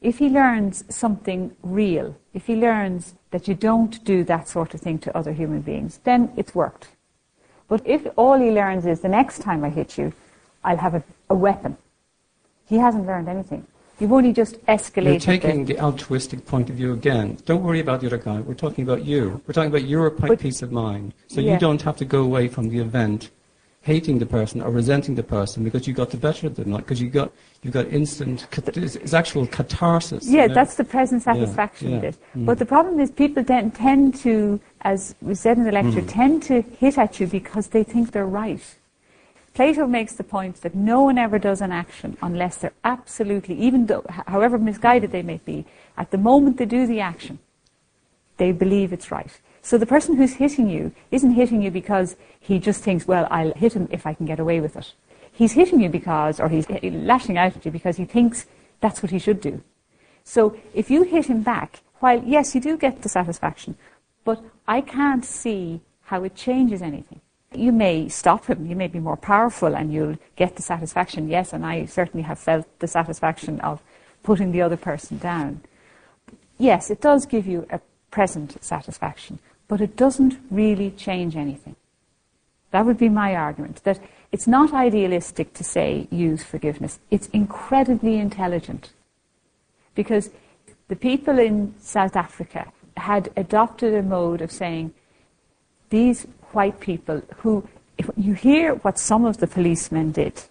if 0.01 0.19
he 0.19 0.30
learns 0.30 0.84
something 0.88 1.55
real, 1.63 2.15
if 2.34 2.45
he 2.45 2.55
learns 2.55 3.15
that 3.32 3.47
you 3.47 3.55
don't 3.55 4.03
do 4.05 4.23
that 4.23 4.47
sort 4.47 4.76
of 4.76 4.82
thing 4.82 4.99
to 4.99 5.17
other 5.17 5.34
human 5.34 5.61
beings, 5.61 5.99
then 6.03 6.32
it's 6.38 6.53
worked. 6.53 6.89
But 7.67 7.82
if 7.86 8.05
all 8.15 8.38
he 8.38 8.51
learns 8.51 8.86
is 8.86 9.01
the 9.01 9.09
next 9.09 9.39
time 9.39 9.63
I 9.63 9.69
hit 9.69 9.97
you, 9.97 10.13
I'll 10.63 10.78
have 10.78 10.93
a, 10.93 11.03
a 11.30 11.36
weapon, 11.36 11.78
he 12.67 12.78
hasn't 12.78 13.07
learned 13.07 13.28
anything. 13.28 13.65
You've 14.00 14.12
only 14.12 14.34
just 14.34 14.64
escalated. 14.66 15.06
You're 15.06 15.20
taking 15.20 15.66
the 15.66 15.80
altruistic 15.80 16.46
point 16.46 16.70
of 16.70 16.76
view 16.76 16.93
again. 16.93 17.38
Don't 17.46 17.64
worry 17.64 17.80
about 17.80 18.02
the 18.02 18.08
other 18.08 18.18
guy. 18.18 18.41
We're 18.41 18.54
talking 18.54 18.84
about 18.84 19.06
you. 19.06 19.41
We're 19.48 19.54
talking 19.54 19.70
about 19.70 19.88
your 19.88 20.10
but, 20.10 20.39
peace 20.39 20.62
of 20.62 20.72
mind. 20.72 21.14
So 21.28 21.41
yeah. 21.41 21.54
you 21.54 21.60
don't 21.60 21.82
have 21.82 21.96
to 21.98 22.06
go 22.06 22.22
away 22.24 22.48
from 22.48 22.70
the 22.70 22.80
event 22.80 23.32
hating 23.86 24.18
the 24.18 24.26
person 24.26 24.62
or 24.64 24.72
resenting 24.72 25.14
the 25.14 25.24
person 25.24 25.64
because 25.64 25.88
you 25.88 25.93
got 25.93 26.10
the 26.10 26.18
better 26.18 26.48
of 26.48 26.56
them, 26.56 26.72
like 26.72 26.84
because 26.84 27.00
you 27.00 27.08
got 27.08 27.32
you 27.62 27.70
got 27.70 27.88
instant. 27.88 28.48
It's, 28.76 28.96
it's 28.96 29.14
actual 29.14 29.46
catharsis. 29.46 30.28
Yeah, 30.28 30.43
you 30.43 30.48
know? 30.48 30.56
that's 30.56 30.76
the 30.76 30.84
present 30.84 31.22
satisfaction 31.22 31.91
yeah, 31.91 31.93
yeah. 31.93 31.98
of 32.00 32.04
it. 32.04 32.18
Mm. 32.36 32.46
But 32.48 32.58
the 32.58 32.66
problem 32.66 33.00
is 33.00 33.12
people 33.12 33.43
then 33.43 33.70
tend 33.70 34.16
to, 34.22 34.60
as 34.82 35.14
we 35.22 35.36
said 35.36 35.58
in 35.58 35.66
the 35.66 35.72
lecture, 35.72 36.02
mm. 36.02 36.10
tend 36.10 36.41
to 36.43 36.62
hit 36.62 36.98
at 36.98 37.20
you 37.20 37.28
because 37.28 37.68
they 37.68 37.84
think 37.84 38.12
they're 38.12 38.26
right. 38.26 38.76
Plato 39.56 39.88
makes 39.88 40.12
the 40.12 40.24
point 40.26 40.58
that 40.62 40.76
no 40.76 41.03
one 41.03 41.18
ever 41.18 41.39
does 41.39 41.62
an 41.62 41.72
action 41.72 42.18
unless 42.22 42.58
they're 42.58 42.74
absolutely, 42.84 43.56
even 43.56 43.86
though, 43.86 44.03
however 44.10 44.58
misguided 44.58 45.14
they 45.14 45.22
may 45.22 45.39
be, 45.45 45.66
at 45.97 46.12
the 46.12 46.18
moment 46.18 46.58
they 46.58 46.66
do 46.66 46.86
the 46.86 46.99
action, 46.99 47.39
they 48.36 48.51
believe 48.51 48.91
it's 48.91 49.12
right. 49.12 49.39
So 49.62 49.78
the 49.78 49.86
person 49.86 50.18
who's 50.18 50.34
hitting 50.34 50.70
you 50.70 50.91
isn't 51.10 51.32
hitting 51.32 51.62
you 51.62 51.72
because 51.72 52.18
he 52.38 52.60
just 52.60 52.84
thinks, 52.84 53.08
well, 53.08 53.30
I'll 53.32 53.53
hit 53.53 53.78
him 53.78 53.88
if 53.91 54.06
I 54.06 54.14
can 54.14 54.26
get 54.26 54.41
away 54.41 54.60
with 54.60 54.76
it. 54.76 54.93
He's 55.32 55.53
hitting 55.53 55.80
you 55.80 55.88
because, 55.88 56.41
or 56.41 56.49
he's 56.49 56.70
lashing 56.70 57.38
out 57.38 57.56
at 57.56 57.66
you 57.66 57.72
because 57.72 57.95
he 57.95 58.03
thinks 58.03 58.47
that's 58.82 59.01
what 59.01 59.12
he 59.12 59.20
should 59.20 59.39
do. 59.39 59.64
So 60.26 60.58
if 60.74 60.91
you 60.91 61.03
hit 61.03 61.28
him 61.28 61.43
back, 61.43 61.80
while 61.99 62.22
yes, 62.22 62.56
you 62.56 62.60
do 62.60 62.76
get 62.76 63.03
the 63.03 63.10
satisfaction, 63.10 63.78
but 64.26 64.43
I 64.68 64.82
can't 64.82 65.24
see 65.24 65.80
how 66.03 66.26
it 66.26 66.36
changes 66.36 66.82
anything 66.82 67.22
you 67.58 67.72
may 67.72 68.10
stop 68.10 68.45
him, 68.45 68.66
you 68.66 68.76
may 68.76 68.88
be 68.88 68.99
more 68.99 69.18
powerful 69.18 69.76
and 69.76 69.93
you'll 69.93 70.18
get 70.36 70.56
the 70.56 70.62
satisfaction, 70.62 71.28
yes, 71.28 71.53
and 71.53 71.66
I 71.66 71.86
certainly 71.86 72.24
have 72.24 72.39
felt 72.39 72.68
the 72.80 72.88
satisfaction 72.88 73.60
of 73.62 73.82
putting 74.24 74.51
the 74.51 74.62
other 74.62 74.78
person 74.78 75.18
down. 75.18 75.62
Yes, 76.58 76.89
it 76.89 77.01
does 77.01 77.26
give 77.26 77.45
you 77.45 77.68
a 77.70 77.80
present 78.12 78.64
satisfaction, 78.64 79.39
but 79.68 79.82
it 79.82 79.95
doesn't 79.95 80.38
really 80.49 80.91
change 80.91 81.36
anything. 81.36 81.76
That 82.72 82.86
would 82.86 82.97
be 82.97 83.10
my 83.10 83.36
argument, 83.36 83.84
that 83.84 83.99
it's 84.32 84.47
not 84.47 84.74
idealistic 84.74 85.53
to 85.53 85.64
say 85.64 86.08
use 86.12 86.43
forgiveness. 86.43 86.99
It's 87.10 87.28
incredibly 87.28 88.18
intelligent. 88.18 88.91
Because 89.93 90.30
the 90.88 90.95
people 90.95 91.39
in 91.39 91.74
South 91.80 92.16
Africa 92.16 92.72
had 92.97 93.32
adopted 93.38 93.93
a 93.93 94.01
mode 94.01 94.41
of 94.41 94.51
saying 94.51 94.93
these 95.89 96.28
white 96.56 96.80
people 96.80 97.22
who, 97.38 97.68
if 97.97 98.10
you 98.18 98.34
hear 98.34 98.76
what 98.76 98.97
some 98.97 99.26
of 99.26 99.38
the 99.38 99.47
policemen 99.47 100.12
did, 100.12 100.43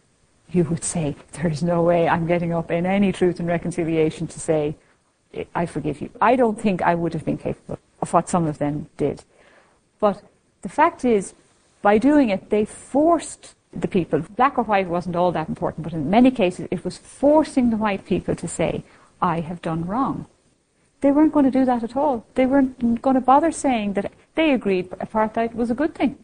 you 0.52 0.64
would 0.64 0.84
say, 0.84 1.16
there's 1.32 1.62
no 1.62 1.82
way 1.82 2.08
I'm 2.08 2.26
getting 2.26 2.52
up 2.52 2.70
in 2.70 2.86
any 2.86 3.10
truth 3.12 3.40
and 3.40 3.48
reconciliation 3.48 4.26
to 4.28 4.38
say, 4.38 4.76
I 5.54 5.66
forgive 5.66 6.00
you. 6.00 6.10
I 6.20 6.36
don't 6.36 6.60
think 6.60 6.82
I 6.82 6.94
would 6.94 7.12
have 7.12 7.24
been 7.24 7.38
capable 7.38 7.78
of 8.00 8.12
what 8.12 8.28
some 8.28 8.46
of 8.46 8.58
them 8.58 8.88
did. 8.96 9.24
But 9.98 10.22
the 10.62 10.68
fact 10.68 11.04
is, 11.04 11.34
by 11.82 11.98
doing 11.98 12.30
it, 12.30 12.50
they 12.50 12.64
forced 12.64 13.54
the 13.72 13.88
people, 13.88 14.20
black 14.36 14.56
or 14.56 14.64
white 14.64 14.88
wasn't 14.88 15.16
all 15.16 15.32
that 15.32 15.48
important, 15.48 15.82
but 15.82 15.92
in 15.92 16.08
many 16.08 16.30
cases 16.30 16.68
it 16.70 16.84
was 16.84 16.96
forcing 16.96 17.70
the 17.70 17.76
white 17.76 18.04
people 18.04 18.36
to 18.36 18.46
say, 18.46 18.84
I 19.20 19.40
have 19.40 19.60
done 19.60 19.84
wrong. 19.86 20.26
They 21.04 21.12
weren't 21.12 21.34
going 21.34 21.44
to 21.44 21.50
do 21.50 21.66
that 21.66 21.84
at 21.84 21.96
all. 21.96 22.24
They 22.34 22.46
weren't 22.46 23.02
going 23.02 23.12
to 23.12 23.20
bother 23.20 23.52
saying 23.52 23.92
that 23.92 24.10
they 24.36 24.52
agreed 24.52 24.88
apartheid 24.88 25.54
was 25.54 25.70
a 25.70 25.74
good 25.74 25.94
thing. 25.94 26.16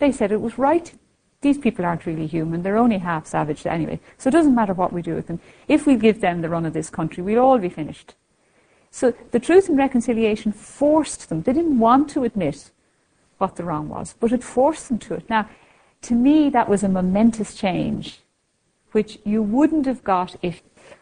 They 0.00 0.12
said 0.12 0.30
it 0.30 0.42
was 0.42 0.58
right. 0.58 0.92
These 1.40 1.56
people 1.56 1.86
aren't 1.86 2.04
really 2.04 2.26
human. 2.26 2.62
They're 2.62 2.76
only 2.76 2.98
half 2.98 3.26
savage 3.26 3.64
anyway. 3.64 4.00
So 4.18 4.28
it 4.28 4.32
doesn't 4.32 4.54
matter 4.54 4.74
what 4.74 4.92
we 4.92 5.00
do 5.00 5.14
with 5.14 5.28
them. 5.28 5.40
If 5.66 5.86
we 5.86 5.96
give 5.96 6.20
them 6.20 6.42
the 6.42 6.50
run 6.50 6.66
of 6.66 6.74
this 6.74 6.90
country, 6.90 7.22
we'll 7.22 7.42
all 7.42 7.56
be 7.56 7.70
finished. 7.70 8.16
So 8.90 9.14
the 9.30 9.40
Truth 9.40 9.70
and 9.70 9.78
Reconciliation 9.78 10.52
forced 10.52 11.30
them. 11.30 11.40
They 11.40 11.54
didn't 11.54 11.78
want 11.78 12.10
to 12.10 12.24
admit 12.24 12.70
what 13.38 13.56
the 13.56 13.64
wrong 13.64 13.88
was, 13.88 14.14
but 14.20 14.32
it 14.32 14.44
forced 14.44 14.88
them 14.88 14.98
to 14.98 15.14
it. 15.14 15.30
Now, 15.30 15.48
to 16.02 16.12
me, 16.12 16.50
that 16.50 16.68
was 16.68 16.82
a 16.82 16.88
momentous 16.90 17.54
change, 17.54 18.20
which 18.92 19.20
you 19.24 19.42
wouldn't 19.42 19.86
have 19.86 20.04
got 20.04 20.36
if 20.42 20.60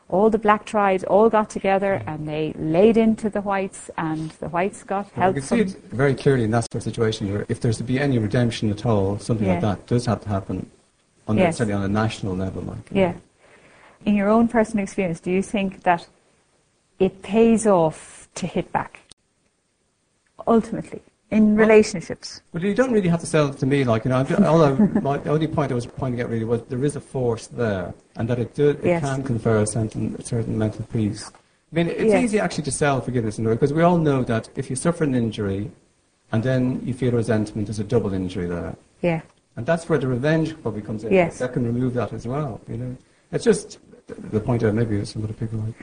all 0.08 0.30
the 0.30 0.38
black 0.38 0.64
tribes 0.64 1.02
all 1.04 1.28
got 1.28 1.50
together 1.50 2.02
and 2.06 2.28
they 2.28 2.52
laid 2.58 2.96
into 2.96 3.28
the 3.28 3.40
whites, 3.40 3.90
and 3.96 4.30
the 4.32 4.48
whites 4.48 4.82
got 4.84 5.04
well, 5.16 5.24
help. 5.24 5.36
You 5.36 5.42
can 5.42 5.48
see 5.48 5.60
it 5.60 5.82
very 5.90 6.14
clearly 6.14 6.44
in 6.44 6.50
that 6.52 6.64
sort 6.64 6.76
of 6.76 6.82
situation 6.84 7.32
where 7.32 7.44
if 7.48 7.60
there's 7.60 7.78
to 7.78 7.84
be 7.84 7.98
any 7.98 8.18
redemption 8.18 8.70
at 8.70 8.86
all, 8.86 9.18
something 9.18 9.46
Yeah. 9.46 9.54
like 9.54 9.62
that 9.62 9.86
does 9.86 10.06
have 10.06 10.20
to 10.22 10.28
happen, 10.28 10.70
on 11.26 11.36
Yes. 11.36 11.54
the, 11.54 11.64
certainly 11.64 11.74
on 11.74 11.82
a 11.90 11.92
national 11.92 12.36
level. 12.36 12.62
Like, 12.62 12.88
Yeah. 12.92 13.14
In 14.04 14.14
your 14.14 14.28
own 14.28 14.46
personal 14.46 14.84
experience, 14.84 15.18
do 15.18 15.32
you 15.32 15.42
think 15.42 15.82
that 15.82 16.06
it 17.00 17.22
pays 17.22 17.66
off 17.66 18.28
to 18.36 18.46
hit 18.46 18.70
back? 18.72 19.00
Ultimately, 20.46 21.02
in 21.30 21.56
relationships. 21.56 22.40
But 22.52 22.62
you 22.62 22.74
don't 22.74 22.92
really 22.92 23.08
have 23.08 23.20
to 23.20 23.26
sell 23.26 23.48
it 23.48 23.58
to 23.58 23.66
me, 23.66 23.84
like, 23.84 24.04
you 24.04 24.10
know, 24.10 24.18
I'm 24.18 24.26
ju- 24.26 24.44
all 24.44 24.76
my, 25.00 25.18
the 25.18 25.30
only 25.30 25.48
point 25.48 25.72
I 25.72 25.74
was 25.74 25.86
pointing 25.86 26.20
out 26.20 26.30
really 26.30 26.44
was 26.44 26.62
there 26.64 26.84
is 26.84 26.96
a 26.96 27.00
force 27.00 27.48
there, 27.48 27.92
and 28.16 28.28
that 28.28 28.38
it, 28.38 28.54
do, 28.54 28.70
it 28.70 28.84
Yes. 28.84 29.02
can 29.02 29.22
confer 29.24 29.58
a 29.62 29.66
certain, 29.66 30.14
a 30.18 30.22
certain 30.22 30.56
mental 30.56 30.84
peace. 30.92 31.30
I 31.72 31.74
mean, 31.74 31.88
it's 31.88 32.00
Yes. 32.12 32.24
easy 32.24 32.38
actually 32.38 32.64
to 32.64 32.70
sell 32.72 33.00
forgiveness 33.00 33.38
in 33.38 33.46
a 33.46 33.48
way, 33.48 33.54
because 33.54 33.72
we 33.72 33.82
all 33.82 33.98
know 33.98 34.22
that 34.22 34.48
if 34.56 34.70
you 34.70 34.76
suffer 34.76 35.04
an 35.04 35.14
injury, 35.14 35.70
and 36.32 36.42
then 36.42 36.80
you 36.84 36.94
feel 36.94 37.12
resentment, 37.12 37.66
there's 37.66 37.78
a 37.80 37.84
double 37.84 38.12
injury 38.12 38.46
there. 38.46 38.76
Yeah. 39.02 39.20
And 39.56 39.66
that's 39.66 39.88
where 39.88 39.98
the 39.98 40.06
revenge 40.06 40.60
probably 40.62 40.82
comes 40.82 41.02
in. 41.02 41.12
Yes. 41.12 41.38
That 41.38 41.52
can 41.54 41.64
remove 41.64 41.94
that 41.94 42.12
as 42.12 42.26
well, 42.26 42.60
you 42.68 42.76
know. 42.76 42.96
It's 43.32 43.44
just 43.44 43.78
the 44.06 44.38
point 44.38 44.62
that 44.62 44.72
maybe 44.74 45.04
some 45.04 45.24
other 45.24 45.32
people 45.32 45.58
like. 45.58 45.74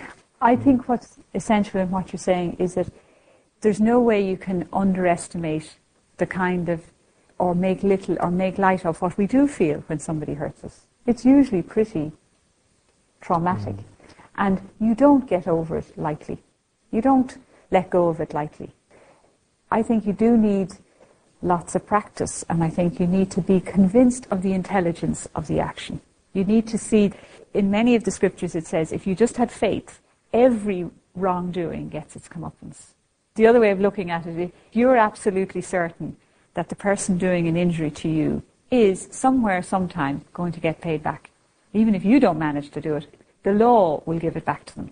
I 0.41 0.56
think 0.56 0.88
what's 0.88 1.18
essential 1.34 1.80
in 1.82 1.89
what 1.89 2.14
you're 2.14 2.20
saying 2.20 2.58
is 2.60 2.76
that 2.76 2.88
there's 3.64 3.82
no 3.82 3.99
way 3.99 4.24
you 4.24 4.38
can 4.38 4.68
underestimate 4.72 5.76
the 6.18 6.26
kind 6.26 6.70
of, 6.70 6.84
or 7.39 7.55
make 7.55 7.82
little, 7.82 8.18
or 8.20 8.30
make 8.30 8.57
light 8.57 8.86
of 8.86 9.01
what 9.01 9.18
we 9.18 9.26
do 9.26 9.47
feel 9.47 9.84
when 9.88 9.99
somebody 9.99 10.36
hurts 10.36 10.64
us. 10.64 10.86
It's 11.07 11.26
usually 11.26 11.61
pretty 11.61 12.11
traumatic. 13.22 13.76
Mm. 13.76 13.84
And 14.36 14.70
you 14.80 14.95
don't 14.95 15.28
get 15.28 15.47
over 15.47 15.78
it 15.78 15.97
lightly. 15.97 16.39
You 16.91 17.01
don't 17.01 17.38
let 17.72 17.89
go 17.89 18.09
of 18.09 18.20
it 18.20 18.34
lightly. 18.34 18.72
I 19.72 19.82
think 19.82 20.05
you 20.05 20.14
do 20.14 20.38
need 20.38 20.74
lots 21.41 21.76
of 21.76 21.86
practice, 21.86 22.43
and 22.49 22.64
I 22.64 22.70
think 22.70 22.99
you 22.99 23.07
need 23.07 23.32
to 23.32 23.41
be 23.41 23.59
convinced 23.59 24.28
of 24.30 24.43
the 24.43 24.53
intelligence 24.53 25.28
of 25.36 25.47
the 25.47 25.59
action. 25.59 26.01
You 26.34 26.43
need 26.43 26.68
to 26.68 26.78
see, 26.78 27.11
in 27.53 27.72
many 27.72 27.95
of 27.95 28.03
the 28.03 28.11
scriptures, 28.11 28.55
it 28.55 28.68
says, 28.68 28.91
if 28.91 29.05
you 29.07 29.16
just 29.16 29.38
had 29.38 29.51
faith, 29.51 29.99
every 30.32 30.89
wrongdoing 31.16 31.89
gets 31.89 32.16
its 32.16 32.28
comeuppance. 32.28 32.93
The 33.36 33.48
other 33.48 33.60
way 33.60 33.72
of 33.72 33.80
looking 33.80 34.12
at 34.12 34.26
it, 34.26 34.40
if 34.40 34.52
you're 34.74 34.98
absolutely 34.98 35.62
certain 35.62 36.18
that 36.54 36.70
the 36.70 36.76
person 36.76 37.18
doing 37.18 37.48
an 37.48 37.58
injury 37.58 37.90
to 37.92 38.10
you 38.10 38.44
is 38.70 39.08
somewhere, 39.12 39.64
sometime 39.64 40.26
going 40.34 40.52
to 40.52 40.60
get 40.60 40.82
paid 40.82 41.02
back, 41.02 41.32
even 41.74 41.96
if 41.96 42.06
you 42.06 42.20
don't 42.20 42.38
manage 42.38 42.70
to 42.72 42.82
do 42.82 42.96
it, 42.96 43.08
the 43.42 43.52
law 43.52 44.02
will 44.06 44.20
give 44.20 44.38
it 44.38 44.46
back 44.46 44.66
to 44.66 44.76
them. 44.76 44.92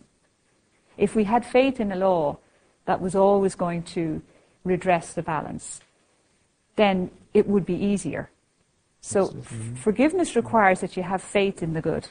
If 0.97 1.15
we 1.15 1.25
had 1.25 1.45
faith 1.45 1.79
in 1.79 1.91
a 1.91 1.95
law 1.95 2.37
that 2.85 2.99
was 2.99 3.15
always 3.15 3.55
going 3.55 3.83
to 3.83 4.21
redress 4.63 5.13
the 5.13 5.21
balance, 5.21 5.81
then 6.75 7.11
it 7.33 7.47
would 7.47 7.65
be 7.65 7.75
easier. 7.75 8.29
So 9.01 9.27
f- 9.27 9.33
mm-hmm. 9.33 9.75
forgiveness 9.75 10.35
requires 10.35 10.81
that 10.81 10.97
you 10.97 11.03
have 11.03 11.21
faith 11.21 11.63
in 11.63 11.73
the 11.73 11.81
good. 11.81 12.09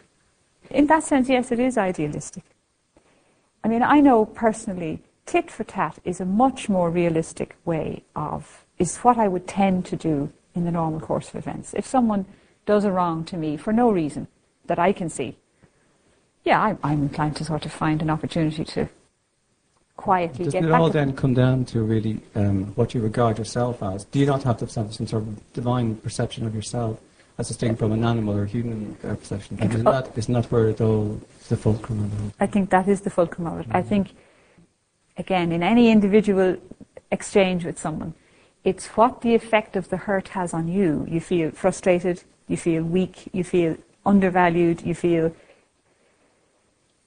In 0.71 0.87
that 0.87 1.03
sense, 1.03 1.29
yes, 1.29 1.53
it 1.53 1.61
is 1.61 1.77
idealistic. 1.77 2.45
I 3.63 3.69
mean, 3.69 3.83
I 3.83 4.01
know 4.01 4.25
personally, 4.25 5.03
tit 5.31 5.49
for 5.49 5.63
tat 5.63 5.97
is 6.05 6.21
a 6.21 6.25
much 6.25 6.69
more 6.69 6.91
realistic 6.91 7.57
way 7.65 8.03
of, 8.17 8.65
is 8.79 8.99
what 8.99 9.17
I 9.17 9.29
would 9.29 9.47
tend 9.47 9.87
to 9.87 9.97
do 9.97 10.33
in 10.57 10.65
the 10.65 10.73
normal 10.73 10.99
course 10.99 11.29
of 11.29 11.37
events. 11.37 11.73
If 11.73 11.87
someone 11.87 12.27
does 12.67 12.85
a 12.85 12.91
wrong 12.91 13.25
to 13.27 13.37
me 13.37 13.57
for 13.57 13.73
no 13.73 13.93
reason 13.93 14.27
that 14.67 14.81
I 14.81 14.93
can 14.93 15.09
see, 15.09 15.37
yeah, 16.45 16.61
I'm, 16.61 16.79
I'm 16.83 17.03
inclined 17.03 17.37
to 17.37 17.45
sort 17.45 17.65
of 17.65 17.71
find 17.71 18.03
an 18.03 18.11
opportunity 18.11 18.65
to 18.65 18.89
quietly 19.97 20.47
Doesn't 20.47 20.63
get 20.63 20.69
it 20.69 20.73
back 20.73 20.81
all 20.81 20.91
then 20.91 21.15
come 21.15 21.35
down 21.35 21.65
to 21.67 21.83
really 21.83 22.19
um, 22.35 22.73
what 22.75 22.93
you 22.95 23.01
regard 23.01 23.39
yourself 23.39 23.83
as? 23.85 24.07
Do 24.07 24.19
you 24.19 24.27
not 24.27 24.43
have 24.43 24.59
to 24.59 24.65
have 24.65 24.93
some 24.93 25.07
sort 25.07 25.23
of 25.23 25.53
divine 25.53 25.95
perception 25.97 26.45
of 26.45 26.55
yourself 26.57 26.99
as 27.39 27.49
distinct 27.49 27.79
from 27.79 27.93
an 27.93 28.05
animal 28.05 28.37
or 28.37 28.47
human 28.47 28.97
uh, 29.05 29.15
perception? 29.15 29.61
Isn't 29.61 29.85
that, 29.85 30.11
isn't 30.17 30.35
that 30.35 30.51
where 30.51 30.71
it 30.71 30.81
all, 30.81 31.21
the 31.49 31.57
fulcrum 31.57 32.05
of 32.05 32.13
it 32.15 32.23
all? 32.23 32.33
I 32.41 32.47
think 32.47 32.71
that 32.71 32.89
is 32.89 33.03
the 33.03 33.11
fulcrum 33.11 33.47
of 33.47 33.61
it. 33.61 33.67
I 33.71 33.83
think, 33.83 34.15
again, 35.17 35.53
in 35.53 35.63
any 35.63 35.91
individual 35.91 36.57
exchange 37.11 37.65
with 37.65 37.79
someone, 37.79 38.15
it's 38.65 38.87
what 38.89 39.23
the 39.23 39.35
effect 39.35 39.77
of 39.77 39.89
the 39.89 39.97
hurt 39.97 40.29
has 40.29 40.53
on 40.53 40.69
you. 40.69 41.07
You 41.09 41.21
feel 41.21 41.51
frustrated, 41.51 42.23
you 42.47 42.57
feel 42.57 42.83
weak, 42.83 43.29
you 43.33 43.45
feel 43.45 43.77
undervalued, 44.05 44.83
you 44.83 44.95
feel 44.95 45.35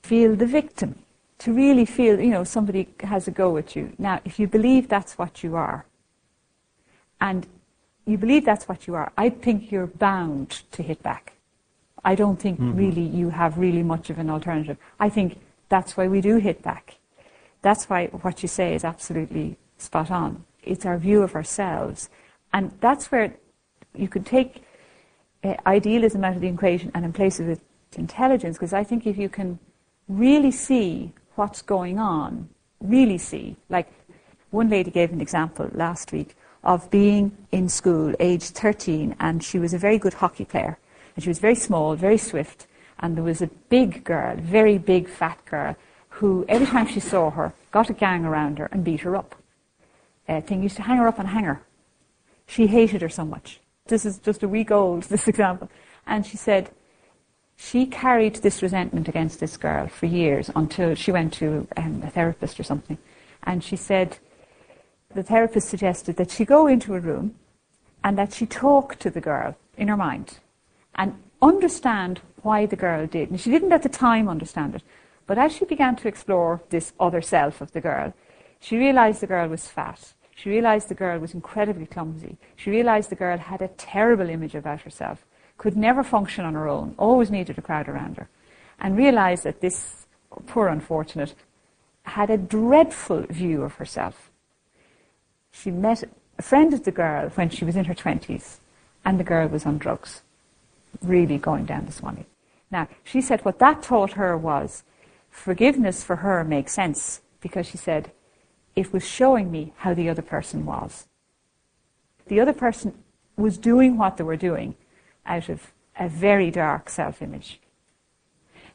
feel 0.01 0.35
the 0.35 0.45
victim. 0.45 0.95
To 1.39 1.51
really 1.51 1.85
feel, 1.85 2.21
you 2.21 2.29
know, 2.29 2.43
somebody 2.43 2.87
has 3.01 3.27
a 3.27 3.31
go 3.31 3.57
at 3.57 3.75
you. 3.75 3.93
Now, 3.97 4.21
if 4.23 4.39
you 4.39 4.47
believe 4.47 4.87
that's 4.87 5.17
what 5.17 5.43
you 5.43 5.55
are, 5.55 5.85
and 7.19 7.47
you 8.05 8.17
believe 8.17 8.45
that's 8.45 8.67
what 8.67 8.87
you 8.87 8.95
are, 8.95 9.11
I 9.17 9.29
think 9.29 9.71
you're 9.71 9.87
bound 9.87 10.61
to 10.71 10.83
hit 10.83 11.03
back. 11.03 11.33
I 12.05 12.15
don't 12.15 12.39
think 12.39 12.59
mm-hmm. 12.59 12.77
really 12.77 13.01
you 13.01 13.29
have 13.29 13.57
really 13.57 13.83
much 13.83 14.09
of 14.09 14.19
an 14.19 14.29
alternative. 14.29 14.77
I 14.99 15.09
think 15.09 15.39
that's 15.69 15.97
why 15.97 16.07
we 16.07 16.21
do 16.21 16.37
hit 16.37 16.61
back. 16.61 16.95
That's 17.64 17.89
why 17.89 18.07
what 18.07 18.43
you 18.43 18.47
say 18.47 18.76
is 18.76 18.84
absolutely 18.84 19.57
spot 19.78 20.11
on. 20.11 20.45
It's 20.61 20.86
our 20.86 20.97
view 20.97 21.24
of 21.24 21.34
ourselves. 21.34 22.09
And 22.53 22.72
that's 22.80 23.11
where 23.11 23.34
you 23.95 24.07
could 24.07 24.26
take 24.26 24.64
uh, 25.43 25.55
idealism 25.66 26.24
out 26.24 26.36
of 26.36 26.41
the 26.41 26.47
equation 26.47 26.91
and 26.93 27.03
in 27.03 27.14
place 27.14 27.39
of 27.39 27.49
it 27.49 27.61
intelligence, 27.97 28.57
because 28.57 28.74
I 28.74 28.84
think 28.84 29.05
if 29.05 29.18
you 29.18 29.30
can 29.30 29.59
really 30.07 30.51
see 30.51 31.14
what's 31.36 31.61
going 31.61 31.99
on, 31.99 32.49
really 32.82 33.18
see, 33.18 33.55
like 33.70 33.88
one 34.51 34.70
lady 34.70 34.91
gave 34.91 35.11
an 35.11 35.22
example 35.22 35.70
last 35.74 36.11
week 36.11 36.36
of 36.64 36.89
being 36.89 37.36
in 37.51 37.70
school, 37.70 38.14
age 38.20 38.43
13, 38.49 39.16
and 39.20 39.43
she 39.43 39.59
was 39.59 39.74
a 39.74 39.78
very 39.78 39.97
good 39.97 40.16
hockey 40.16 40.45
player. 40.45 40.78
And 41.16 41.24
she 41.24 41.30
was 41.30 41.39
very 41.39 41.55
small, 41.55 41.95
very 41.95 42.18
swift, 42.18 42.68
and 42.99 43.16
there 43.16 43.24
was 43.24 43.41
a 43.41 43.47
big 43.70 44.03
girl, 44.03 44.36
very 44.38 44.78
big 44.78 45.09
fat 45.09 45.43
girl, 45.45 45.76
who 46.24 46.45
every 46.47 46.65
time 46.65 46.88
she 46.88 47.01
saw 47.01 47.30
her, 47.30 47.51
got 47.71 47.89
a 47.89 47.93
gang 47.93 48.24
around 48.24 48.57
her 48.57 48.69
and 48.71 48.82
beat 48.82 49.01
her 49.01 49.13
up. 49.13 49.36
Uh, 50.26 50.39
thing 50.39 50.63
used 50.63 50.78
to 50.78 50.82
hang 50.82 50.95
her 50.95 51.05
up 51.05 51.19
on 51.19 51.26
a 51.26 51.30
hanger. 51.30 51.61
She 52.47 52.67
hated 52.67 53.01
her 53.01 53.09
so 53.09 53.26
much. 53.26 53.59
This 53.88 54.05
is 54.05 54.19
just 54.19 54.41
a 54.41 54.47
week 54.47 54.71
old, 54.71 55.03
this 55.13 55.28
example. 55.28 55.69
And 56.07 56.26
she 56.26 56.38
said 56.38 56.69
she 57.57 57.86
carried 57.86 58.36
this 58.36 58.61
resentment 58.61 59.09
against 59.09 59.41
this 59.41 59.57
girl 59.57 59.89
for 59.89 60.05
years 60.05 60.49
until 60.55 60.95
she 60.95 61.11
went 61.11 61.34
to 61.34 61.67
um, 61.76 62.01
a 62.05 62.09
therapist 62.09 62.57
or 62.57 62.63
something. 62.63 62.97
And 63.43 63.61
she 63.61 63.76
said 63.76 64.17
the 65.13 65.24
therapist 65.24 65.67
suggested 65.67 66.15
that 66.15 66.32
she 66.32 66.45
go 66.45 66.67
into 66.67 66.95
a 66.95 67.01
room 67.01 67.36
and 68.01 68.17
that 68.17 68.34
she 68.34 68.45
talk 68.45 68.97
to 68.99 69.09
the 69.09 69.19
girl 69.19 69.57
in 69.78 69.89
her 69.89 69.97
mind 69.97 70.38
and 70.95 71.21
understand 71.41 72.21
why 72.43 72.65
the 72.65 72.78
girl 72.78 73.07
did. 73.07 73.30
And 73.30 73.41
she 73.41 73.51
didn't 73.51 73.74
at 73.74 73.84
the 73.84 73.89
time 73.89 74.30
understand 74.30 74.76
it, 74.76 74.84
But 75.26 75.38
as 75.38 75.53
she 75.55 75.65
began 75.65 75.95
to 75.97 76.07
explore 76.07 76.61
this 76.69 76.93
other 76.99 77.21
self 77.21 77.61
of 77.61 77.71
the 77.71 77.82
girl, 77.82 78.13
she 78.59 78.78
realized 78.78 79.21
the 79.21 79.28
girl 79.28 79.47
was 79.47 79.67
fat. 79.67 80.13
She 80.36 80.49
realized 80.49 80.89
the 80.89 80.95
girl 80.95 81.19
was 81.19 81.34
incredibly 81.34 81.86
clumsy. 81.86 82.38
She 82.55 82.69
realized 82.69 83.09
the 83.09 83.15
girl 83.15 83.38
had 83.38 83.61
a 83.61 83.67
terrible 83.69 84.30
image 84.30 84.55
about 84.55 84.82
herself, 84.82 85.26
could 85.57 85.78
never 85.78 86.03
function 86.03 86.43
on 86.43 86.55
her 86.55 86.67
own, 86.67 86.95
always 86.97 87.32
needed 87.32 87.57
a 87.57 87.61
crowd 87.61 87.88
around 87.88 88.17
her, 88.17 88.28
and 88.80 88.97
realized 88.97 89.43
that 89.43 89.61
this 89.61 90.07
poor 90.47 90.67
unfortunate 90.67 91.36
had 92.03 92.30
a 92.30 92.38
dreadful 92.38 93.24
view 93.30 93.61
of 93.63 93.76
herself. 93.76 94.32
She 95.51 95.71
met 95.71 96.03
a 96.38 96.41
friend 96.41 96.74
of 96.74 96.84
the 96.84 96.91
girl 96.91 97.30
when 97.36 97.49
she 97.49 97.63
was 97.63 97.76
in 97.76 97.86
her 97.86 97.93
20s, 97.93 98.57
and 99.05 99.19
the 99.19 99.24
girl 99.24 99.47
was 99.47 99.65
on 99.65 99.78
drugs, 99.78 100.21
really 101.01 101.38
going 101.38 101.65
down 101.65 101.86
the 101.86 101.91
Swanee. 101.91 102.26
Now, 102.71 102.88
she 103.03 103.21
said 103.21 103.45
what 103.45 103.59
that 103.59 103.84
taught 103.84 104.13
her 104.13 104.36
was 104.36 104.84
forgiveness 105.34 106.03
for 106.03 106.17
her 106.17 106.43
makes 106.43 106.71
sense 106.71 107.21
because 107.41 107.65
she 107.65 107.77
said 107.77 108.11
it 108.75 108.93
was 108.93 109.05
showing 109.05 109.51
me 109.51 109.73
how 109.77 109.93
the 109.93 110.07
other 110.07 110.21
person 110.21 110.65
was. 110.65 111.07
The 112.27 112.39
other 112.39 112.53
person 112.53 112.93
was 113.36 113.57
doing 113.57 113.97
what 113.97 114.17
they 114.17 114.23
were 114.23 114.38
doing 114.38 114.75
out 115.25 115.49
of 115.49 115.73
a 115.99 116.07
very 116.07 116.49
dark 116.51 116.89
self 116.89 117.21
image. 117.21 117.59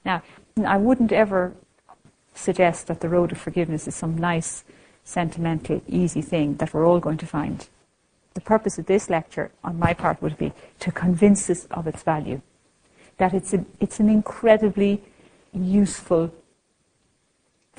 Now, 0.04 0.22
I 0.64 0.76
wouldn't 0.76 1.12
ever 1.12 1.54
suggest 2.34 2.88
that 2.88 3.00
the 3.00 3.08
road 3.08 3.32
of 3.32 3.38
forgiveness 3.38 3.88
is 3.88 3.94
some 3.94 4.18
nice, 4.18 4.64
sentimental, 5.04 5.80
easy 5.88 6.22
thing 6.22 6.56
that 6.56 6.74
we're 6.74 6.86
all 6.86 7.00
going 7.00 7.18
to 7.18 7.26
find. 7.26 7.68
The 8.34 8.40
purpose 8.40 8.78
of 8.78 8.86
this 8.86 9.08
lecture, 9.08 9.50
on 9.64 9.78
my 9.78 9.94
part, 9.94 10.20
would 10.22 10.36
be 10.36 10.52
to 10.80 10.92
convince 10.92 11.48
us 11.50 11.66
of 11.70 11.86
its 11.86 12.02
value. 12.02 12.40
That 13.16 13.34
it's, 13.34 13.52
a, 13.54 13.64
it's 13.80 13.98
an 13.98 14.08
incredibly 14.08 15.02
useful 15.52 16.32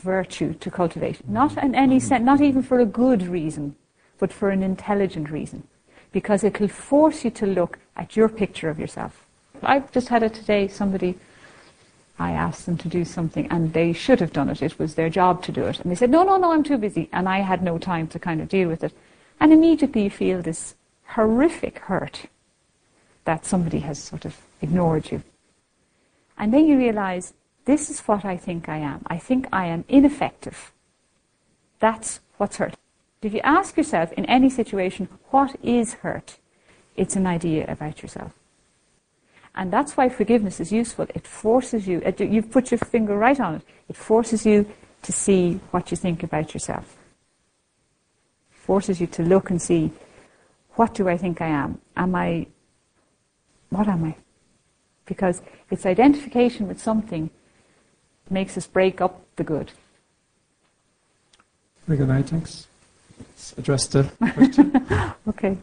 virtue 0.02 0.54
to 0.56 0.72
cultivate. 0.72 1.28
Not 1.28 1.58
in 1.58 1.76
any 1.76 1.98
mm-hmm. 1.98 2.08
sense, 2.08 2.26
not 2.26 2.42
even 2.42 2.64
for 2.64 2.80
a 2.80 2.86
good 2.86 3.24
reason, 3.24 3.76
but 4.18 4.34
for 4.34 4.50
an 4.50 4.64
intelligent 4.64 5.30
reason. 5.30 5.68
Because 6.12 6.44
it'll 6.44 6.68
force 6.68 7.24
you 7.24 7.32
to 7.32 7.46
look 7.46 7.80
at 7.96 8.16
your 8.16 8.30
picture 8.30 8.70
of 8.70 8.80
yourself. 8.80 9.26
I've 9.62 9.92
just 9.92 10.08
had 10.08 10.24
it 10.24 10.34
today, 10.34 10.68
somebody 10.68 11.18
I 12.20 12.32
asked 12.32 12.66
them 12.66 12.78
to 12.80 12.90
do 12.90 13.06
something 13.06 13.48
and 13.50 13.72
they 13.72 13.94
should 13.94 14.20
have 14.20 14.34
done 14.34 14.50
it. 14.50 14.62
It 14.62 14.78
was 14.78 14.96
their 14.96 15.10
job 15.10 15.42
to 15.44 15.54
do 15.54 15.64
it. 15.64 15.80
And 15.80 15.90
they 15.90 15.96
said, 15.96 16.10
no, 16.10 16.24
no, 16.24 16.38
no, 16.38 16.52
I'm 16.52 16.64
too 16.64 16.78
busy. 16.78 17.08
And 17.14 17.30
I 17.30 17.40
had 17.40 17.64
no 17.64 17.78
time 17.78 18.08
to 18.08 18.20
kind 18.20 18.42
of 18.42 18.50
deal 18.50 18.68
with 18.68 18.84
it. 18.84 18.94
And 19.40 19.54
immediately 19.54 20.04
you 20.04 20.10
feel 20.10 20.42
this 20.42 20.76
horrific 21.08 21.80
hurt 21.80 22.26
that 23.24 23.46
somebody 23.46 23.80
has 23.80 24.04
sort 24.04 24.26
of 24.26 24.36
ignored 24.62 25.12
you. 25.12 25.24
And 26.38 26.54
then 26.54 26.68
you 26.68 26.78
realize, 26.78 27.34
this 27.70 27.92
is 27.92 28.00
what 28.08 28.26
I 28.26 28.36
think 28.36 28.68
I 28.68 28.78
am. 28.78 29.02
I 29.06 29.20
think 29.20 29.46
I 29.54 29.68
am 29.68 29.86
ineffective. 29.88 30.72
That's 31.80 32.20
what's 32.38 32.58
hurt. 32.58 32.76
If 33.22 33.32
you 33.32 33.42
ask 33.42 33.78
yourself 33.78 34.12
in 34.14 34.26
any 34.26 34.50
situation, 34.50 35.08
what 35.30 35.56
is 35.62 35.94
hurt? 36.06 36.40
It's 36.96 37.16
an 37.16 37.28
idea 37.28 37.72
about 37.72 38.02
yourself. 38.02 38.32
And 39.54 39.72
that's 39.72 39.96
why 39.96 40.10
forgiveness 40.10 40.60
is 40.60 40.72
useful. 40.72 41.06
It 41.14 41.28
forces 41.28 41.88
you, 41.88 42.02
you've 42.18 42.50
put 42.50 42.72
your 42.72 42.80
finger 42.80 43.16
right 43.16 43.40
on 43.40 43.56
it, 43.58 43.62
it 43.88 43.96
forces 43.96 44.48
you 44.48 44.66
to 45.04 45.12
see 45.12 45.60
what 45.70 45.92
you 45.92 45.98
think 45.98 46.24
about 46.24 46.56
yourself. 46.56 46.98
Forces 48.50 49.00
you 49.00 49.06
to 49.06 49.22
look 49.22 49.52
and 49.52 49.62
see, 49.62 49.92
what 50.72 50.96
do 50.96 51.08
I 51.08 51.18
think 51.18 51.40
I 51.40 51.50
am? 51.50 51.80
Am 51.96 52.16
I, 52.16 52.48
what 53.70 53.88
am 53.88 54.06
I? 54.06 54.16
Because 55.06 55.44
it's 55.70 55.86
identification 55.86 56.68
with 56.68 56.82
something 56.82 57.30
makes 58.32 58.58
us 58.58 58.68
break 58.68 59.02
up 59.02 59.22
the 59.36 59.44
good. 59.44 59.72
Very 61.88 61.98
good, 61.98 62.08
night, 62.08 62.30
thanks. 62.30 62.68
Let's 63.18 63.58
address 63.58 63.88
the 63.88 64.04
question. 64.34 64.86
okay. 65.28 65.58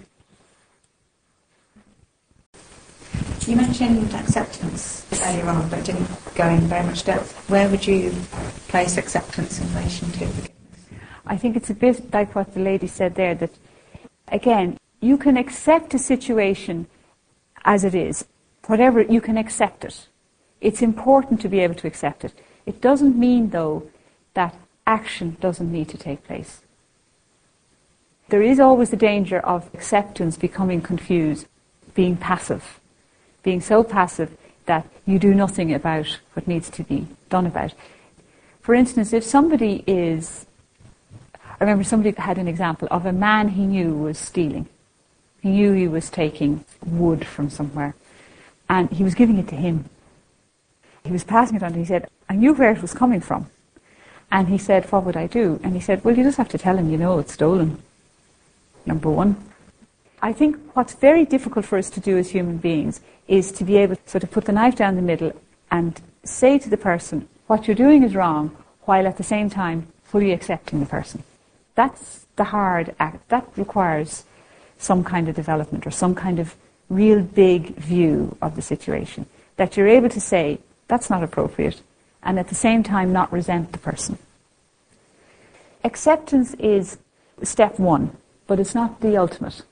You 3.46 3.54
mentioned 3.54 4.12
acceptance 4.12 5.06
earlier 5.24 5.46
on, 5.46 5.68
but 5.68 5.84
didn't 5.84 6.08
go 6.34 6.48
in 6.48 6.60
very 6.62 6.84
much 6.84 7.04
depth. 7.04 7.48
Where 7.48 7.68
would 7.68 7.86
you 7.86 8.10
place 8.66 8.96
acceptance 8.96 9.60
in 9.60 9.72
relation 9.72 10.10
to 10.10 10.26
forgiveness? 10.26 10.48
I 11.26 11.36
think 11.36 11.56
it's 11.56 11.70
a 11.70 11.74
bit 11.74 12.12
like 12.12 12.34
what 12.34 12.54
the 12.54 12.60
lady 12.60 12.88
said 12.88 13.14
there 13.14 13.36
that, 13.36 13.52
again, 14.28 14.78
you 15.00 15.16
can 15.16 15.36
accept 15.36 15.94
a 15.94 15.98
situation 15.98 16.88
as 17.64 17.84
it 17.84 17.94
is. 17.94 18.24
Whatever, 18.66 19.02
you 19.02 19.20
can 19.20 19.36
accept 19.36 19.84
it. 19.84 20.08
It's 20.60 20.82
important 20.82 21.40
to 21.42 21.48
be 21.48 21.60
able 21.60 21.74
to 21.76 21.86
accept 21.86 22.24
it. 22.24 22.32
It 22.66 22.80
doesn't 22.80 23.16
mean, 23.16 23.50
though, 23.50 23.88
that 24.34 24.54
action 24.86 25.36
doesn't 25.40 25.72
need 25.72 25.88
to 25.88 25.96
take 25.98 26.24
place. 26.24 26.60
There 28.28 28.42
is 28.42 28.60
always 28.60 28.90
the 28.90 28.96
danger 28.96 29.38
of 29.38 29.72
acceptance 29.72 30.36
becoming 30.36 30.82
confused, 30.82 31.46
being 31.94 32.16
passive 32.16 32.80
being 33.46 33.60
so 33.60 33.84
passive 33.84 34.36
that 34.66 34.84
you 35.06 35.20
do 35.20 35.32
nothing 35.32 35.72
about 35.72 36.18
what 36.32 36.48
needs 36.48 36.68
to 36.68 36.82
be 36.82 37.06
done 37.30 37.46
about. 37.46 37.72
For 38.60 38.74
instance, 38.74 39.12
if 39.12 39.22
somebody 39.22 39.84
is, 39.86 40.46
I 41.32 41.56
remember 41.60 41.84
somebody 41.84 42.12
had 42.20 42.38
an 42.38 42.48
example 42.48 42.88
of 42.90 43.06
a 43.06 43.12
man 43.12 43.50
he 43.50 43.64
knew 43.64 43.94
was 43.94 44.18
stealing. 44.18 44.66
He 45.40 45.50
knew 45.50 45.72
he 45.72 45.86
was 45.86 46.10
taking 46.10 46.64
wood 46.84 47.24
from 47.24 47.48
somewhere, 47.48 47.94
and 48.68 48.90
he 48.90 49.04
was 49.04 49.14
giving 49.14 49.38
it 49.38 49.46
to 49.48 49.54
him. 49.54 49.84
He 51.04 51.12
was 51.12 51.22
passing 51.22 51.54
it 51.54 51.62
on, 51.62 51.68
and 51.68 51.78
he 51.78 51.84
said, 51.84 52.08
I 52.28 52.34
knew 52.34 52.52
where 52.54 52.72
it 52.72 52.82
was 52.82 52.94
coming 52.94 53.20
from. 53.20 53.50
And 54.30 54.48
he 54.48 54.58
said, 54.58 54.90
What 54.90 55.04
would 55.04 55.16
I 55.16 55.26
do? 55.26 55.60
And 55.62 55.74
he 55.74 55.80
said, 55.80 56.04
Well, 56.04 56.16
you 56.16 56.24
just 56.24 56.38
have 56.38 56.48
to 56.50 56.58
tell 56.58 56.76
him 56.76 56.90
you 56.90 56.98
know 56.98 57.18
it's 57.18 57.32
stolen. 57.32 57.82
Number 58.84 59.10
one. 59.10 59.36
I 60.22 60.32
think 60.32 60.56
what's 60.74 60.94
very 60.94 61.24
difficult 61.24 61.64
for 61.64 61.78
us 61.78 61.90
to 61.90 62.00
do 62.00 62.16
as 62.16 62.30
human 62.30 62.56
beings 62.56 63.00
is 63.28 63.52
to 63.52 63.64
be 63.64 63.76
able 63.76 63.96
to 63.96 64.08
sort 64.08 64.24
of 64.24 64.30
put 64.30 64.46
the 64.46 64.52
knife 64.52 64.76
down 64.76 64.96
the 64.96 65.02
middle 65.02 65.32
and 65.70 66.00
say 66.24 66.58
to 66.58 66.68
the 66.68 66.76
person, 66.76 67.28
what 67.46 67.66
you're 67.66 67.76
doing 67.76 68.02
is 68.02 68.14
wrong, 68.14 68.56
while 68.82 69.06
at 69.06 69.18
the 69.18 69.22
same 69.22 69.50
time 69.50 69.88
fully 70.04 70.32
accepting 70.32 70.80
the 70.80 70.86
person. 70.86 71.22
That's 71.74 72.26
the 72.36 72.44
hard 72.44 72.94
act. 72.98 73.28
That 73.28 73.46
requires 73.56 74.24
some 74.78 75.04
kind 75.04 75.28
of 75.28 75.34
development 75.34 75.86
or 75.86 75.90
some 75.90 76.14
kind 76.14 76.38
of 76.38 76.54
real 76.88 77.20
big 77.20 77.74
view 77.76 78.36
of 78.40 78.56
the 78.56 78.62
situation. 78.62 79.26
That 79.56 79.76
you're 79.76 79.88
able 79.88 80.08
to 80.10 80.20
say, 80.20 80.60
that's 80.88 81.10
not 81.10 81.22
appropriate, 81.22 81.82
and 82.26 82.40
at 82.40 82.48
the 82.48 82.54
same 82.54 82.82
time 82.82 83.12
not 83.12 83.32
resent 83.32 83.72
the 83.72 83.78
person. 83.78 84.18
Acceptance 85.84 86.54
is 86.54 86.98
step 87.42 87.78
one, 87.78 88.16
but 88.48 88.58
it's 88.58 88.74
not 88.74 89.00
the 89.00 89.16
ultimate. 89.16 89.62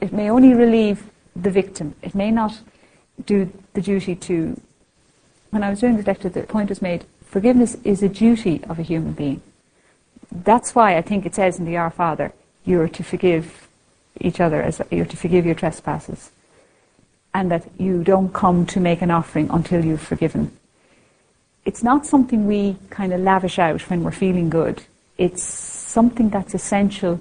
It 0.00 0.12
may 0.12 0.30
only 0.30 0.54
relieve 0.54 1.10
the 1.34 1.50
victim. 1.50 1.96
It 2.00 2.14
may 2.14 2.30
not 2.30 2.60
do 3.26 3.52
the 3.74 3.80
duty 3.80 4.14
to. 4.14 4.60
When 5.50 5.64
I 5.64 5.70
was 5.70 5.80
doing 5.80 5.96
the 5.96 6.04
lecture, 6.04 6.28
the 6.28 6.44
point 6.44 6.68
was 6.68 6.80
made 6.80 7.04
forgiveness 7.26 7.76
is 7.82 8.02
a 8.02 8.08
duty 8.08 8.62
of 8.68 8.78
a 8.78 8.82
human 8.82 9.12
being. 9.12 9.42
That's 10.30 10.74
why 10.74 10.96
I 10.96 11.02
think 11.02 11.26
it 11.26 11.34
says 11.34 11.58
in 11.58 11.64
the 11.64 11.76
Our 11.76 11.90
Father, 11.90 12.32
you're 12.64 12.88
to 12.88 13.02
forgive 13.02 13.68
each 14.20 14.40
other, 14.40 14.62
as 14.62 14.80
you're 14.92 15.06
to 15.06 15.16
forgive 15.16 15.44
your 15.44 15.56
trespasses, 15.56 16.30
and 17.32 17.50
that 17.50 17.68
you 17.78 18.04
don't 18.04 18.32
come 18.32 18.64
to 18.66 18.78
make 18.78 19.02
an 19.02 19.10
offering 19.10 19.48
until 19.50 19.84
you've 19.84 20.00
forgiven. 20.00 20.56
It's 21.64 21.82
not 21.82 22.04
something 22.04 22.46
we 22.46 22.76
kind 22.90 23.12
of 23.12 23.20
lavish 23.20 23.58
out 23.58 23.88
when 23.88 24.04
we're 24.04 24.10
feeling 24.10 24.50
good. 24.50 24.82
It's 25.16 25.42
something 25.42 26.28
that's 26.28 26.54
essential 26.54 27.20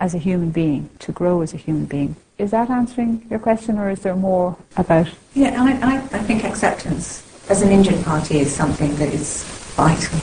as 0.00 0.14
a 0.14 0.18
human 0.18 0.50
being, 0.50 0.90
to 0.98 1.12
grow 1.12 1.42
as 1.42 1.54
a 1.54 1.56
human 1.56 1.84
being. 1.84 2.16
Is 2.38 2.50
that 2.50 2.70
answering 2.70 3.24
your 3.30 3.38
question, 3.38 3.78
or 3.78 3.90
is 3.90 4.00
there 4.00 4.16
more 4.16 4.56
about? 4.76 5.08
Yeah, 5.34 5.62
I, 5.62 5.94
I, 5.94 5.96
I 5.96 6.22
think 6.24 6.44
acceptance 6.44 7.22
as 7.48 7.62
an 7.62 7.70
injured 7.70 8.02
party 8.04 8.40
is 8.40 8.52
something 8.52 8.96
that 8.96 9.14
is 9.14 9.44
vital, 9.76 10.18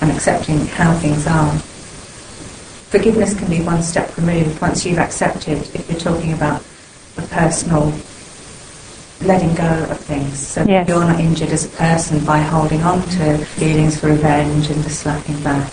and 0.00 0.16
accepting 0.16 0.66
how 0.66 0.94
things 0.98 1.26
are. 1.26 1.52
Forgiveness 2.90 3.36
can 3.36 3.48
be 3.48 3.60
one 3.60 3.82
step 3.82 4.16
removed 4.16 4.60
once 4.60 4.86
you've 4.86 4.98
accepted, 4.98 5.58
if 5.74 5.90
you're 5.90 5.98
talking 5.98 6.32
about 6.32 6.62
a 7.18 7.22
personal 7.22 7.90
letting 9.22 9.54
go 9.54 9.84
of 9.90 9.98
things. 9.98 10.38
So 10.38 10.64
yes. 10.64 10.88
you're 10.88 11.00
not 11.00 11.20
injured 11.20 11.50
as 11.50 11.64
a 11.64 11.76
person 11.76 12.24
by 12.24 12.38
holding 12.38 12.82
on 12.82 13.02
to 13.02 13.38
feelings 13.38 13.98
for 13.98 14.08
revenge 14.08 14.70
and 14.70 14.82
the 14.84 14.90
slapping 14.90 15.42
back. 15.42 15.72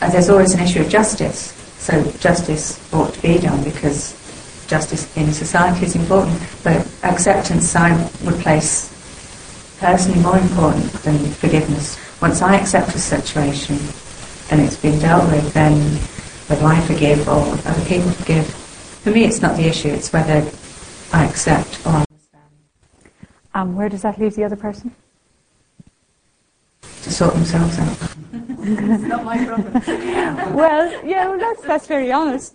And 0.00 0.12
there's 0.12 0.28
always 0.28 0.54
an 0.54 0.60
issue 0.60 0.80
of 0.80 0.88
justice. 0.88 1.52
So 1.78 2.02
justice 2.18 2.78
ought 2.92 3.14
to 3.14 3.22
be 3.22 3.38
done 3.38 3.62
because 3.64 4.14
justice 4.66 5.16
in 5.16 5.32
society 5.32 5.86
is 5.86 5.96
important, 5.96 6.40
but 6.62 6.86
acceptance 7.02 7.74
I 7.74 7.92
would 8.24 8.34
place 8.40 8.92
personally 9.78 10.20
more 10.20 10.38
important 10.38 10.92
than 11.04 11.18
forgiveness. 11.18 11.98
Once 12.20 12.42
I 12.42 12.56
accept 12.56 12.94
a 12.94 12.98
situation 12.98 13.78
and 14.50 14.60
it's 14.60 14.76
been 14.76 14.98
dealt 14.98 15.30
with, 15.30 15.52
then 15.54 15.74
whether 16.48 16.66
I 16.66 16.80
forgive 16.82 17.28
or 17.28 17.42
other 17.68 17.84
people 17.84 18.10
forgive, 18.10 18.46
for 18.46 19.10
me 19.10 19.24
it's 19.24 19.40
not 19.40 19.56
the 19.56 19.64
issue, 19.64 19.88
it's 19.88 20.12
whether 20.12 20.50
I 21.12 21.24
accept 21.24 21.86
or. 21.86 22.05
Um, 23.56 23.74
where 23.74 23.88
does 23.88 24.02
that 24.02 24.20
leave 24.20 24.34
the 24.34 24.44
other 24.44 24.54
person? 24.54 24.94
To 26.82 27.10
sort 27.10 27.32
themselves 27.32 27.78
out. 27.78 27.96
it's 28.30 29.02
not 29.04 29.24
my 29.24 29.42
problem. 29.46 29.72
well, 30.54 31.06
yeah, 31.06 31.26
well, 31.26 31.38
that's, 31.38 31.62
that's 31.62 31.86
very 31.86 32.12
honest. 32.12 32.54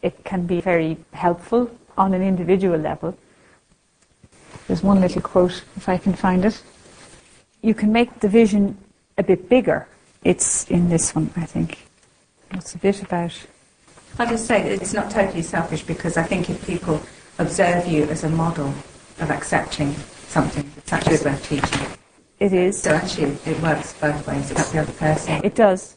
It 0.00 0.22
can 0.22 0.46
be 0.46 0.60
very 0.60 0.96
helpful 1.12 1.76
on 1.96 2.14
an 2.14 2.22
individual 2.22 2.78
level. 2.78 3.18
There's 4.68 4.80
one 4.80 5.00
little 5.00 5.22
quote, 5.22 5.64
if 5.76 5.88
I 5.88 5.98
can 5.98 6.12
find 6.12 6.44
it. 6.44 6.62
You 7.60 7.74
can 7.74 7.90
make 7.90 8.20
the 8.20 8.28
vision 8.28 8.78
a 9.16 9.24
bit 9.24 9.48
bigger. 9.48 9.88
It's 10.22 10.70
in 10.70 10.88
this 10.88 11.16
one, 11.16 11.32
I 11.34 11.46
think. 11.46 11.78
It's 12.52 12.76
a 12.76 12.78
bit 12.78 13.02
about. 13.02 13.34
I'll 14.20 14.28
just 14.28 14.46
say 14.46 14.70
it's 14.70 14.94
not 14.94 15.10
totally 15.10 15.42
selfish 15.42 15.82
because 15.82 16.16
I 16.16 16.22
think 16.22 16.48
if 16.48 16.64
people 16.64 17.02
observe 17.40 17.88
you 17.88 18.04
as 18.04 18.22
a 18.22 18.28
model 18.28 18.72
of 19.18 19.32
accepting 19.32 19.96
something, 20.28 20.70
it's 20.76 20.92
actually 20.92 21.18
worth 21.18 21.48
teaching. 21.48 21.86
It 22.38 22.52
is. 22.52 22.82
So 22.82 22.92
actually, 22.92 23.36
it 23.46 23.60
works 23.60 23.94
both 23.94 24.26
ways. 24.26 24.50
It's 24.50 24.70
the 24.70 24.80
other 24.80 24.92
person. 24.92 25.40
It 25.44 25.54
does. 25.54 25.96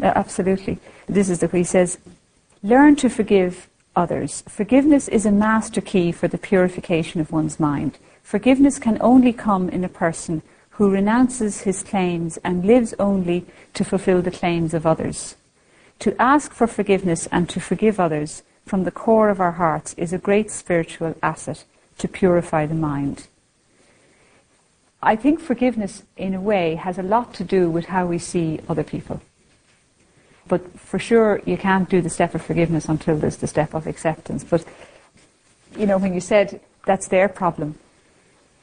Absolutely. 0.00 0.78
This 1.06 1.28
is 1.28 1.40
the 1.40 1.48
way 1.48 1.60
he 1.60 1.64
says, 1.64 1.98
learn 2.62 2.96
to 2.96 3.08
forgive 3.08 3.68
others. 3.94 4.42
Forgiveness 4.48 5.06
is 5.08 5.26
a 5.26 5.30
master 5.30 5.80
key 5.80 6.10
for 6.12 6.28
the 6.28 6.38
purification 6.38 7.20
of 7.20 7.30
one's 7.30 7.60
mind. 7.60 7.98
Forgiveness 8.22 8.78
can 8.78 8.96
only 9.00 9.32
come 9.32 9.68
in 9.68 9.84
a 9.84 9.88
person 9.88 10.42
who 10.70 10.90
renounces 10.90 11.62
his 11.62 11.82
claims 11.82 12.38
and 12.38 12.64
lives 12.64 12.94
only 12.98 13.44
to 13.74 13.84
fulfill 13.84 14.22
the 14.22 14.30
claims 14.30 14.72
of 14.72 14.86
others. 14.86 15.36
To 15.98 16.20
ask 16.20 16.52
for 16.52 16.66
forgiveness 16.66 17.28
and 17.30 17.48
to 17.50 17.60
forgive 17.60 18.00
others 18.00 18.42
from 18.64 18.84
the 18.84 18.90
core 18.90 19.28
of 19.28 19.40
our 19.40 19.52
hearts 19.52 19.92
is 19.98 20.12
a 20.14 20.18
great 20.18 20.50
spiritual 20.50 21.14
asset 21.22 21.64
to 21.98 22.08
purify 22.08 22.64
the 22.64 22.74
mind. 22.74 23.26
I 25.02 25.16
think 25.16 25.40
forgiveness, 25.40 26.04
in 26.16 26.32
a 26.32 26.40
way, 26.40 26.76
has 26.76 26.96
a 26.96 27.02
lot 27.02 27.34
to 27.34 27.44
do 27.44 27.68
with 27.68 27.86
how 27.86 28.06
we 28.06 28.18
see 28.18 28.60
other 28.68 28.84
people. 28.84 29.20
But 30.46 30.78
for 30.78 30.98
sure, 30.98 31.40
you 31.44 31.56
can't 31.56 31.88
do 31.88 32.00
the 32.00 32.10
step 32.10 32.34
of 32.34 32.42
forgiveness 32.42 32.88
until 32.88 33.16
there's 33.16 33.38
the 33.38 33.46
step 33.46 33.74
of 33.74 33.86
acceptance. 33.86 34.44
But, 34.44 34.64
you 35.76 35.86
know, 35.86 35.98
when 35.98 36.14
you 36.14 36.20
said 36.20 36.60
that's 36.86 37.08
their 37.08 37.28
problem, 37.28 37.78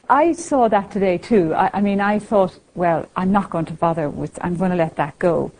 I 0.08 0.32
saw 0.32 0.68
that 0.68 0.90
today 0.90 1.18
too. 1.18 1.54
I, 1.54 1.70
I 1.74 1.80
mean, 1.80 2.00
I 2.00 2.18
thought, 2.18 2.58
well, 2.74 3.06
I'm 3.16 3.32
not 3.32 3.50
going 3.50 3.66
to 3.66 3.74
bother 3.74 4.08
with, 4.08 4.38
I'm 4.42 4.56
going 4.56 4.70
to 4.70 4.76
let 4.76 4.96
that 4.96 5.18
go. 5.18 5.52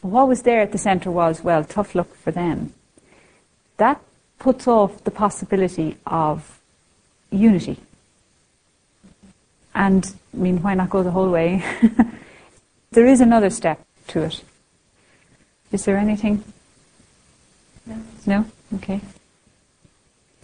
But 0.00 0.08
what 0.08 0.28
was 0.28 0.42
there 0.42 0.60
at 0.60 0.72
the 0.72 0.78
centre 0.78 1.10
was, 1.10 1.42
well, 1.42 1.64
tough 1.64 1.94
luck 1.94 2.14
for 2.14 2.30
them. 2.30 2.72
That 3.78 4.00
puts 4.38 4.68
off 4.68 5.04
the 5.04 5.10
possibility 5.10 5.96
of 6.06 6.60
unity. 7.30 7.78
And, 9.74 10.12
I 10.34 10.36
mean, 10.36 10.62
why 10.62 10.74
not 10.74 10.90
go 10.90 11.02
the 11.02 11.10
whole 11.10 11.30
way? 11.30 11.62
there 12.90 13.06
is 13.06 13.20
another 13.20 13.50
step 13.50 13.84
to 14.08 14.22
it. 14.22 14.42
Is 15.72 15.84
there 15.84 15.96
anything? 15.96 16.42
No. 17.86 18.02
No? 18.26 18.44
Okay. 18.76 19.00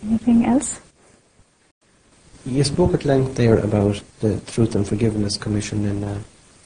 Anything 0.05 0.45
else? 0.45 0.81
You 2.45 2.63
spoke 2.63 2.95
at 2.95 3.05
length 3.05 3.35
there 3.35 3.59
about 3.59 4.01
the 4.21 4.39
Truth 4.47 4.77
and 4.77 4.87
Forgiveness 4.87 5.37
Commission 5.37 5.85
in 5.85 6.05
uh, 6.05 6.21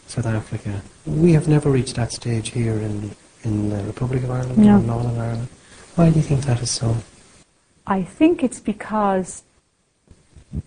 South 0.06 0.26
Africa. 0.26 0.82
We 1.06 1.32
have 1.32 1.48
never 1.48 1.70
reached 1.70 1.96
that 1.96 2.12
stage 2.12 2.50
here 2.50 2.74
in, 2.74 3.12
in 3.44 3.70
the 3.70 3.82
Republic 3.84 4.22
of 4.24 4.30
Ireland 4.30 4.58
No. 4.58 4.76
or 4.76 4.82
Northern 4.82 5.18
Ireland. 5.18 5.48
Why 5.94 6.10
do 6.10 6.16
you 6.16 6.22
think 6.22 6.44
that 6.44 6.60
is 6.60 6.70
so? 6.70 6.96
I 7.86 8.02
think 8.02 8.42
it's 8.44 8.60
because 8.60 9.42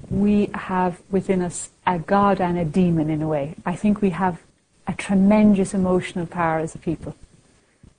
we 0.09 0.49
have 0.53 1.01
within 1.11 1.41
us 1.41 1.69
a 1.85 1.99
God 1.99 2.39
and 2.39 2.57
a 2.57 2.65
demon 2.65 3.09
in 3.09 3.21
a 3.21 3.27
way. 3.27 3.55
I 3.65 3.75
think 3.75 4.01
we 4.01 4.11
have 4.11 4.41
a 4.87 4.93
tremendous 4.93 5.73
emotional 5.73 6.25
power 6.25 6.59
as 6.59 6.75
a 6.75 6.77
people, 6.77 7.15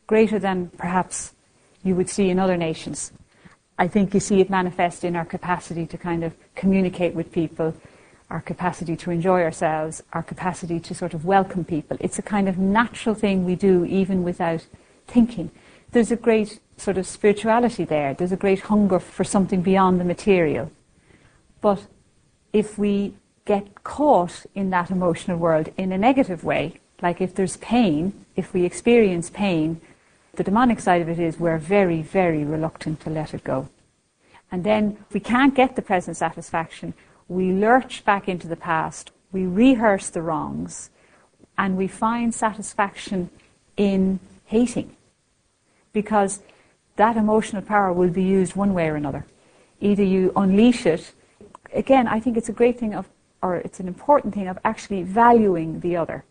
greater 0.07 0.39
than 0.39 0.69
perhaps 0.79 1.33
you 1.83 1.95
would 1.95 2.09
see 2.09 2.31
in 2.31 2.39
other 2.39 2.57
nations. 2.57 3.13
I 3.79 3.89
think 3.89 4.15
you 4.15 4.21
see 4.21 4.41
it 4.41 4.49
manifest 4.49 5.05
in 5.05 5.17
our 5.17 5.25
capacity 5.25 5.87
to 5.87 5.99
kind 5.99 6.25
of 6.25 6.35
communicate 6.55 7.15
with 7.15 7.33
people, 7.33 7.75
our 8.31 8.41
capacity 8.41 8.97
to 8.97 9.11
enjoy 9.11 9.43
ourselves, 9.43 10.03
our 10.13 10.23
capacity 10.23 10.81
to 10.81 10.95
sort 10.95 11.15
of 11.15 11.25
welcome 11.25 11.65
people. 11.65 11.97
It's 12.01 12.19
a 12.19 12.23
kind 12.23 12.49
of 12.49 12.57
natural 12.57 13.15
thing 13.15 13.45
we 13.45 13.57
do 13.57 13.85
even 13.85 14.23
without 14.23 14.67
thinking. 15.07 15.51
There's 15.93 16.11
a 16.11 16.17
great 16.17 16.61
sort 16.77 16.99
of 16.99 17.07
spirituality 17.07 17.85
there. 17.85 18.15
There's 18.15 18.33
a 18.33 18.37
great 18.37 18.61
hunger 18.61 18.99
for 18.99 19.25
something 19.25 19.63
beyond 19.63 20.01
the 20.01 20.05
material. 20.05 20.71
But 21.65 21.87
if 22.53 22.77
we 22.77 23.15
get 23.47 23.85
caught 23.85 24.45
in 24.55 24.69
that 24.69 24.91
emotional 24.91 25.39
world 25.39 25.71
in 25.79 25.93
a 25.93 25.97
negative 25.97 26.45
way, 26.45 26.79
like 27.01 27.23
if 27.23 27.35
there's 27.35 27.57
pain, 27.57 28.27
if 28.37 28.53
we 28.53 28.67
experience 28.67 29.31
pain, 29.31 29.81
the 30.35 30.45
demonic 30.45 30.79
side 30.79 31.01
of 31.01 31.09
it 31.09 31.19
is 31.19 31.41
we're 31.41 31.57
very, 31.57 32.03
very 32.03 32.45
reluctant 32.45 33.01
to 33.01 33.09
let 33.09 33.33
it 33.33 33.45
go. 33.45 33.71
And 34.53 34.63
then 34.63 34.99
if 35.09 35.15
we 35.15 35.21
can't 35.21 35.55
get 35.55 35.75
the 35.75 35.81
present 35.81 36.19
satisfaction, 36.19 36.93
we 37.29 37.51
lurch 37.53 38.05
back 38.05 38.29
into 38.29 38.47
the 38.47 38.57
past, 38.57 39.11
we 39.33 39.47
rehearse 39.47 40.11
the 40.11 40.21
wrongs, 40.21 40.91
and 41.57 41.79
we 41.79 41.89
find 41.89 42.35
satisfaction 42.35 43.31
in 43.79 44.21
hating. 44.45 44.95
Because 45.95 46.43
that 46.97 47.17
emotional 47.17 47.63
power 47.63 47.91
will 47.91 48.11
be 48.11 48.23
used 48.23 48.55
one 48.55 48.75
way 48.75 48.87
or 48.87 48.97
another. 48.97 49.25
Either 49.81 50.05
you 50.05 50.31
unleash 50.37 50.85
it. 50.85 51.13
Again, 51.75 52.07
I 52.07 52.21
think 52.21 52.37
it's 52.37 52.49
a 52.49 52.53
great 52.53 52.79
thing 52.79 52.95
of, 52.95 53.09
or 53.43 53.57
it's 53.57 53.81
an 53.81 53.89
important 53.89 54.35
thing 54.35 54.49
of 54.49 54.59
actually 54.65 55.03
valuing 55.03 55.81
the 55.81 55.97
other 55.97 56.25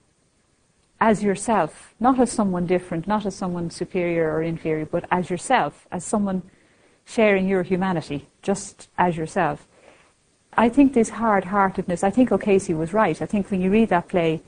as 1.00 1.22
yourself, 1.22 1.94
not 2.00 2.18
as 2.20 2.32
someone 2.32 2.66
different, 2.66 3.08
not 3.08 3.26
as 3.26 3.36
someone 3.36 3.70
superior 3.70 4.32
or 4.32 4.42
inferior, 4.42 4.86
but 4.86 5.06
as 5.12 5.30
yourself, 5.30 5.86
as 5.92 6.06
someone 6.06 6.42
sharing 7.06 7.48
your 7.48 7.64
humanity, 7.64 8.30
just 8.42 8.88
as 8.98 9.18
yourself. 9.18 9.68
I 10.56 10.70
think 10.70 10.94
this 10.94 11.10
hard-heartedness, 11.10 12.04
I 12.04 12.10
think 12.10 12.32
O'Casey 12.32 12.74
was 12.74 12.94
right. 12.94 13.22
I 13.22 13.26
think 13.26 13.52
when 13.52 13.60
you 13.60 13.70
read 13.70 13.90
that 13.90 14.08
play, 14.08 14.42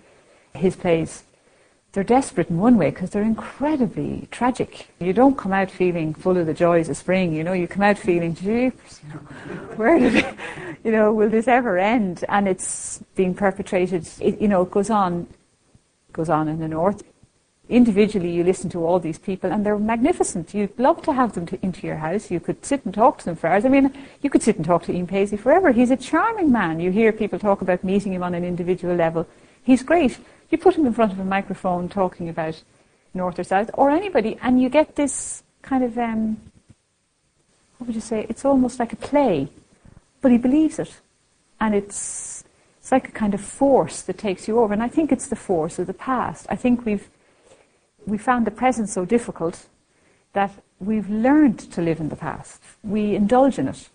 his 0.53 0.77
plays, 0.77 1.23
they're 1.95 2.03
desperate 2.03 2.49
in 2.49 2.59
one 2.59 2.77
way 2.77 2.89
because 2.89 3.11
they're 3.11 3.23
incredibly 3.23 4.27
tragic. 4.29 4.89
You 4.99 5.13
don't 5.13 5.37
come 5.37 5.53
out 5.53 5.71
feeling 5.71 6.13
full 6.13 6.37
of 6.37 6.45
the 6.45 6.53
joys 6.53 6.89
of 6.89 6.97
spring, 6.97 7.33
you 7.33 7.41
know, 7.41 7.53
you 7.53 7.69
come 7.69 7.83
out 7.83 7.97
feeling, 7.97 8.35
jeepers, 8.35 8.99
you 9.01 9.13
know, 9.13 9.19
where 9.77 9.97
did 9.97 10.15
it, 10.15 10.35
you 10.83 10.91
know, 10.91 11.13
will 11.13 11.29
this 11.29 11.47
ever 11.47 11.77
end? 11.77 12.25
And 12.27 12.49
it's 12.49 13.01
being 13.15 13.33
perpetrated, 13.33 14.09
it, 14.19 14.41
you 14.41 14.49
know, 14.49 14.63
it 14.63 14.71
goes 14.71 14.89
on, 14.89 15.27
goes 16.11 16.29
on 16.29 16.49
in 16.49 16.59
the 16.59 16.67
north. 16.67 17.01
Individually, 17.69 18.29
you 18.29 18.43
listen 18.43 18.69
to 18.71 18.85
all 18.85 18.99
these 18.99 19.17
people, 19.17 19.51
and 19.51 19.65
they're 19.65 19.79
magnificent. 19.79 20.53
You'd 20.53 20.77
love 20.77 21.01
to 21.03 21.13
have 21.13 21.33
them 21.33 21.45
to, 21.47 21.65
into 21.65 21.87
your 21.87 21.95
house. 21.95 22.29
You 22.29 22.41
could 22.41 22.63
sit 22.65 22.83
and 22.83 22.93
talk 22.93 23.19
to 23.19 23.25
them 23.25 23.37
for 23.37 23.47
hours. 23.47 23.63
I 23.63 23.69
mean, 23.69 23.91
you 24.21 24.29
could 24.29 24.43
sit 24.43 24.57
and 24.57 24.65
talk 24.65 24.83
to 24.83 24.93
Ian 24.93 25.07
Paisley 25.07 25.37
forever. 25.37 25.71
He's 25.71 25.91
a 25.91 25.97
charming 25.97 26.51
man. 26.51 26.81
You 26.81 26.91
hear 26.91 27.13
people 27.13 27.39
talk 27.39 27.61
about 27.61 27.85
meeting 27.85 28.13
him 28.13 28.21
on 28.21 28.35
an 28.35 28.43
individual 28.43 28.95
level. 28.95 29.25
He's 29.63 29.81
great. 29.81 30.19
You 30.49 30.57
put 30.57 30.75
him 30.75 30.85
in 30.85 30.93
front 30.93 31.11
of 31.11 31.19
a 31.19 31.25
microphone 31.25 31.89
talking 31.89 32.29
about 32.29 32.61
North 33.13 33.39
or 33.39 33.43
South, 33.43 33.69
or 33.73 33.89
anybody, 33.89 34.37
and 34.41 34.61
you 34.61 34.69
get 34.69 34.95
this 34.95 35.43
kind 35.61 35.83
of, 35.83 35.97
um, 35.97 36.37
what 37.77 37.87
would 37.87 37.95
you 37.95 38.01
say? 38.01 38.25
It's 38.29 38.45
almost 38.45 38.79
like 38.79 38.93
a 38.93 38.97
play, 38.97 39.47
but 40.21 40.31
he 40.31 40.37
believes 40.37 40.79
it, 40.79 40.99
and 41.59 41.73
it's 41.73 42.43
it's 42.79 42.91
like 42.91 43.07
a 43.07 43.11
kind 43.11 43.33
of 43.33 43.41
force 43.41 44.03
that 44.03 44.17
takes 44.17 44.47
you 44.47 44.59
over. 44.59 44.71
And 44.71 44.83
I 44.83 44.89
think 44.89 45.11
it's 45.11 45.27
the 45.27 45.35
force 45.35 45.79
of 45.79 45.87
the 45.87 45.93
past. 45.93 46.45
I 46.49 46.55
think 46.55 46.85
we've 46.85 47.09
we 48.05 48.17
found 48.17 48.45
the 48.45 48.51
present 48.51 48.89
so 48.89 49.05
difficult 49.05 49.65
that 50.33 50.51
we've 50.79 51.09
learned 51.09 51.57
to 51.71 51.81
live 51.81 51.99
in 51.99 52.09
the 52.09 52.15
past. 52.15 52.61
We 52.83 53.15
indulge 53.15 53.57
in 53.57 53.67
it. 53.67 53.89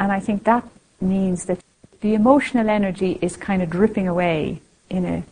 And 0.00 0.10
I 0.10 0.18
think 0.18 0.44
that 0.44 0.66
means 1.00 1.44
that 1.44 1.60
the 2.00 2.14
emotional 2.14 2.68
energy 2.68 3.18
is 3.20 3.36
kind 3.36 3.62
of 3.62 3.70
dripping 3.70 4.08
away 4.08 4.60
in 4.90 5.04
a 5.04 5.22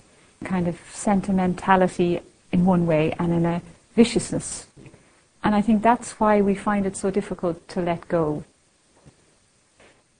kind 0.44 0.68
of 0.68 0.78
sentimentality 0.92 2.20
in 2.52 2.64
one 2.64 2.86
way 2.86 3.12
and 3.18 3.32
in 3.32 3.46
a 3.46 3.62
viciousness. 3.94 4.66
And 5.42 5.54
I 5.54 5.62
think 5.62 5.82
that's 5.82 6.12
why 6.20 6.40
we 6.40 6.54
find 6.54 6.86
it 6.86 6.96
so 6.96 7.10
difficult 7.10 7.66
to 7.68 7.80
let 7.80 8.08
go. 8.08 8.44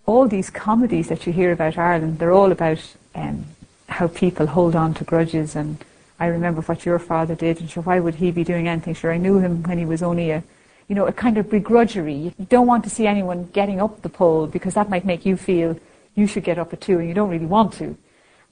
All 0.07 0.29
these 0.29 0.51
comedies 0.51 1.09
that 1.09 1.27
you 1.27 1.33
hear 1.33 1.53
about 1.53 1.79
Ireland, 1.79 2.19
they're 2.19 2.33
all 2.33 2.53
about 2.53 2.81
um, 3.15 3.47
how 3.89 4.09
people 4.09 4.47
hold 4.47 4.75
on 4.75 4.95
to 4.95 5.05
grudges 5.05 5.55
and 5.57 5.85
I 6.21 6.27
remember 6.27 6.61
what 6.61 6.85
your 6.85 6.99
father 6.99 7.35
did, 7.35 7.61
and 7.61 7.71
sure, 7.71 7.83
why 7.83 7.99
would 7.99 8.17
he 8.17 8.31
be 8.31 8.45
doing 8.45 8.69
anything? 8.69 8.93
Sure, 8.93 9.11
I 9.11 9.17
knew 9.17 9.39
him 9.39 9.63
when 9.63 9.79
he 9.79 9.87
was 9.87 10.03
only 10.03 10.31
a, 10.31 10.45
you 10.87 10.95
know, 10.95 11.07
a 11.07 11.13
kind 11.13 11.39
of 11.39 11.47
begrudgery. 11.47 12.35
You 12.39 12.47
don't 12.47 12.67
want 12.67 12.85
to 12.85 12.91
see 12.91 13.07
anyone 13.07 13.49
getting 13.55 13.81
up 13.81 14.03
the 14.03 14.11
pole 14.11 14.47
because 14.47 14.75
that 14.75 14.91
might 14.91 15.07
make 15.07 15.25
you 15.25 15.39
feel 15.39 15.81
you 16.15 16.27
should 16.27 16.45
get 16.45 16.59
up 16.59 16.75
it 16.75 16.83
too, 16.83 16.99
and 16.99 17.09
you 17.09 17.15
don't 17.15 17.31
really 17.31 17.47
want 17.47 17.73
to. 17.75 17.97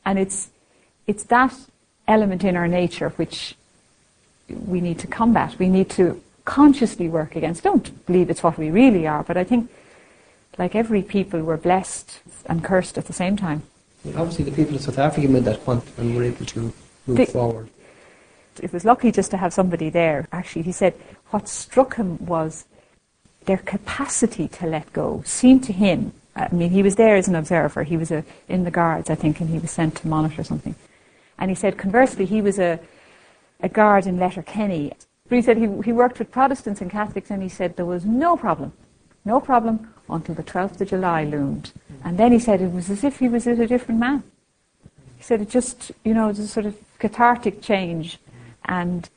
And 0.06 0.18
it's, 0.18 0.48
it's 1.08 1.24
that 1.24 1.52
element 2.06 2.44
in 2.44 2.54
our 2.56 2.68
nature 2.68 3.08
which 3.16 3.56
we 4.48 4.80
need 4.80 4.98
to 5.00 5.06
combat. 5.08 5.56
We 5.58 5.68
need 5.68 5.90
to 5.90 6.22
consciously 6.44 7.08
work 7.08 7.34
against. 7.34 7.64
Don't 7.64 8.06
believe 8.06 8.30
it's 8.30 8.42
what 8.42 8.56
we 8.56 8.70
really 8.70 9.06
are, 9.06 9.24
but 9.24 9.36
I 9.36 9.44
think, 9.44 9.70
like 10.58 10.74
every 10.74 11.02
people, 11.02 11.42
we're 11.42 11.56
blessed 11.56 12.20
and 12.46 12.62
cursed 12.62 12.96
at 12.96 13.06
the 13.06 13.12
same 13.12 13.36
time. 13.36 13.62
Obviously, 14.16 14.44
the 14.44 14.52
people 14.52 14.76
of 14.76 14.82
South 14.82 14.98
Africa 14.98 15.28
made 15.28 15.44
that 15.44 15.66
and 15.98 16.14
were 16.14 16.22
able 16.24 16.46
to 16.46 16.72
move 17.06 17.16
The- 17.18 17.26
forward. 17.26 17.68
it 18.62 18.72
was 18.72 18.84
lucky 18.84 19.10
just 19.12 19.30
to 19.30 19.36
have 19.36 19.52
somebody 19.52 19.88
there. 19.90 20.26
Actually, 20.32 20.62
he 20.62 20.72
said 20.72 20.94
what 21.30 21.48
struck 21.48 21.96
him 21.96 22.24
was 22.24 22.64
their 23.44 23.58
capacity 23.58 24.48
to 24.48 24.66
let 24.66 24.92
go 24.92 25.22
seemed 25.24 25.64
to 25.64 25.72
him. 25.72 26.12
I 26.34 26.48
mean, 26.52 26.70
he 26.70 26.82
was 26.82 26.96
there 26.96 27.16
as 27.16 27.28
an 27.28 27.34
observer. 27.34 27.82
He 27.82 27.96
was 27.96 28.10
a, 28.10 28.24
in 28.48 28.64
the 28.64 28.70
guards, 28.70 29.10
I 29.10 29.14
think, 29.14 29.40
and 29.40 29.50
he 29.50 29.58
was 29.58 29.70
sent 29.70 29.96
to 29.96 30.08
monitor 30.08 30.42
something. 30.44 30.74
And 31.38 31.50
he 31.50 31.54
said, 31.54 31.78
conversely, 31.78 32.24
he 32.24 32.42
was 32.42 32.58
a, 32.58 32.80
a 33.60 33.68
guard 33.68 34.06
in 34.06 34.18
Letterkenny. 34.18 34.92
But 35.28 35.36
he 35.36 35.42
said 35.42 35.56
he, 35.56 35.68
he 35.84 35.92
worked 35.92 36.18
with 36.18 36.30
Protestants 36.30 36.80
and 36.80 36.90
Catholics, 36.90 37.30
and 37.30 37.42
he 37.42 37.48
said 37.48 37.76
there 37.76 37.84
was 37.84 38.04
no 38.04 38.36
problem, 38.36 38.72
no 39.24 39.40
problem 39.40 39.92
until 40.08 40.34
the 40.34 40.42
12th 40.42 40.80
of 40.80 40.88
July 40.88 41.24
loomed. 41.24 41.72
And 42.04 42.18
then 42.18 42.32
he 42.32 42.38
said 42.38 42.60
it 42.60 42.72
was 42.72 42.90
as 42.90 43.04
if 43.04 43.18
he 43.18 43.28
was 43.28 43.46
a 43.46 43.66
different 43.66 44.00
man. 44.00 44.22
He 45.16 45.22
said 45.22 45.40
it 45.40 45.50
just, 45.50 45.92
you 46.04 46.14
know, 46.14 46.26
it 46.26 46.28
was 46.28 46.38
a 46.38 46.48
sort 46.48 46.66
of 46.66 46.76
cathartic 46.98 47.60
change. 47.60 48.18
And 48.64 49.08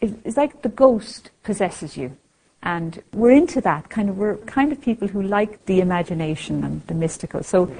it, 0.00 0.14
it's 0.24 0.36
like 0.36 0.62
the 0.62 0.68
ghost 0.68 1.30
possesses 1.42 1.96
you. 1.96 2.16
And 2.62 3.02
we're 3.12 3.30
into 3.30 3.60
that 3.60 3.88
kind 3.88 4.08
of, 4.08 4.18
we're 4.18 4.36
kind 4.38 4.72
of 4.72 4.80
people 4.80 5.08
who 5.08 5.22
like 5.22 5.64
the 5.66 5.80
imagination 5.80 6.64
and 6.64 6.86
the 6.86 6.94
mystical. 6.94 7.42
So 7.42 7.72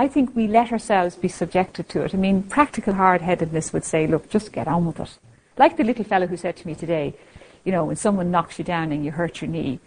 I 0.00 0.06
think 0.06 0.36
we 0.36 0.46
let 0.46 0.70
ourselves 0.70 1.16
be 1.16 1.26
subjected 1.26 1.88
to 1.88 2.02
it. 2.02 2.14
I 2.14 2.18
mean, 2.18 2.44
practical 2.44 2.94
hard 2.94 3.20
headedness 3.20 3.72
would 3.72 3.84
say, 3.84 4.06
look, 4.06 4.30
just 4.30 4.52
get 4.52 4.68
on 4.68 4.86
with 4.86 5.00
it. 5.00 5.18
Like 5.56 5.76
the 5.76 5.82
little 5.82 6.04
fellow 6.04 6.28
who 6.28 6.36
said 6.36 6.56
to 6.58 6.66
me 6.68 6.76
today, 6.76 7.16
you 7.64 7.72
know, 7.72 7.84
when 7.84 7.96
someone 7.96 8.30
knocks 8.30 8.60
you 8.60 8.64
down 8.64 8.92
and 8.92 9.04
you 9.04 9.10
hurt 9.10 9.42
your 9.42 9.50
knee, 9.50 9.80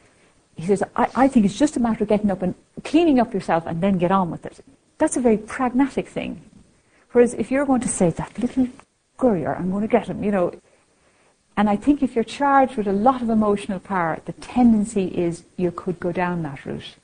he 0.56 0.68
says, 0.68 0.84
I, 0.98 1.08
I 1.16 1.28
think 1.30 1.46
it's 1.46 1.58
just 1.58 1.78
a 1.78 1.80
matter 1.80 2.04
of 2.04 2.10
getting 2.10 2.30
up 2.30 2.42
and 2.42 2.56
cleaning 2.84 3.22
up 3.22 3.34
yourself 3.34 3.66
and 3.66 3.82
then 3.82 3.98
get 3.98 4.12
on 4.12 4.30
with 4.30 4.46
it. 4.46 4.60
That's 4.98 5.16
a 5.16 5.22
very 5.22 5.38
pragmatic 5.38 6.10
thing. 6.10 6.42
Whereas 7.14 7.34
if 7.34 7.50
you're 7.50 7.66
going 7.66 7.82
to 7.82 7.88
say, 7.88 8.10
that 8.10 8.38
little 8.38 8.68
courier, 9.16 9.56
I'm 9.56 9.72
going 9.72 9.82
to 9.82 9.88
get 9.88 10.08
him, 10.08 10.26
you 10.26 10.32
know, 10.32 10.54
and 11.56 11.70
I 11.70 11.78
think 11.78 12.04
if 12.04 12.16
you're 12.16 12.26
charged 12.26 12.76
with 12.76 12.88
a 12.88 12.94
lot 12.94 13.22
of 13.22 13.30
emotional 13.30 13.80
power, 13.80 14.20
the 14.26 14.34
tendency 14.34 15.06
is 15.06 15.46
you 15.56 15.72
could 15.72 16.02
go 16.02 16.12
down 16.12 16.44
that 16.44 16.66
route. 16.66 16.96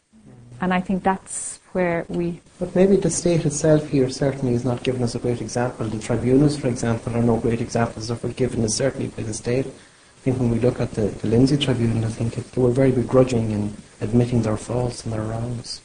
And 0.60 0.74
I 0.74 0.82
think 0.82 1.04
that's 1.04 1.60
where 1.74 2.06
we. 2.10 2.42
But 2.60 2.76
maybe 2.76 2.96
the 2.96 3.10
state 3.10 3.46
itself 3.46 3.88
here 3.90 4.10
certainly 4.10 4.54
is 4.54 4.66
not 4.66 4.84
giving 4.84 5.04
us 5.04 5.16
a 5.16 5.20
great 5.20 5.42
example. 5.42 5.88
The 5.88 6.00
tribunals, 6.00 6.58
for 6.58 6.68
example, 6.68 7.16
are 7.16 7.24
no 7.24 7.38
great 7.38 7.62
examples 7.62 8.10
of 8.10 8.22
forgiveness, 8.22 8.76
certainly 8.76 9.08
by 9.08 9.24
the 9.24 9.34
state. 9.34 9.66
I 9.66 10.20
think 10.22 10.40
when 10.40 10.50
we 10.50 10.60
look 10.60 10.80
at 10.80 10.92
the, 10.92 11.04
the 11.04 11.28
Lindsay 11.28 11.58
Tribunal, 11.58 12.06
I 12.06 12.10
think 12.10 12.38
it, 12.38 12.52
they 12.52 12.62
were 12.62 12.72
very 12.72 12.92
begrudging 12.92 13.52
in 13.52 13.74
admitting 14.02 14.42
their 14.42 14.58
faults 14.58 15.04
and 15.04 15.14
their 15.14 15.22
wrongs. 15.22 15.82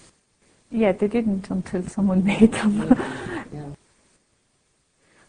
Yeah, 0.70 0.92
they 0.92 1.09
didn't 1.09 1.50
until 1.50 1.82
someone 1.82 2.24
made 2.32 2.52
them. 2.52 2.88
yeah. 3.52 3.68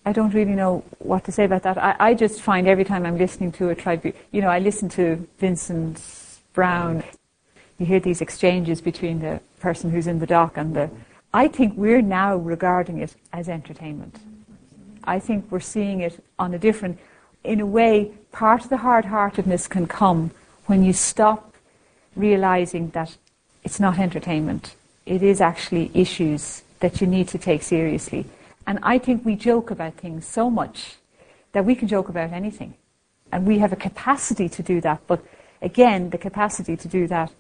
I 0.06 0.12
don't 0.12 0.34
really 0.34 0.56
know 0.56 0.84
what 1.00 1.24
to 1.26 1.32
say 1.32 1.46
about 1.46 1.64
that. 1.64 1.78
I, 1.78 1.96
I 2.00 2.14
just 2.14 2.42
find 2.42 2.68
every 2.68 2.84
time 2.84 3.06
I'm 3.06 3.18
listening 3.18 3.52
to 3.54 3.70
a 3.70 3.76
tribunal, 3.76 4.18
you 4.32 4.42
know, 4.42 4.50
I 4.50 4.60
listen 4.60 4.90
to 4.90 5.28
Vincent 5.40 6.02
Browne. 6.54 7.04
You 7.78 7.86
hear 7.86 8.00
these 8.00 8.22
exchanges 8.22 8.82
between 8.82 9.20
the 9.20 9.42
person 9.60 9.90
who's 9.90 10.08
in 10.08 10.20
the 10.20 10.28
dock 10.28 10.58
and 10.58 10.76
the. 10.76 10.90
I 11.34 11.48
think 11.48 11.76
we're 11.76 12.02
now 12.02 12.36
regarding 12.36 13.00
it 13.00 13.16
as 13.32 13.50
entertainment. 13.50 14.20
I 15.04 15.20
think 15.20 15.46
we're 15.50 15.60
seeing 15.60 16.02
it 16.02 16.24
on 16.38 16.54
a 16.54 16.60
different. 16.60 17.00
In 17.44 17.60
a 17.60 17.66
way, 17.66 18.12
part 18.32 18.64
of 18.64 18.70
the 18.70 18.78
hard-heartedness 18.78 19.68
can 19.68 19.88
come 19.88 20.32
when 20.68 20.84
you 20.84 20.94
stop 20.94 21.56
realizing 22.16 22.90
that 22.92 23.18
it's 23.64 23.80
not 23.80 24.00
entertainment. 24.00 24.76
It 25.06 25.24
is 25.24 25.42
actually 25.42 25.92
issues 25.94 26.64
that 26.80 27.02
you 27.02 27.08
need 27.08 27.28
to 27.30 27.38
take 27.38 27.64
seriously. 27.64 28.26
And 28.66 28.80
I 28.84 28.98
think 28.98 29.26
we 29.26 29.36
joke 29.36 29.72
about 29.72 29.96
things 29.96 30.26
so 30.26 30.50
much 30.50 30.96
that 31.52 31.66
we 31.66 31.76
can 31.76 31.88
joke 31.88 32.10
about 32.10 32.32
anything. 32.32 32.76
And 33.32 33.46
we 33.46 33.60
have 33.60 33.74
a 33.74 33.78
capacity 33.78 34.48
to 34.50 34.64
do 34.64 34.80
that. 34.82 35.02
But 35.08 35.26
again, 35.62 36.12
the 36.12 36.18
capacity 36.18 36.78
to 36.78 36.88
do 36.88 37.08
that 37.08 37.32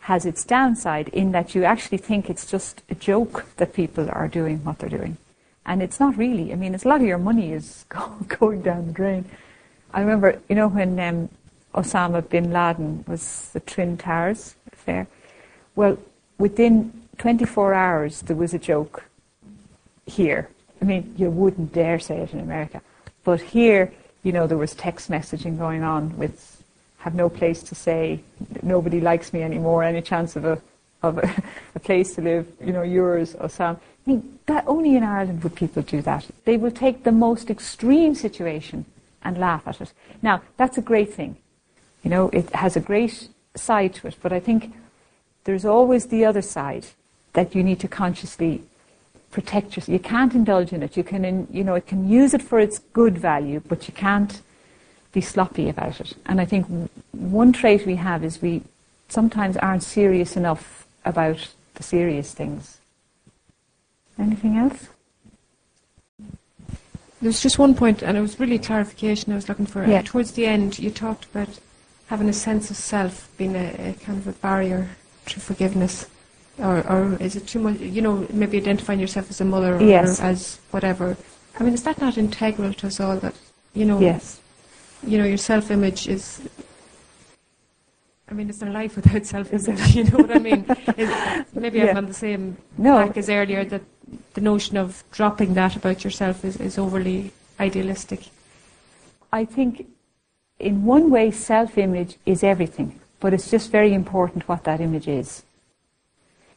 has 0.00 0.24
its 0.24 0.44
downside 0.44 1.08
in 1.08 1.32
that 1.32 1.54
you 1.54 1.64
actually 1.64 1.98
think 1.98 2.30
it's 2.30 2.50
just 2.50 2.82
a 2.88 2.94
joke 2.94 3.46
that 3.56 3.74
people 3.74 4.08
are 4.10 4.28
doing 4.28 4.64
what 4.64 4.78
they're 4.78 4.88
doing. 4.88 5.16
And 5.66 5.82
it's 5.82 6.00
not 6.00 6.16
really. 6.16 6.52
I 6.52 6.56
mean, 6.56 6.74
it's 6.74 6.84
a 6.84 6.88
lot 6.88 7.00
of 7.00 7.06
your 7.06 7.18
money 7.18 7.52
is 7.52 7.84
going 8.28 8.62
down 8.62 8.86
the 8.86 8.92
drain. 8.92 9.24
I 9.92 10.00
remember, 10.00 10.40
you 10.48 10.56
know, 10.56 10.68
when 10.68 10.98
um, 11.00 11.28
Osama 11.74 12.26
bin 12.28 12.50
Laden 12.50 13.04
was 13.06 13.50
the 13.52 13.60
Twin 13.60 13.96
Towers 13.96 14.54
affair. 14.72 15.06
Well, 15.76 15.98
within 16.38 16.92
24 17.18 17.74
hours, 17.74 18.22
there 18.22 18.36
was 18.36 18.54
a 18.54 18.58
joke 18.58 19.04
here. 20.06 20.48
I 20.80 20.84
mean, 20.84 21.14
you 21.18 21.30
wouldn't 21.30 21.72
dare 21.72 21.98
say 21.98 22.18
it 22.18 22.32
in 22.32 22.40
America. 22.40 22.80
But 23.22 23.40
here, 23.40 23.92
you 24.22 24.32
know, 24.32 24.46
there 24.46 24.56
was 24.56 24.74
text 24.74 25.10
messaging 25.10 25.58
going 25.58 25.82
on 25.82 26.16
with 26.16 26.59
have 27.00 27.14
no 27.14 27.28
place 27.28 27.62
to 27.64 27.74
say, 27.74 28.20
nobody 28.62 29.00
likes 29.00 29.32
me 29.32 29.42
anymore, 29.42 29.82
any 29.82 30.02
chance 30.02 30.36
of 30.36 30.44
a 30.44 30.60
of 31.02 31.18
a, 31.18 31.42
a 31.74 31.80
place 31.80 32.14
to 32.14 32.20
live, 32.20 32.46
you 32.62 32.72
know, 32.72 32.82
yours, 32.82 33.34
Osam. 33.34 33.76
I 33.76 34.10
mean, 34.10 34.38
that 34.46 34.64
only 34.66 34.96
in 34.96 35.02
Ireland 35.02 35.42
would 35.42 35.54
people 35.54 35.82
do 35.82 36.02
that. 36.02 36.26
They 36.44 36.56
will 36.56 36.70
take 36.70 37.04
the 37.04 37.12
most 37.12 37.50
extreme 37.50 38.14
situation 38.14 38.84
and 39.22 39.38
laugh 39.38 39.66
at 39.66 39.80
it. 39.80 39.92
Now, 40.22 40.42
that's 40.56 40.78
a 40.78 40.82
great 40.82 41.12
thing. 41.12 41.36
You 42.02 42.10
know, 42.10 42.28
it 42.30 42.50
has 42.54 42.76
a 42.76 42.80
great 42.80 43.28
side 43.54 43.94
to 43.94 44.08
it, 44.08 44.16
but 44.22 44.32
I 44.32 44.40
think 44.40 44.74
there's 45.44 45.64
always 45.64 46.06
the 46.06 46.24
other 46.24 46.42
side 46.42 46.86
that 47.34 47.54
you 47.54 47.62
need 47.62 47.80
to 47.80 47.88
consciously 47.88 48.62
protect 49.30 49.76
yourself. 49.76 49.88
You 49.92 49.98
can't 49.98 50.34
indulge 50.34 50.72
in 50.72 50.82
it. 50.82 50.96
You 50.96 51.04
can, 51.04 51.46
you 51.50 51.62
know, 51.62 51.74
it 51.74 51.86
can 51.86 52.08
use 52.08 52.34
it 52.34 52.42
for 52.42 52.58
its 52.58 52.78
good 52.78 53.18
value, 53.18 53.62
but 53.68 53.86
you 53.86 53.94
can't 53.94 54.40
be 55.12 55.20
sloppy 55.20 55.68
about 55.68 56.00
it. 56.00 56.14
And 56.26 56.40
I 56.40 56.44
think 56.44 56.66
one 57.12 57.52
trait 57.52 57.86
we 57.86 57.96
have 57.96 58.24
is 58.24 58.40
we 58.40 58.62
sometimes 59.08 59.56
aren't 59.56 59.82
serious 59.82 60.36
enough 60.36 60.86
about 61.04 61.48
the 61.74 61.82
serious 61.82 62.32
things. 62.32 62.78
Anything 64.18 64.56
else? 64.56 64.88
There's 67.22 67.42
just 67.42 67.58
one 67.58 67.74
point, 67.74 68.02
and 68.02 68.16
it 68.16 68.20
was 68.20 68.40
really 68.40 68.58
clarification 68.58 69.32
I 69.32 69.36
was 69.36 69.48
looking 69.48 69.66
for. 69.66 69.84
Yeah. 69.84 70.02
Towards 70.02 70.32
the 70.32 70.46
end, 70.46 70.78
you 70.78 70.90
talked 70.90 71.24
about 71.26 71.58
having 72.06 72.28
a 72.28 72.32
sense 72.32 72.70
of 72.70 72.76
self 72.76 73.28
being 73.36 73.54
a, 73.54 73.90
a 73.90 73.92
kind 74.04 74.18
of 74.18 74.26
a 74.26 74.32
barrier 74.32 74.90
to 75.26 75.40
forgiveness. 75.40 76.06
Or, 76.58 76.86
or 76.88 77.16
is 77.20 77.36
it 77.36 77.46
too 77.46 77.60
much, 77.60 77.78
you 77.78 78.02
know, 78.02 78.26
maybe 78.32 78.58
identifying 78.58 79.00
yourself 79.00 79.30
as 79.30 79.40
a 79.40 79.44
mother 79.44 79.76
or 79.76 79.82
Yes. 79.82 80.20
as 80.20 80.60
whatever. 80.70 81.16
I 81.58 81.62
mean, 81.62 81.74
is 81.74 81.82
that 81.84 82.00
not 82.00 82.18
integral 82.18 82.74
to 82.74 82.86
us 82.86 83.00
all 83.00 83.16
that, 83.18 83.34
you 83.74 83.84
know, 83.84 84.00
Yes. 84.00 84.40
You 85.06 85.18
know, 85.18 85.24
your 85.24 85.36
self-image 85.38 86.08
is. 86.08 86.40
I 88.30 88.34
mean, 88.34 88.48
it's 88.48 88.62
a 88.62 88.66
life 88.66 88.96
without 88.96 89.26
self-image. 89.26 89.94
You 89.96 90.04
know 90.04 90.18
what 90.18 90.30
I 90.30 90.38
mean? 90.38 90.64
Maybe 91.54 91.78
Yeah. 91.78 91.90
I'm 91.90 91.96
on 91.98 92.06
the 92.06 92.14
same 92.14 92.56
No. 92.78 93.02
track 93.02 93.16
as 93.16 93.28
earlier 93.28 93.64
that 93.64 93.82
the 94.34 94.40
notion 94.40 94.76
of 94.76 95.02
dropping 95.10 95.54
that 95.54 95.76
about 95.76 96.04
yourself 96.04 96.44
is, 96.44 96.56
is 96.56 96.78
overly 96.78 97.32
idealistic. 97.58 98.28
I 99.32 99.44
think 99.44 99.86
in 100.58 100.84
one 100.84 101.10
way 101.10 101.30
self-image 101.30 102.16
is 102.26 102.44
everything, 102.44 103.00
but 103.18 103.32
it's 103.34 103.50
just 103.50 103.70
very 103.70 103.92
important 103.94 104.48
what 104.48 104.64
that 104.64 104.80
image 104.80 105.08
is. 105.08 105.42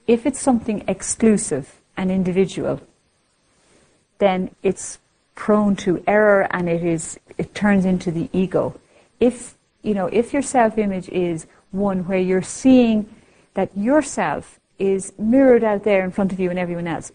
If 0.06 0.26
it's 0.26 0.40
something 0.40 0.84
exclusive 0.88 1.80
and 1.98 2.12
individual, 2.12 2.82
then 4.20 4.52
it's 4.62 5.00
prone 5.36 5.76
to 5.76 6.04
error 6.08 6.48
and 6.52 6.70
it 6.70 6.84
is 6.84 7.20
it 7.38 7.54
turns 7.56 7.86
into 7.86 8.12
the 8.12 8.30
ego. 8.34 8.80
If 9.20 9.56
you 9.82 9.94
know, 9.94 10.08
if 10.08 10.34
your 10.34 10.42
self-image 10.42 11.10
is 11.10 11.48
one 11.72 12.06
where 12.08 12.20
you're 12.20 12.42
seeing 12.42 13.10
that 13.54 13.76
yourself 13.78 14.60
is 14.80 15.14
mirrored 15.18 15.64
out 15.64 15.84
there 15.84 16.04
in 16.04 16.12
front 16.12 16.32
of 16.32 16.40
you 16.40 16.50
and 16.50 16.58
everyone 16.58 16.88
else, 16.88 17.12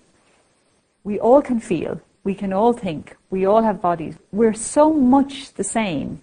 we 1.04 1.18
all 1.18 1.42
can 1.42 1.60
feel, 1.60 2.00
we 2.24 2.34
can 2.34 2.52
all 2.52 2.72
think, 2.72 3.16
we 3.30 3.46
all 3.46 3.62
have 3.62 3.80
bodies. 3.80 4.16
We're 4.32 4.54
so 4.54 4.92
much 4.92 5.54
the 5.54 5.64
same 5.64 6.20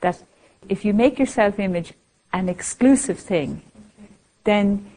that 0.00 0.22
if 0.68 0.84
you 0.84 0.94
make 0.94 1.18
your 1.18 1.26
self-image 1.26 1.92
an 2.32 2.48
exclusive 2.48 3.18
thing, 3.18 3.62
then 4.44 4.90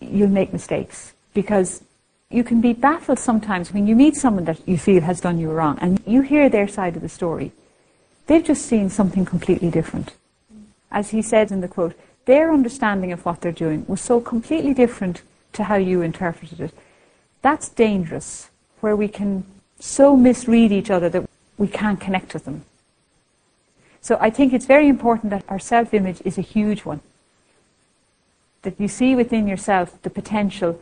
you'll 0.00 0.28
make 0.28 0.52
mistakes 0.52 1.14
because 1.34 1.82
you 2.30 2.42
can 2.42 2.60
be 2.60 2.72
baffled 2.72 3.18
sometimes 3.18 3.72
when 3.72 3.86
you 3.86 3.94
meet 3.94 4.16
someone 4.16 4.44
that 4.44 4.66
you 4.66 4.76
feel 4.76 5.02
has 5.02 5.20
done 5.20 5.38
you 5.38 5.50
wrong 5.50 5.78
and 5.80 6.02
you 6.06 6.22
hear 6.22 6.48
their 6.48 6.66
side 6.66 6.96
of 6.96 7.02
the 7.02 7.08
story. 7.08 7.52
They've 8.26 8.44
just 8.44 8.66
seen 8.66 8.90
something 8.90 9.24
completely 9.24 9.70
different. 9.70 10.14
As 10.90 11.10
he 11.10 11.22
said 11.22 11.52
in 11.52 11.60
the 11.60 11.68
quote, 11.68 11.94
their 12.24 12.52
understanding 12.52 13.12
of 13.12 13.24
what 13.24 13.40
they're 13.40 13.52
doing 13.52 13.84
was 13.86 14.00
so 14.00 14.20
completely 14.20 14.74
different 14.74 15.22
to 15.52 15.64
how 15.64 15.76
you 15.76 16.02
interpreted 16.02 16.60
it. 16.60 16.74
That's 17.42 17.68
dangerous, 17.68 18.50
where 18.80 18.96
we 18.96 19.06
can 19.06 19.44
so 19.78 20.16
misread 20.16 20.72
each 20.72 20.90
other 20.90 21.08
that 21.08 21.28
we 21.56 21.68
can't 21.68 22.00
connect 22.00 22.34
with 22.34 22.44
them. 22.44 22.64
So 24.00 24.18
I 24.20 24.30
think 24.30 24.52
it's 24.52 24.66
very 24.66 24.88
important 24.88 25.30
that 25.30 25.44
our 25.48 25.60
self-image 25.60 26.22
is 26.24 26.38
a 26.38 26.42
huge 26.42 26.84
one. 26.84 27.00
That 28.62 28.80
you 28.80 28.88
see 28.88 29.14
within 29.14 29.46
yourself 29.46 30.00
the 30.02 30.10
potential 30.10 30.80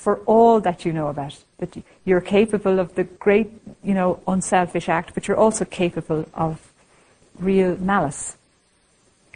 for 0.00 0.20
all 0.24 0.60
that 0.60 0.86
you 0.86 0.92
know 0.94 1.08
about. 1.08 1.36
That 1.58 1.76
you're 2.06 2.22
capable 2.22 2.78
of 2.78 2.94
the 2.94 3.04
great 3.04 3.50
you 3.84 3.92
know, 3.92 4.20
unselfish 4.26 4.88
act, 4.88 5.12
but 5.12 5.28
you're 5.28 5.36
also 5.36 5.66
capable 5.66 6.26
of 6.32 6.72
real 7.38 7.76
malice. 7.76 8.38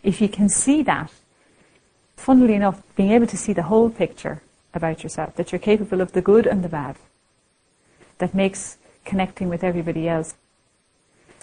If 0.02 0.22
you 0.22 0.28
can 0.28 0.48
see 0.48 0.82
that, 0.84 1.12
funnily 2.16 2.54
enough, 2.54 2.82
being 2.96 3.12
able 3.12 3.26
to 3.26 3.36
see 3.36 3.52
the 3.52 3.64
whole 3.64 3.90
picture 3.90 4.42
about 4.72 5.02
yourself, 5.02 5.36
that 5.36 5.52
you're 5.52 5.58
capable 5.58 6.00
of 6.00 6.12
the 6.12 6.22
good 6.22 6.46
and 6.46 6.64
the 6.64 6.70
bad, 6.70 6.96
that 8.16 8.34
makes 8.34 8.78
connecting 9.04 9.50
with 9.50 9.62
everybody 9.62 10.08
else. 10.08 10.34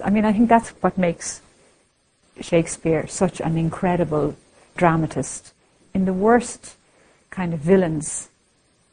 I 0.03 0.09
mean, 0.09 0.25
I 0.25 0.33
think 0.33 0.49
that's 0.49 0.69
what 0.81 0.97
makes 0.97 1.41
Shakespeare 2.39 3.05
such 3.05 3.39
an 3.39 3.55
incredible 3.55 4.35
dramatist. 4.75 5.53
In 5.93 6.05
the 6.05 6.13
worst 6.13 6.75
kind 7.29 7.53
of 7.53 7.59
villains, 7.59 8.30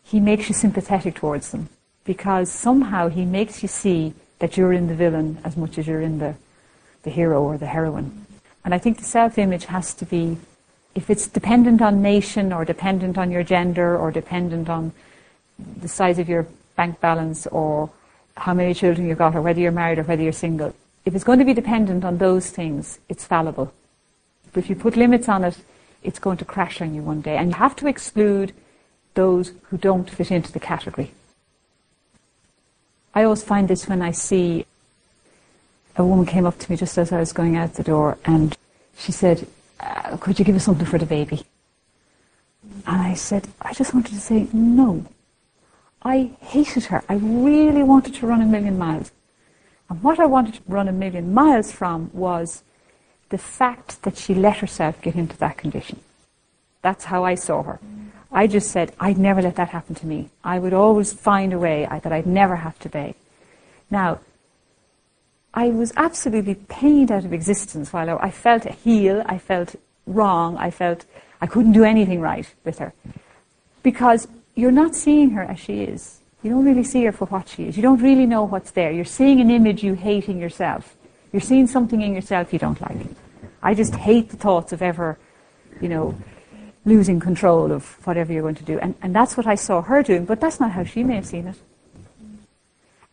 he 0.08 0.20
makes 0.20 0.48
you 0.48 0.54
sympathetic 0.54 1.16
towards 1.16 1.50
them 1.50 1.68
because 2.04 2.50
somehow 2.50 3.08
he 3.08 3.26
makes 3.26 3.62
you 3.62 3.68
see 3.68 4.14
that 4.38 4.56
you're 4.56 4.72
in 4.72 4.86
the 4.86 4.94
villain 4.94 5.38
as 5.44 5.54
much 5.54 5.76
as 5.76 5.86
you're 5.86 6.00
in 6.00 6.18
the, 6.18 6.34
the 7.02 7.10
hero 7.10 7.42
or 7.42 7.58
the 7.58 7.66
heroine. 7.66 8.24
And 8.64 8.74
I 8.74 8.78
think 8.78 8.96
the 8.96 9.04
self 9.04 9.36
image 9.36 9.66
has 9.66 9.92
to 9.94 10.06
be, 10.06 10.38
if 10.94 11.10
it's 11.10 11.26
dependent 11.26 11.82
on 11.82 12.00
nation 12.00 12.54
or 12.54 12.64
dependent 12.64 13.18
on 13.18 13.30
your 13.30 13.42
gender 13.42 13.98
or 13.98 14.10
dependent 14.10 14.70
on 14.70 14.92
the 15.58 15.88
size 15.88 16.18
of 16.18 16.26
your 16.26 16.46
bank 16.74 17.00
balance 17.00 17.46
or 17.48 17.90
how 18.34 18.54
many 18.54 18.72
children 18.72 19.06
you've 19.06 19.18
got 19.18 19.36
or 19.36 19.42
whether 19.42 19.60
you're 19.60 19.72
married 19.72 19.98
or 19.98 20.04
whether 20.04 20.22
you're 20.22 20.32
single, 20.32 20.74
if 21.04 21.14
it's 21.14 21.24
going 21.24 21.38
to 21.38 21.44
be 21.44 21.52
dependent 21.54 22.02
on 22.02 22.16
those 22.16 22.48
things, 22.48 22.98
it's 23.10 23.26
fallible. 23.26 23.74
But 24.52 24.64
if 24.64 24.70
you 24.70 24.76
put 24.76 24.96
limits 24.96 25.28
on 25.28 25.44
it, 25.44 25.58
it's 26.02 26.18
going 26.18 26.38
to 26.38 26.46
crash 26.46 26.80
on 26.80 26.94
you 26.94 27.02
one 27.02 27.20
day. 27.20 27.36
And 27.36 27.50
you 27.50 27.56
have 27.56 27.76
to 27.76 27.86
exclude 27.86 28.54
those 29.18 29.50
who 29.64 29.76
don't 29.76 30.08
fit 30.08 30.30
into 30.30 30.52
the 30.52 30.60
category. 30.60 31.10
I 33.12 33.24
always 33.24 33.42
find 33.42 33.66
this 33.66 33.88
when 33.88 34.00
I 34.00 34.12
see 34.12 34.64
a 35.96 36.04
woman 36.04 36.24
came 36.24 36.46
up 36.46 36.56
to 36.60 36.70
me 36.70 36.76
just 36.76 36.96
as 36.96 37.10
I 37.10 37.18
was 37.18 37.32
going 37.32 37.56
out 37.56 37.74
the 37.74 37.82
door 37.82 38.16
and 38.24 38.56
she 38.96 39.10
said, 39.10 39.48
uh, 39.80 40.16
Could 40.18 40.38
you 40.38 40.44
give 40.44 40.54
us 40.54 40.64
something 40.64 40.86
for 40.86 40.98
the 40.98 41.12
baby? 41.18 41.42
And 42.86 43.02
I 43.02 43.14
said, 43.14 43.48
I 43.60 43.72
just 43.74 43.92
wanted 43.92 44.14
to 44.14 44.20
say 44.20 44.46
no. 44.52 45.04
I 46.00 46.30
hated 46.40 46.84
her. 46.84 47.02
I 47.08 47.14
really 47.14 47.82
wanted 47.82 48.14
to 48.14 48.26
run 48.28 48.40
a 48.40 48.46
million 48.46 48.78
miles. 48.78 49.10
And 49.90 50.00
what 50.00 50.20
I 50.20 50.26
wanted 50.26 50.54
to 50.54 50.62
run 50.68 50.86
a 50.86 50.92
million 50.92 51.34
miles 51.34 51.72
from 51.72 52.10
was 52.12 52.62
the 53.30 53.38
fact 53.38 54.00
that 54.04 54.16
she 54.16 54.32
let 54.32 54.58
herself 54.58 55.02
get 55.02 55.16
into 55.16 55.36
that 55.38 55.58
condition. 55.58 55.98
That's 56.82 57.06
how 57.06 57.24
I 57.24 57.34
saw 57.34 57.64
her. 57.64 57.80
I 58.30 58.46
just 58.46 58.70
said, 58.70 58.92
I'd 59.00 59.18
never 59.18 59.40
let 59.40 59.56
that 59.56 59.70
happen 59.70 59.94
to 59.96 60.06
me. 60.06 60.30
I 60.44 60.58
would 60.58 60.74
always 60.74 61.12
find 61.12 61.52
a 61.52 61.58
way 61.58 61.86
that 61.90 62.12
I'd 62.12 62.26
never 62.26 62.56
have 62.56 62.78
to 62.80 62.88
beg. 62.88 63.14
Now, 63.90 64.20
I 65.54 65.68
was 65.68 65.92
absolutely 65.96 66.54
pained 66.54 67.10
out 67.10 67.24
of 67.24 67.32
existence 67.32 67.92
while 67.92 68.18
I 68.20 68.30
felt 68.30 68.66
a 68.66 68.72
heel, 68.72 69.22
I 69.26 69.38
felt 69.38 69.76
wrong, 70.06 70.56
I 70.58 70.70
felt 70.70 71.06
I 71.40 71.46
couldn't 71.46 71.72
do 71.72 71.84
anything 71.84 72.20
right 72.20 72.46
with 72.64 72.78
her. 72.78 72.92
Because 73.82 74.28
you're 74.54 74.70
not 74.70 74.94
seeing 74.94 75.30
her 75.30 75.42
as 75.42 75.58
she 75.58 75.82
is. 75.82 76.20
You 76.42 76.50
don't 76.50 76.64
really 76.64 76.84
see 76.84 77.04
her 77.04 77.12
for 77.12 77.26
what 77.26 77.48
she 77.48 77.64
is. 77.64 77.76
You 77.76 77.82
don't 77.82 78.02
really 78.02 78.26
know 78.26 78.44
what's 78.44 78.70
there. 78.72 78.92
You're 78.92 79.04
seeing 79.04 79.40
an 79.40 79.50
image 79.50 79.82
you 79.82 79.94
hate 79.94 80.28
in 80.28 80.38
yourself. 80.38 80.96
You're 81.32 81.40
seeing 81.40 81.66
something 81.66 82.00
in 82.00 82.14
yourself 82.14 82.52
you 82.52 82.58
don't 82.58 82.80
like. 82.80 82.98
I 83.62 83.74
just 83.74 83.94
hate 83.94 84.30
the 84.30 84.36
thoughts 84.36 84.72
of 84.72 84.82
ever, 84.82 85.18
you 85.80 85.88
know, 85.88 86.14
losing 86.88 87.20
control 87.20 87.70
of 87.70 87.84
whatever 88.06 88.32
you're 88.32 88.42
going 88.42 88.54
to 88.54 88.64
do. 88.64 88.78
And, 88.78 88.94
and 89.02 89.14
that's 89.14 89.36
what 89.36 89.46
I 89.46 89.54
saw 89.54 89.82
her 89.82 90.02
doing, 90.02 90.24
but 90.24 90.40
that's 90.40 90.58
not 90.58 90.72
how 90.72 90.84
she 90.84 91.04
may 91.04 91.16
have 91.16 91.26
seen 91.26 91.46
it. 91.46 91.56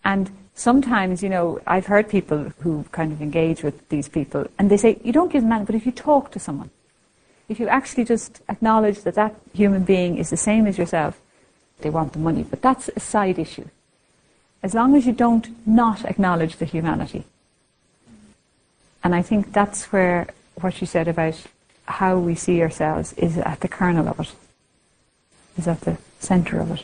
And 0.04 0.32
sometimes, 0.54 1.22
you 1.22 1.30
know, 1.30 1.60
I've 1.68 1.88
heard 1.88 2.10
people 2.10 2.52
who 2.62 2.86
kind 2.92 3.12
of 3.12 3.22
engage 3.22 3.64
with 3.64 3.88
these 3.90 4.08
people, 4.08 4.48
and 4.58 4.70
they 4.70 4.78
say, 4.78 5.00
you 5.04 5.12
don't 5.12 5.32
give 5.32 5.42
them 5.42 5.50
money, 5.50 5.66
but 5.66 5.76
if 5.76 5.86
you 5.86 5.92
talk 5.92 6.32
to 6.32 6.40
someone, 6.40 6.70
if 7.50 7.60
you 7.60 7.68
actually 7.68 8.06
just 8.06 8.42
acknowledge 8.50 9.02
that 9.02 9.16
that 9.16 9.36
human 9.54 9.84
being 9.84 10.18
is 10.18 10.30
the 10.30 10.38
same 10.38 10.66
as 10.66 10.78
yourself, 10.78 11.20
they 11.82 11.90
want 11.90 12.14
the 12.14 12.20
money. 12.20 12.44
But 12.44 12.62
that's 12.62 12.90
a 12.96 13.00
side 13.00 13.38
issue. 13.38 13.68
As 14.64 14.74
long 14.74 14.96
as 14.96 15.06
you 15.06 15.14
don't 15.14 15.48
not 15.68 16.06
acknowledge 16.06 16.56
the 16.58 16.66
humanity. 16.66 17.26
And 19.04 19.14
I 19.14 19.22
think 19.22 19.54
that's 19.54 19.92
where 19.92 20.28
what 20.56 20.82
you 20.82 20.88
said 20.88 21.08
about 21.08 21.40
how 21.86 22.18
we 22.18 22.36
see 22.36 22.62
ourselves 22.62 23.14
is 23.14 23.38
at 23.38 23.60
the 23.60 23.68
kernel 23.68 24.08
of 24.08 24.20
it, 24.20 24.34
is 25.58 25.68
at 25.68 25.82
the 25.82 25.98
centre 26.20 26.60
of 26.60 26.72
it. 26.72 26.84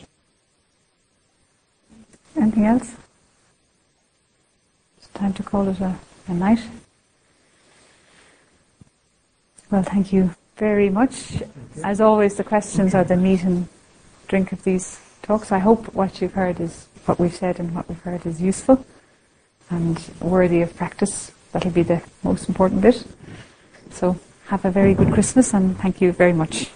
Anything 2.36 2.66
else? 2.66 2.94
It's 4.98 5.08
time 5.08 5.32
to 5.34 5.42
call 5.42 5.68
it 5.68 5.80
a, 5.80 5.98
a 6.28 6.34
night. 6.34 6.60
Well, 9.70 9.82
thank 9.82 10.12
you 10.12 10.34
very 10.56 10.90
much. 10.90 11.42
As 11.82 12.00
always, 12.00 12.36
the 12.36 12.44
questions 12.44 12.94
are 12.94 13.04
the 13.04 13.16
meat 13.16 13.42
and 13.42 13.68
drink 14.28 14.52
of 14.52 14.62
these 14.64 15.00
talks. 15.22 15.50
I 15.50 15.58
hope 15.58 15.94
what 15.94 16.20
you've 16.20 16.34
heard 16.34 16.60
is 16.60 16.88
what 17.06 17.18
we've 17.18 17.34
said 17.34 17.58
and 17.58 17.74
what 17.74 17.88
we've 17.88 18.00
heard 18.00 18.24
is 18.26 18.40
useful 18.40 18.84
and 19.70 19.98
worthy 20.20 20.62
of 20.62 20.76
practice. 20.76 21.32
That'll 21.52 21.70
be 21.70 21.82
the 21.82 22.02
most 22.22 22.48
important 22.48 22.80
bit. 22.80 23.04
So 23.90 24.18
have 24.52 24.66
a 24.66 24.70
very 24.70 24.92
good 24.92 25.10
Christmas 25.14 25.54
and 25.54 25.78
thank 25.78 26.02
you 26.02 26.12
very 26.12 26.34
much. 26.34 26.68